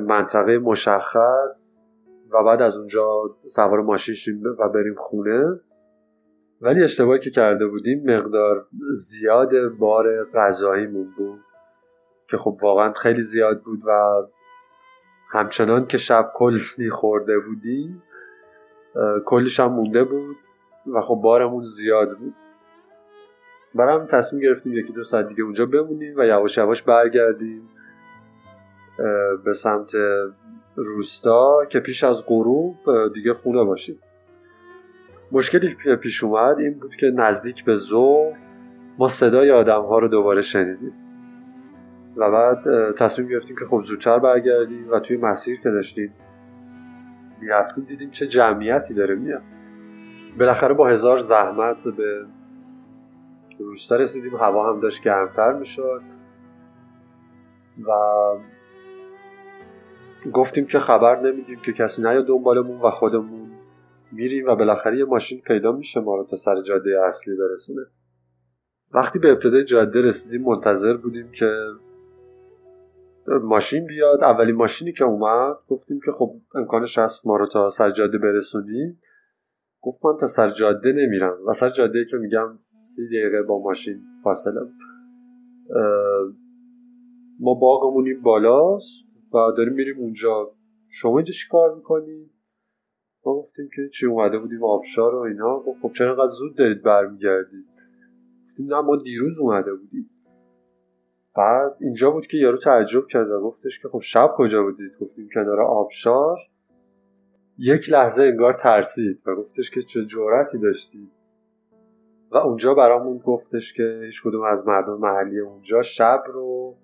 منطقه 0.07 0.57
مشخص 0.57 1.85
و 2.31 2.43
بعد 2.43 2.61
از 2.61 2.77
اونجا 2.77 3.35
سوار 3.47 3.81
ماشین 3.81 4.15
شیم 4.15 4.43
و 4.59 4.69
بریم 4.69 4.95
خونه. 4.97 5.59
ولی 6.61 6.83
اشتباهی 6.83 7.19
که 7.19 7.29
کرده 7.29 7.67
بودیم 7.67 8.17
مقدار 8.17 8.67
زیاد 8.93 9.69
بار 9.79 10.25
غذاییمون 10.33 11.13
بود 11.17 11.39
که 12.27 12.37
خب 12.37 12.57
واقعا 12.61 12.93
خیلی 12.93 13.21
زیاد 13.21 13.61
بود 13.61 13.79
و 13.85 14.21
همچنان 15.31 15.85
که 15.85 15.97
شب 15.97 16.31
کلی 16.35 16.89
خورده 16.91 17.39
بودیم 17.39 18.03
کلیش 19.25 19.59
هم 19.59 19.73
مونده 19.73 20.03
بود 20.03 20.35
و 20.93 21.01
خب 21.01 21.15
بارمون 21.15 21.63
زیاد 21.63 22.17
بود. 22.17 22.33
برام 23.75 24.05
تصمیم 24.05 24.41
گرفتیم 24.41 24.73
یکی 24.73 24.93
دو 24.93 25.03
ساعت 25.03 25.27
دیگه 25.27 25.43
اونجا 25.43 25.65
بمونیم 25.65 26.13
و 26.17 26.23
یواش 26.25 26.57
یواش 26.57 26.81
برگردیم 26.81 27.69
به 29.45 29.53
سمت 29.53 29.91
روستا 30.75 31.65
که 31.69 31.79
پیش 31.79 32.03
از 32.03 32.25
غروب 32.27 32.75
دیگه 33.13 33.33
خونه 33.33 33.63
باشیم. 33.63 33.99
مشکلی 35.31 35.77
که 35.83 35.95
پیش 35.95 36.23
اومد 36.23 36.59
این 36.59 36.73
بود 36.79 36.95
که 36.95 37.05
نزدیک 37.05 37.65
به 37.65 37.75
ظهر 37.75 38.37
ما 38.97 39.07
صدای 39.07 39.51
آدم 39.51 39.81
ها 39.81 39.99
رو 39.99 40.07
دوباره 40.07 40.41
شنیدیم 40.41 40.93
و 42.15 42.31
بعد 42.31 42.91
تصمیم 42.91 43.27
گرفتیم 43.27 43.55
که 43.55 43.65
خب 43.65 43.81
زودتر 43.81 44.19
برگردیم 44.19 44.91
و 44.91 44.99
توی 44.99 45.17
مسیر 45.17 45.61
که 45.61 45.69
داشتیم 45.69 46.13
می‌رفتیم 47.41 47.83
دیدیم 47.83 48.09
چه 48.09 48.27
جمعیتی 48.27 48.93
داره 48.93 49.15
میاد. 49.15 49.41
بالاخره 50.39 50.73
با 50.73 50.87
هزار 50.87 51.17
زحمت 51.17 51.87
به 51.97 52.25
روستا 53.59 53.95
رسیدیم 53.95 54.35
هوا 54.35 54.73
هم 54.73 54.79
داشت 54.79 55.03
گرمتر 55.03 55.53
می‌شد. 55.53 56.01
و 57.87 57.91
گفتیم 60.33 60.65
که 60.65 60.79
خبر 60.79 61.19
نمیدیم 61.19 61.59
که 61.65 61.73
کسی 61.73 62.01
نیا 62.01 62.21
دنبالمون 62.21 62.81
و 62.81 62.89
خودمون 62.89 63.51
میریم 64.11 64.47
و 64.47 64.55
بالاخره 64.55 64.97
یه 64.97 65.05
ماشین 65.05 65.41
پیدا 65.41 65.71
میشه 65.71 65.99
ما 65.99 66.15
رو 66.15 66.23
تا 66.23 66.35
سر 66.35 66.61
جاده 66.61 67.05
اصلی 67.07 67.35
برسونه. 67.35 67.81
وقتی 68.93 69.19
به 69.19 69.31
ابتدای 69.31 69.63
جاده 69.63 70.01
رسیدیم 70.01 70.41
منتظر 70.41 70.97
بودیم 70.97 71.31
که 71.31 71.51
ماشین 73.27 73.85
بیاد. 73.85 74.23
اولین 74.23 74.55
ماشینی 74.55 74.91
که 74.91 75.03
اومد 75.03 75.57
گفتیم 75.67 75.99
که 76.05 76.11
خب 76.11 76.35
امکانش 76.55 76.97
هست 76.97 77.27
ما 77.27 77.35
رو 77.35 77.47
تا 77.47 77.69
سر 77.69 77.91
جاده 77.91 78.17
برسونی 78.17 78.97
گفت 79.81 80.05
من 80.05 80.17
تا 80.19 80.27
سر 80.27 80.49
جاده 80.49 80.91
نمیرم. 80.91 81.37
و 81.47 81.53
سر 81.53 81.69
جاده 81.69 82.05
که 82.11 82.17
میگم 82.17 82.59
سی 82.81 83.07
دقیقه 83.07 83.41
با 83.41 83.63
ماشین 83.63 84.01
فاصله. 84.23 84.61
ما 87.39 87.53
باغمون 87.53 88.07
این 88.07 88.21
بالاست 88.21 89.05
و 89.33 89.37
داریم 89.57 89.73
میریم 89.73 89.97
اونجا. 89.97 90.51
شما 90.89 91.17
اینجا 91.17 91.31
چی 91.31 91.49
کار 91.49 91.75
می‌کنی؟ 91.75 92.29
ما 93.25 93.33
گفتیم 93.33 93.69
که 93.75 93.89
چی 93.93 94.05
اومده 94.05 94.39
بودیم 94.39 94.63
آبشار 94.63 95.15
و 95.15 95.19
اینا. 95.19 95.63
خب 95.81 95.91
چرا 95.91 96.09
انقدر 96.09 96.25
زود 96.25 96.55
دارید 96.55 96.81
برمیگردید؟ 96.81 97.65
گفتیم 98.49 98.73
نه 98.73 98.81
ما 98.81 98.95
دیروز 98.95 99.39
اومده 99.39 99.73
بودیم. 99.73 100.09
بعد 101.35 101.77
اینجا 101.79 102.11
بود 102.11 102.27
که 102.27 102.37
یارو 102.37 102.57
تعجب 102.57 103.07
کرد 103.07 103.31
و 103.31 103.41
گفتش 103.41 103.79
که 103.79 103.87
خب 103.87 103.99
شب 104.01 104.33
کجا 104.37 104.63
بودید؟ 104.63 104.91
گفتیم 105.01 105.29
کنار 105.33 105.61
آبشار. 105.61 106.37
یک 107.57 107.89
لحظه 107.91 108.23
انگار 108.23 108.53
ترسید 108.53 109.21
و 109.25 109.35
گفتش 109.35 109.71
که 109.71 109.81
چه 109.81 110.05
جورتی 110.05 110.57
داشتید. 110.57 111.11
و 112.31 112.37
اونجا 112.37 112.73
برامون 112.73 113.17
گفتش 113.17 113.73
که 113.73 114.01
هیچ 114.03 114.23
کدوم 114.23 114.43
از 114.43 114.67
مردم 114.67 114.97
محلی 114.97 115.39
اونجا 115.39 115.81
شب 115.81 116.23
رو 116.27 116.75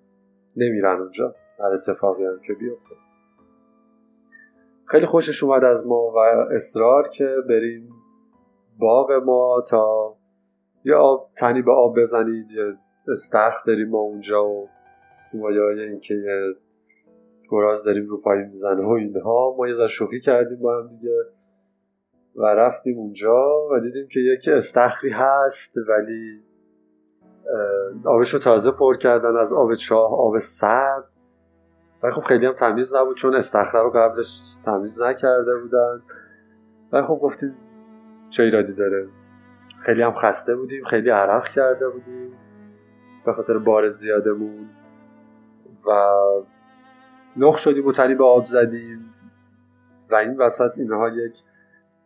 نمیرن 0.56 1.00
اونجا. 1.00 1.34
هر 1.58 1.74
اتفاقی 1.74 2.24
هم 2.24 2.40
که 2.46 2.54
بیفته. 2.54 2.94
خیلی 4.84 5.06
خوشش 5.06 5.42
اومد 5.42 5.64
از 5.64 5.86
ما 5.86 6.12
و 6.14 6.18
اصرار 6.54 7.08
که 7.08 7.36
بریم 7.48 7.88
باغ 8.78 9.12
ما 9.12 9.64
تا 9.68 10.16
یا 10.84 11.00
آب 11.00 11.30
تنی 11.36 11.62
به 11.62 11.72
آب 11.72 12.00
بزنید 12.00 12.50
یا 12.50 12.76
استخر 13.08 13.62
داریم 13.66 13.88
ما 13.88 13.98
اونجا 13.98 14.44
و 14.44 14.68
مایای 15.34 15.80
اینکه 15.80 16.14
یه 16.14 16.54
گراز 17.50 17.84
داریم 17.84 18.06
رو 18.06 18.20
پایی 18.20 18.44
می‌زنه 18.44 18.86
و 18.86 18.90
اینها. 18.90 19.54
ما 19.58 19.68
یه 19.68 19.86
شوخی 19.86 20.20
کردیم 20.20 20.58
با 20.58 20.78
هم 20.78 20.88
دیگه 20.88 21.16
و 22.36 22.42
رفتیم 22.42 22.98
اونجا 22.98 23.68
و 23.70 23.80
دیدیم 23.80 24.08
که 24.08 24.20
یکی 24.20 24.50
استخری 24.50 25.10
هست 25.10 25.74
ولی 25.88 26.42
آبش 28.04 28.34
رو 28.34 28.38
تازه 28.38 28.70
پر 28.70 28.96
کردن 28.96 29.36
از 29.36 29.52
آب 29.52 29.74
چاه 29.74 30.20
آب 30.20 30.38
سرد. 30.38 31.04
ولی 32.02 32.12
خب 32.12 32.20
خیلی 32.20 32.46
هم 32.46 32.52
تمیز 32.52 32.94
نبود 32.94 33.16
چون 33.16 33.34
استخره 33.34 33.82
رو 33.82 33.90
قبلش 33.90 34.56
تمیز 34.64 35.02
نکرده 35.02 35.56
بودن. 35.62 36.02
ولی 36.92 37.02
خب 37.02 37.18
گفتیم 37.22 37.56
چه 38.30 38.42
ایرادی 38.42 38.72
داره. 38.72 39.08
خیلی 39.86 40.02
هم 40.02 40.12
خسته 40.12 40.56
بودیم 40.56 40.84
خیلی 40.84 41.10
عرق 41.10 41.48
کرده 41.48 41.88
بودیم. 41.88 42.32
به 43.26 43.32
خاطر 43.32 43.58
بار 43.58 43.86
زیادمون 43.86 44.68
و 45.86 46.12
نخ 47.36 47.58
شدیم 47.58 47.86
و 47.86 47.92
تنی 47.92 48.14
به 48.14 48.24
آب 48.24 48.44
زدیم 48.44 49.14
و 50.10 50.14
این 50.14 50.36
وسط 50.36 50.70
اینها 50.76 51.08
یک 51.08 51.34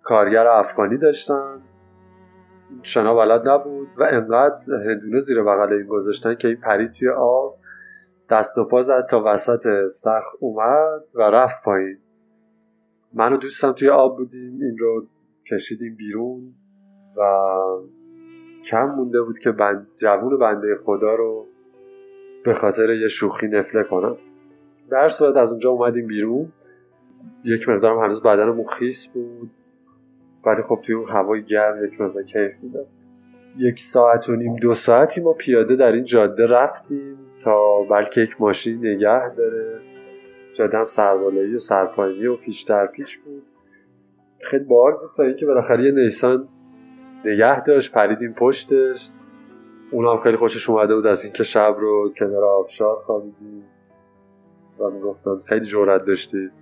کارگر 0.02 0.46
افغانی 0.46 0.96
داشتن. 0.96 1.62
شنا 2.82 3.14
بلد 3.14 3.48
نبود 3.48 3.88
و 3.96 4.02
انقدر 4.02 4.74
هندونه 4.74 5.20
زیر 5.20 5.42
بغل 5.42 5.72
این 5.72 5.86
گذاشتن 5.86 6.34
که 6.34 6.48
این 6.48 6.56
پرید 6.56 6.92
توی 6.92 7.08
آب 7.08 7.56
دست 8.30 8.58
و 8.58 8.64
پا 8.64 8.82
زد 8.82 9.06
تا 9.06 9.22
وسط 9.26 9.66
استخ 9.66 10.22
اومد 10.40 11.02
و 11.14 11.22
رفت 11.22 11.64
پایین. 11.64 11.98
من 13.12 13.32
و 13.32 13.36
دوستم 13.36 13.72
توی 13.72 13.88
آب 13.88 14.16
بودیم 14.16 14.60
این 14.60 14.78
رو 14.78 15.06
کشیدیم 15.50 15.96
بیرون 15.96 16.54
و 17.16 17.22
کم 18.70 18.84
مونده 18.84 19.22
بود 19.22 19.38
که 19.38 19.50
بند 19.50 19.86
جوون 20.00 20.38
بنده 20.38 20.78
خدا 20.84 21.14
رو 21.14 21.46
به 22.44 22.54
خاطر 22.54 22.90
یه 22.90 23.08
شوخی 23.08 23.48
نفله 23.48 23.82
کنم 23.82 24.16
در 24.90 25.08
صورت 25.08 25.36
از 25.36 25.50
اونجا 25.50 25.70
اومدیم 25.70 26.06
بیرون. 26.06 26.52
یک 27.44 27.68
مقدارم 27.68 27.98
هنوز 27.98 28.22
بدنمون 28.22 28.66
خیس 28.66 29.08
بود. 29.08 29.50
ولی 30.46 30.62
خب 30.62 30.80
توی 30.84 30.94
اون 30.94 31.08
هوای 31.08 31.42
گرم 31.42 31.84
یک 31.84 32.00
مقدار 32.00 32.22
کیف 32.22 32.62
می‌داد. 32.62 32.86
یک 33.58 33.80
ساعت 33.80 34.28
و 34.28 34.36
نیم 34.36 34.56
دو 34.56 34.72
ساعتی 34.72 35.20
ما 35.20 35.32
پیاده 35.32 35.76
در 35.76 35.92
این 35.92 36.04
جاده 36.04 36.46
رفتیم 36.46 37.18
تا 37.40 37.82
بلکه 37.82 38.20
یک 38.20 38.40
ماشین 38.40 38.86
نگه 38.86 39.34
داره. 39.34 39.80
جاده 40.52 40.78
هم 40.78 40.86
سربالایی 40.86 41.54
و 41.54 41.58
سرپایینی 41.58 42.26
و 42.26 42.36
پیش 42.36 42.62
در 42.62 42.86
پیش 42.86 43.18
بود. 43.18 43.42
خیلی 44.40 44.64
بار 44.64 44.92
بود 44.92 45.10
تا 45.16 45.22
اینکه 45.22 45.46
بالاخره 45.46 45.84
یه 45.84 45.90
نیسان 45.90 46.48
نگه 47.24 47.60
داشت 47.60 47.92
پریدیم 47.92 48.32
پشتش. 48.32 49.10
اونا 49.90 50.12
هم 50.12 50.18
خیلی 50.18 50.36
خوشش 50.36 50.70
اومده 50.70 50.94
بود 50.94 51.06
از 51.06 51.24
اینکه 51.24 51.42
شب 51.42 51.76
رو 51.78 52.12
کنار 52.18 52.44
آبشار 52.44 52.96
خوابیدیم. 52.96 53.64
و 54.78 54.90
می‌گفتن 54.90 55.38
خیلی 55.38 55.64
جورت 55.64 56.04
داشتید. 56.04 56.52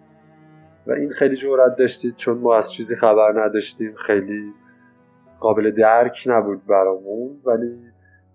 و 0.87 0.93
این 0.93 1.11
خیلی 1.11 1.37
جورت 1.37 1.77
داشتید 1.77 2.17
چون 2.17 2.39
ما 2.39 2.57
از 2.57 2.73
چیزی 2.73 2.97
خبر 2.97 3.45
نداشتیم. 3.45 3.95
خیلی 3.95 4.53
قابل 5.41 5.71
درک 5.71 6.25
نبود 6.27 6.67
برامون. 6.67 7.41
ولی 7.45 7.79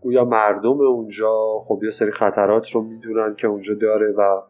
گویا 0.02 0.26
مردم 0.26 0.82
اونجا 0.82 1.60
خب 1.68 1.80
یه 1.84 1.90
سری 1.90 2.12
خطرات 2.12 2.72
رو 2.72 2.82
می‌دونن 2.82 3.36
که 3.36 3.48
اونجا 3.48 3.74
داره 3.74 4.12
و 4.12 4.42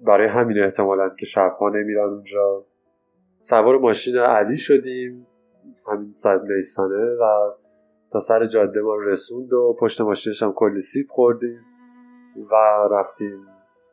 برای 0.00 0.28
همین 0.28 0.62
احتمالا 0.62 1.08
که 1.08 1.26
شبها 1.26 1.68
نمیرن 1.68 2.08
اونجا. 2.08 2.64
سوار 3.40 3.78
ماشین 3.78 4.18
علی 4.18 4.56
شدیم. 4.56 5.26
همین 5.92 6.12
ساعت 6.12 6.40
نیسانه 6.40 7.14
و 7.14 7.52
تا 8.12 8.18
سر 8.18 8.44
جاده 8.44 8.80
ما 8.80 8.96
رسوند 8.96 9.52
و 9.52 9.76
پشت 9.80 10.00
ماشینش 10.00 10.42
هم 10.42 10.52
کلی 10.52 10.80
سیب 10.80 11.06
خوردیم 11.10 11.60
و 12.50 12.54
رفتیم 12.90 13.46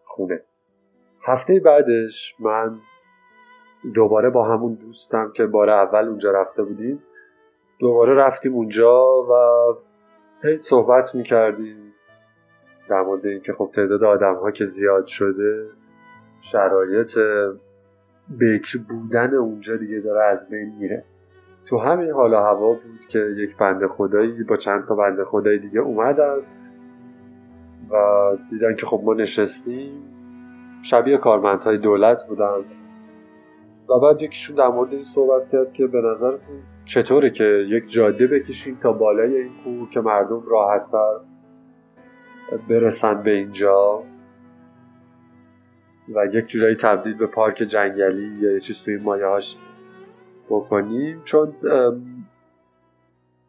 خونه. 0.06 0.42
هفته 1.22 1.60
بعدش 1.60 2.36
من 2.40 2.80
دوباره 3.94 4.30
با 4.30 4.44
همون 4.44 4.74
دوستم 4.74 5.32
که 5.36 5.46
بار 5.46 5.70
اول 5.70 6.08
اونجا 6.08 6.32
رفته 6.32 6.64
بودیم 6.64 7.04
دوباره 7.80 8.14
رفتیم 8.14 8.54
اونجا 8.54 9.24
و 9.24 9.34
هی 10.44 10.58
صحبت 10.58 11.16
می‌کردیم 11.16 11.94
در 12.90 13.02
مورد 13.02 13.26
اینکه 13.26 13.54
خب 13.54 13.72
تعداد 13.76 14.04
آدم 14.04 14.36
ها 14.36 14.52
که 14.52 14.66
زیاد 14.66 15.06
شده 15.06 15.70
شرایط 16.42 17.20
بکر 18.40 18.80
بودن 18.90 19.34
اونجا 19.34 19.78
دیگه 19.78 20.00
داره 20.00 20.26
از 20.26 20.50
بین 20.50 20.76
میره. 20.80 21.06
تو 21.66 21.78
همین 21.78 22.12
حالا 22.12 22.44
هوا 22.44 22.74
بود 22.74 23.08
که 23.10 23.20
یک 23.38 23.58
بنده 23.58 23.88
خدایی 23.88 24.44
با 24.44 24.58
چند 24.58 24.86
تا 24.86 24.96
بنده 24.96 25.26
خدایی 25.26 25.60
دیگه 25.60 25.80
اومدن 25.80 26.38
و 27.92 27.98
دیدن 28.50 28.76
که 28.76 28.86
خب 28.86 29.02
ما 29.06 29.14
نشستیم. 29.14 29.92
شبیه 30.82 31.18
کارمندهای 31.18 31.78
دولت 31.78 32.28
بودن. 32.28 32.66
و 33.90 34.00
بعد 34.00 34.22
یکیشون 34.22 34.56
در 34.56 34.68
مورد 34.68 34.94
این 34.94 35.04
صحبت 35.04 35.50
کرد 35.50 35.74
که 35.74 35.88
به 35.88 36.02
نظرتون 36.02 36.56
چطوره 36.86 37.30
که 37.30 37.44
یک 37.70 37.92
جاده 37.92 38.28
بکشیم 38.28 38.78
تا 38.82 38.92
بالای 38.92 39.36
این 39.36 39.52
کوه 39.64 39.90
که 39.90 40.02
مردم 40.02 40.44
راحتتر 40.48 41.20
برسن 42.70 43.24
به 43.24 43.32
اینجا 43.32 44.04
و 46.16 46.26
یک 46.34 46.46
جورایی 46.46 46.76
تبدیل 46.76 47.14
به 47.14 47.28
پارک 47.28 47.56
جنگلی 47.56 48.38
یا 48.42 48.52
یه 48.52 48.60
چیز 48.60 48.84
توی 48.84 48.98
مایه 48.98 49.26
هاش 49.26 49.58
بکنیم 50.50 51.22
چون 51.24 51.54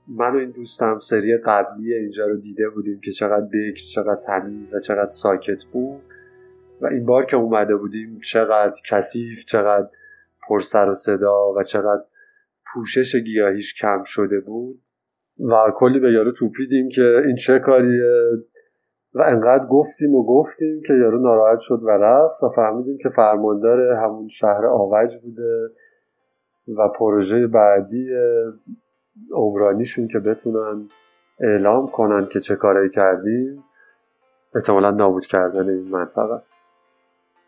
من 0.09 0.34
و 0.34 0.38
این 0.38 0.51
دوستم 0.51 0.99
سری 0.99 1.36
قبلی 1.36 1.95
اینجا 1.95 2.26
رو 2.26 2.36
دیده 2.36 2.68
بودیم 2.68 3.01
که 3.01 3.11
چقدر 3.11 3.47
بکر 3.53 3.82
چقدر 3.95 4.20
تمیز 4.26 4.74
و 4.74 4.80
چقدر 4.80 5.11
ساکت 5.11 5.64
بود 5.64 6.03
و 6.80 6.86
این 6.86 7.07
بار 7.07 7.24
که 7.24 7.36
اومده 7.36 7.76
بودیم 7.76 8.18
چقدر 8.18 8.74
کثیف 8.90 9.45
چقدر 9.45 9.88
پر 10.49 10.61
سر 10.61 10.88
و 10.88 10.95
صدا 10.95 11.53
و 11.57 11.62
چقدر 11.62 12.05
پوشش 12.74 13.16
گیاهیش 13.16 13.74
کم 13.74 14.03
شده 14.05 14.40
بود 14.40 14.80
و 15.40 15.72
کلی 15.74 16.01
به 16.01 16.12
یارو 16.12 16.32
توپیدیم 16.32 16.88
که 16.88 17.22
این 17.26 17.36
چه 17.36 17.59
کاریه 17.59 18.20
و 19.14 19.22
انقدر 19.22 19.66
گفتیم 19.66 20.14
و 20.14 20.26
گفتیم 20.26 20.82
که 20.86 20.95
یارو 20.95 21.22
ناراحت 21.22 21.59
شد 21.59 21.82
و 21.82 21.88
رفت 21.88 22.42
و 22.42 22.49
فهمیدیم 22.49 22.99
که 23.03 23.09
فرماندار 23.09 23.92
همون 23.92 24.28
شهر 24.28 24.66
آوج 24.66 25.16
بوده. 25.22 25.68
و 26.69 26.89
پروژه 26.89 27.47
بعدی 27.47 28.09
عمرانیشون 29.33 30.09
که 30.09 30.19
بتونن 30.19 30.89
اعلام 31.41 31.89
کنن 31.89 32.27
که 32.27 32.41
چه 32.41 32.57
کارایی 32.57 32.91
کردیم 32.91 33.65
احتمالا 34.55 34.91
نابود 34.91 35.27
کردن 35.27 35.69
این 35.69 35.89
منطقه 35.91 36.33
است. 36.35 36.55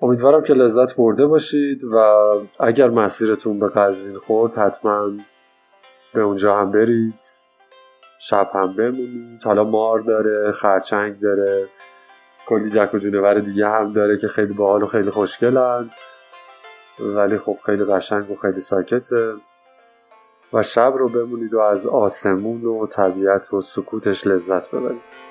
امیدوارم 0.02 0.42
که 0.42 0.54
لذت 0.54 0.96
برده 0.96 1.26
باشید 1.26 1.84
و 1.84 1.96
اگر 2.60 2.90
مسیرتون 2.90 3.58
به 3.58 3.68
قزوین 3.68 4.18
خورد 4.18 4.54
حتما 4.54 5.10
به 6.14 6.20
اونجا 6.20 6.56
هم 6.56 6.70
برید 6.70 7.20
شب 8.20 8.48
هم 8.54 8.72
بمونید. 8.72 9.42
حالا 9.44 9.64
مار 9.64 10.00
داره 10.00 10.52
خرچنگ 10.52 11.20
داره 11.20 11.64
کلی 12.46 12.68
جک 12.68 12.94
و 12.94 12.98
جونور 12.98 13.34
دیگه 13.34 13.68
هم 13.68 13.92
داره 13.92 14.18
که 14.18 14.28
خیلی 14.28 14.52
باحال 14.52 14.82
و 14.82 14.86
خیلی 14.86 15.10
خوشگلن. 15.10 15.90
ولی 17.00 17.38
خب 17.38 17.58
خیلی 17.66 17.84
قشنگ 17.84 18.30
و 18.30 18.36
خیلی 18.36 18.60
ساکته. 18.60 19.34
و 20.52 20.62
شب 20.62 20.92
رو 20.98 21.08
بمونید 21.08 21.54
و 21.54 21.60
از 21.60 21.86
آسمون 21.86 22.64
و 22.64 22.86
طبیعت 22.86 23.54
و 23.54 23.60
سکوتش 23.60 24.26
لذت 24.26 24.70
ببرید. 24.70 25.25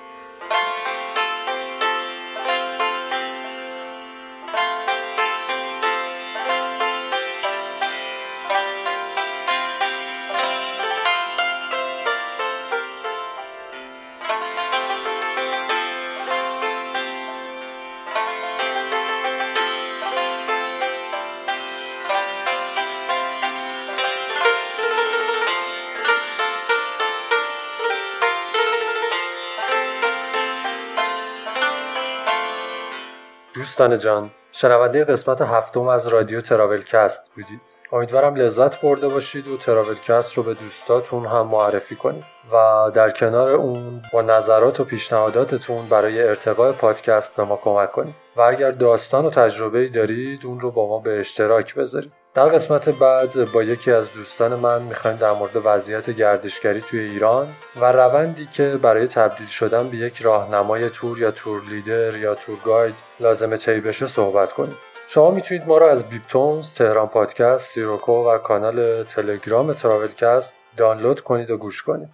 دوستان 33.86 33.98
جان 33.98 34.30
شنونده 34.52 35.04
قسمت 35.04 35.40
هفتم 35.42 35.88
از 35.88 36.08
رادیو 36.08 36.40
تراولکست 36.40 37.22
بودید. 37.34 37.60
امیدوارم 37.92 38.34
لذت 38.34 38.80
برده 38.80 39.08
باشید 39.08 39.48
و 39.48 39.56
تراولکست 39.56 40.34
رو 40.34 40.42
به 40.42 40.54
دوستاتون 40.54 41.26
هم 41.26 41.46
معرفی 41.46 41.96
کنید 41.96 42.24
و 42.52 42.90
در 42.94 43.10
کنار 43.10 43.50
اون 43.50 44.02
با 44.12 44.22
نظرات 44.22 44.80
و 44.80 44.84
پیشنهاداتتون 44.84 45.88
برای 45.88 46.28
ارتقاء 46.28 46.72
پادکست 46.72 47.36
به 47.36 47.44
ما 47.44 47.56
کمک 47.56 47.92
کنید. 47.92 48.14
و 48.36 48.40
اگر 48.40 48.70
داستان 48.70 49.26
و 49.26 49.30
تجربه 49.30 49.88
دارید 49.88 50.46
اون 50.46 50.60
رو 50.60 50.70
با 50.70 50.88
ما 50.88 50.98
به 50.98 51.20
اشتراک 51.20 51.74
بذارید. 51.74 52.12
در 52.34 52.48
قسمت 52.48 52.88
بعد 52.88 53.52
با 53.52 53.62
یکی 53.62 53.92
از 53.92 54.12
دوستان 54.12 54.54
من 54.54 54.82
می‌خوایم 54.82 55.16
در 55.16 55.32
مورد 55.32 55.52
وضعیت 55.64 56.10
گردشگری 56.10 56.80
توی 56.80 57.00
ایران 57.00 57.46
و 57.80 57.92
روندی 57.92 58.46
که 58.46 58.78
برای 58.82 59.08
تبدیل 59.08 59.46
شدن 59.46 59.88
به 59.88 59.96
یک 59.96 60.22
راهنمای 60.22 60.90
تور 60.90 61.18
یا 61.18 61.30
تور 61.30 61.62
لیدر 61.70 62.16
یا 62.16 62.34
تور 62.34 62.56
گاید 62.64 62.94
لازمه 63.20 63.56
طی 63.56 63.80
بشه 63.80 64.06
صحبت 64.06 64.52
کنیم 64.52 64.76
شما 65.08 65.30
می‌تونید 65.30 65.66
ما 65.66 65.78
رو 65.78 65.86
از 65.86 66.08
بیپتونز، 66.08 66.72
تهران 66.72 67.08
پادکست، 67.08 67.70
سیروکو 67.70 68.12
و 68.12 68.38
کانال 68.38 69.02
تلگرام 69.02 69.72
تراولکست 69.72 70.54
دانلود 70.76 71.20
کنید 71.20 71.50
و 71.50 71.56
گوش 71.56 71.82
کنید. 71.82 72.08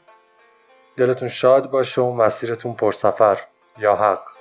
دلتون 0.96 1.28
شاد 1.28 1.70
باشه 1.70 2.00
و 2.00 2.12
مسیرتون 2.12 2.74
پرسفر 2.74 3.38
یا 3.78 3.96
حق 3.96 4.32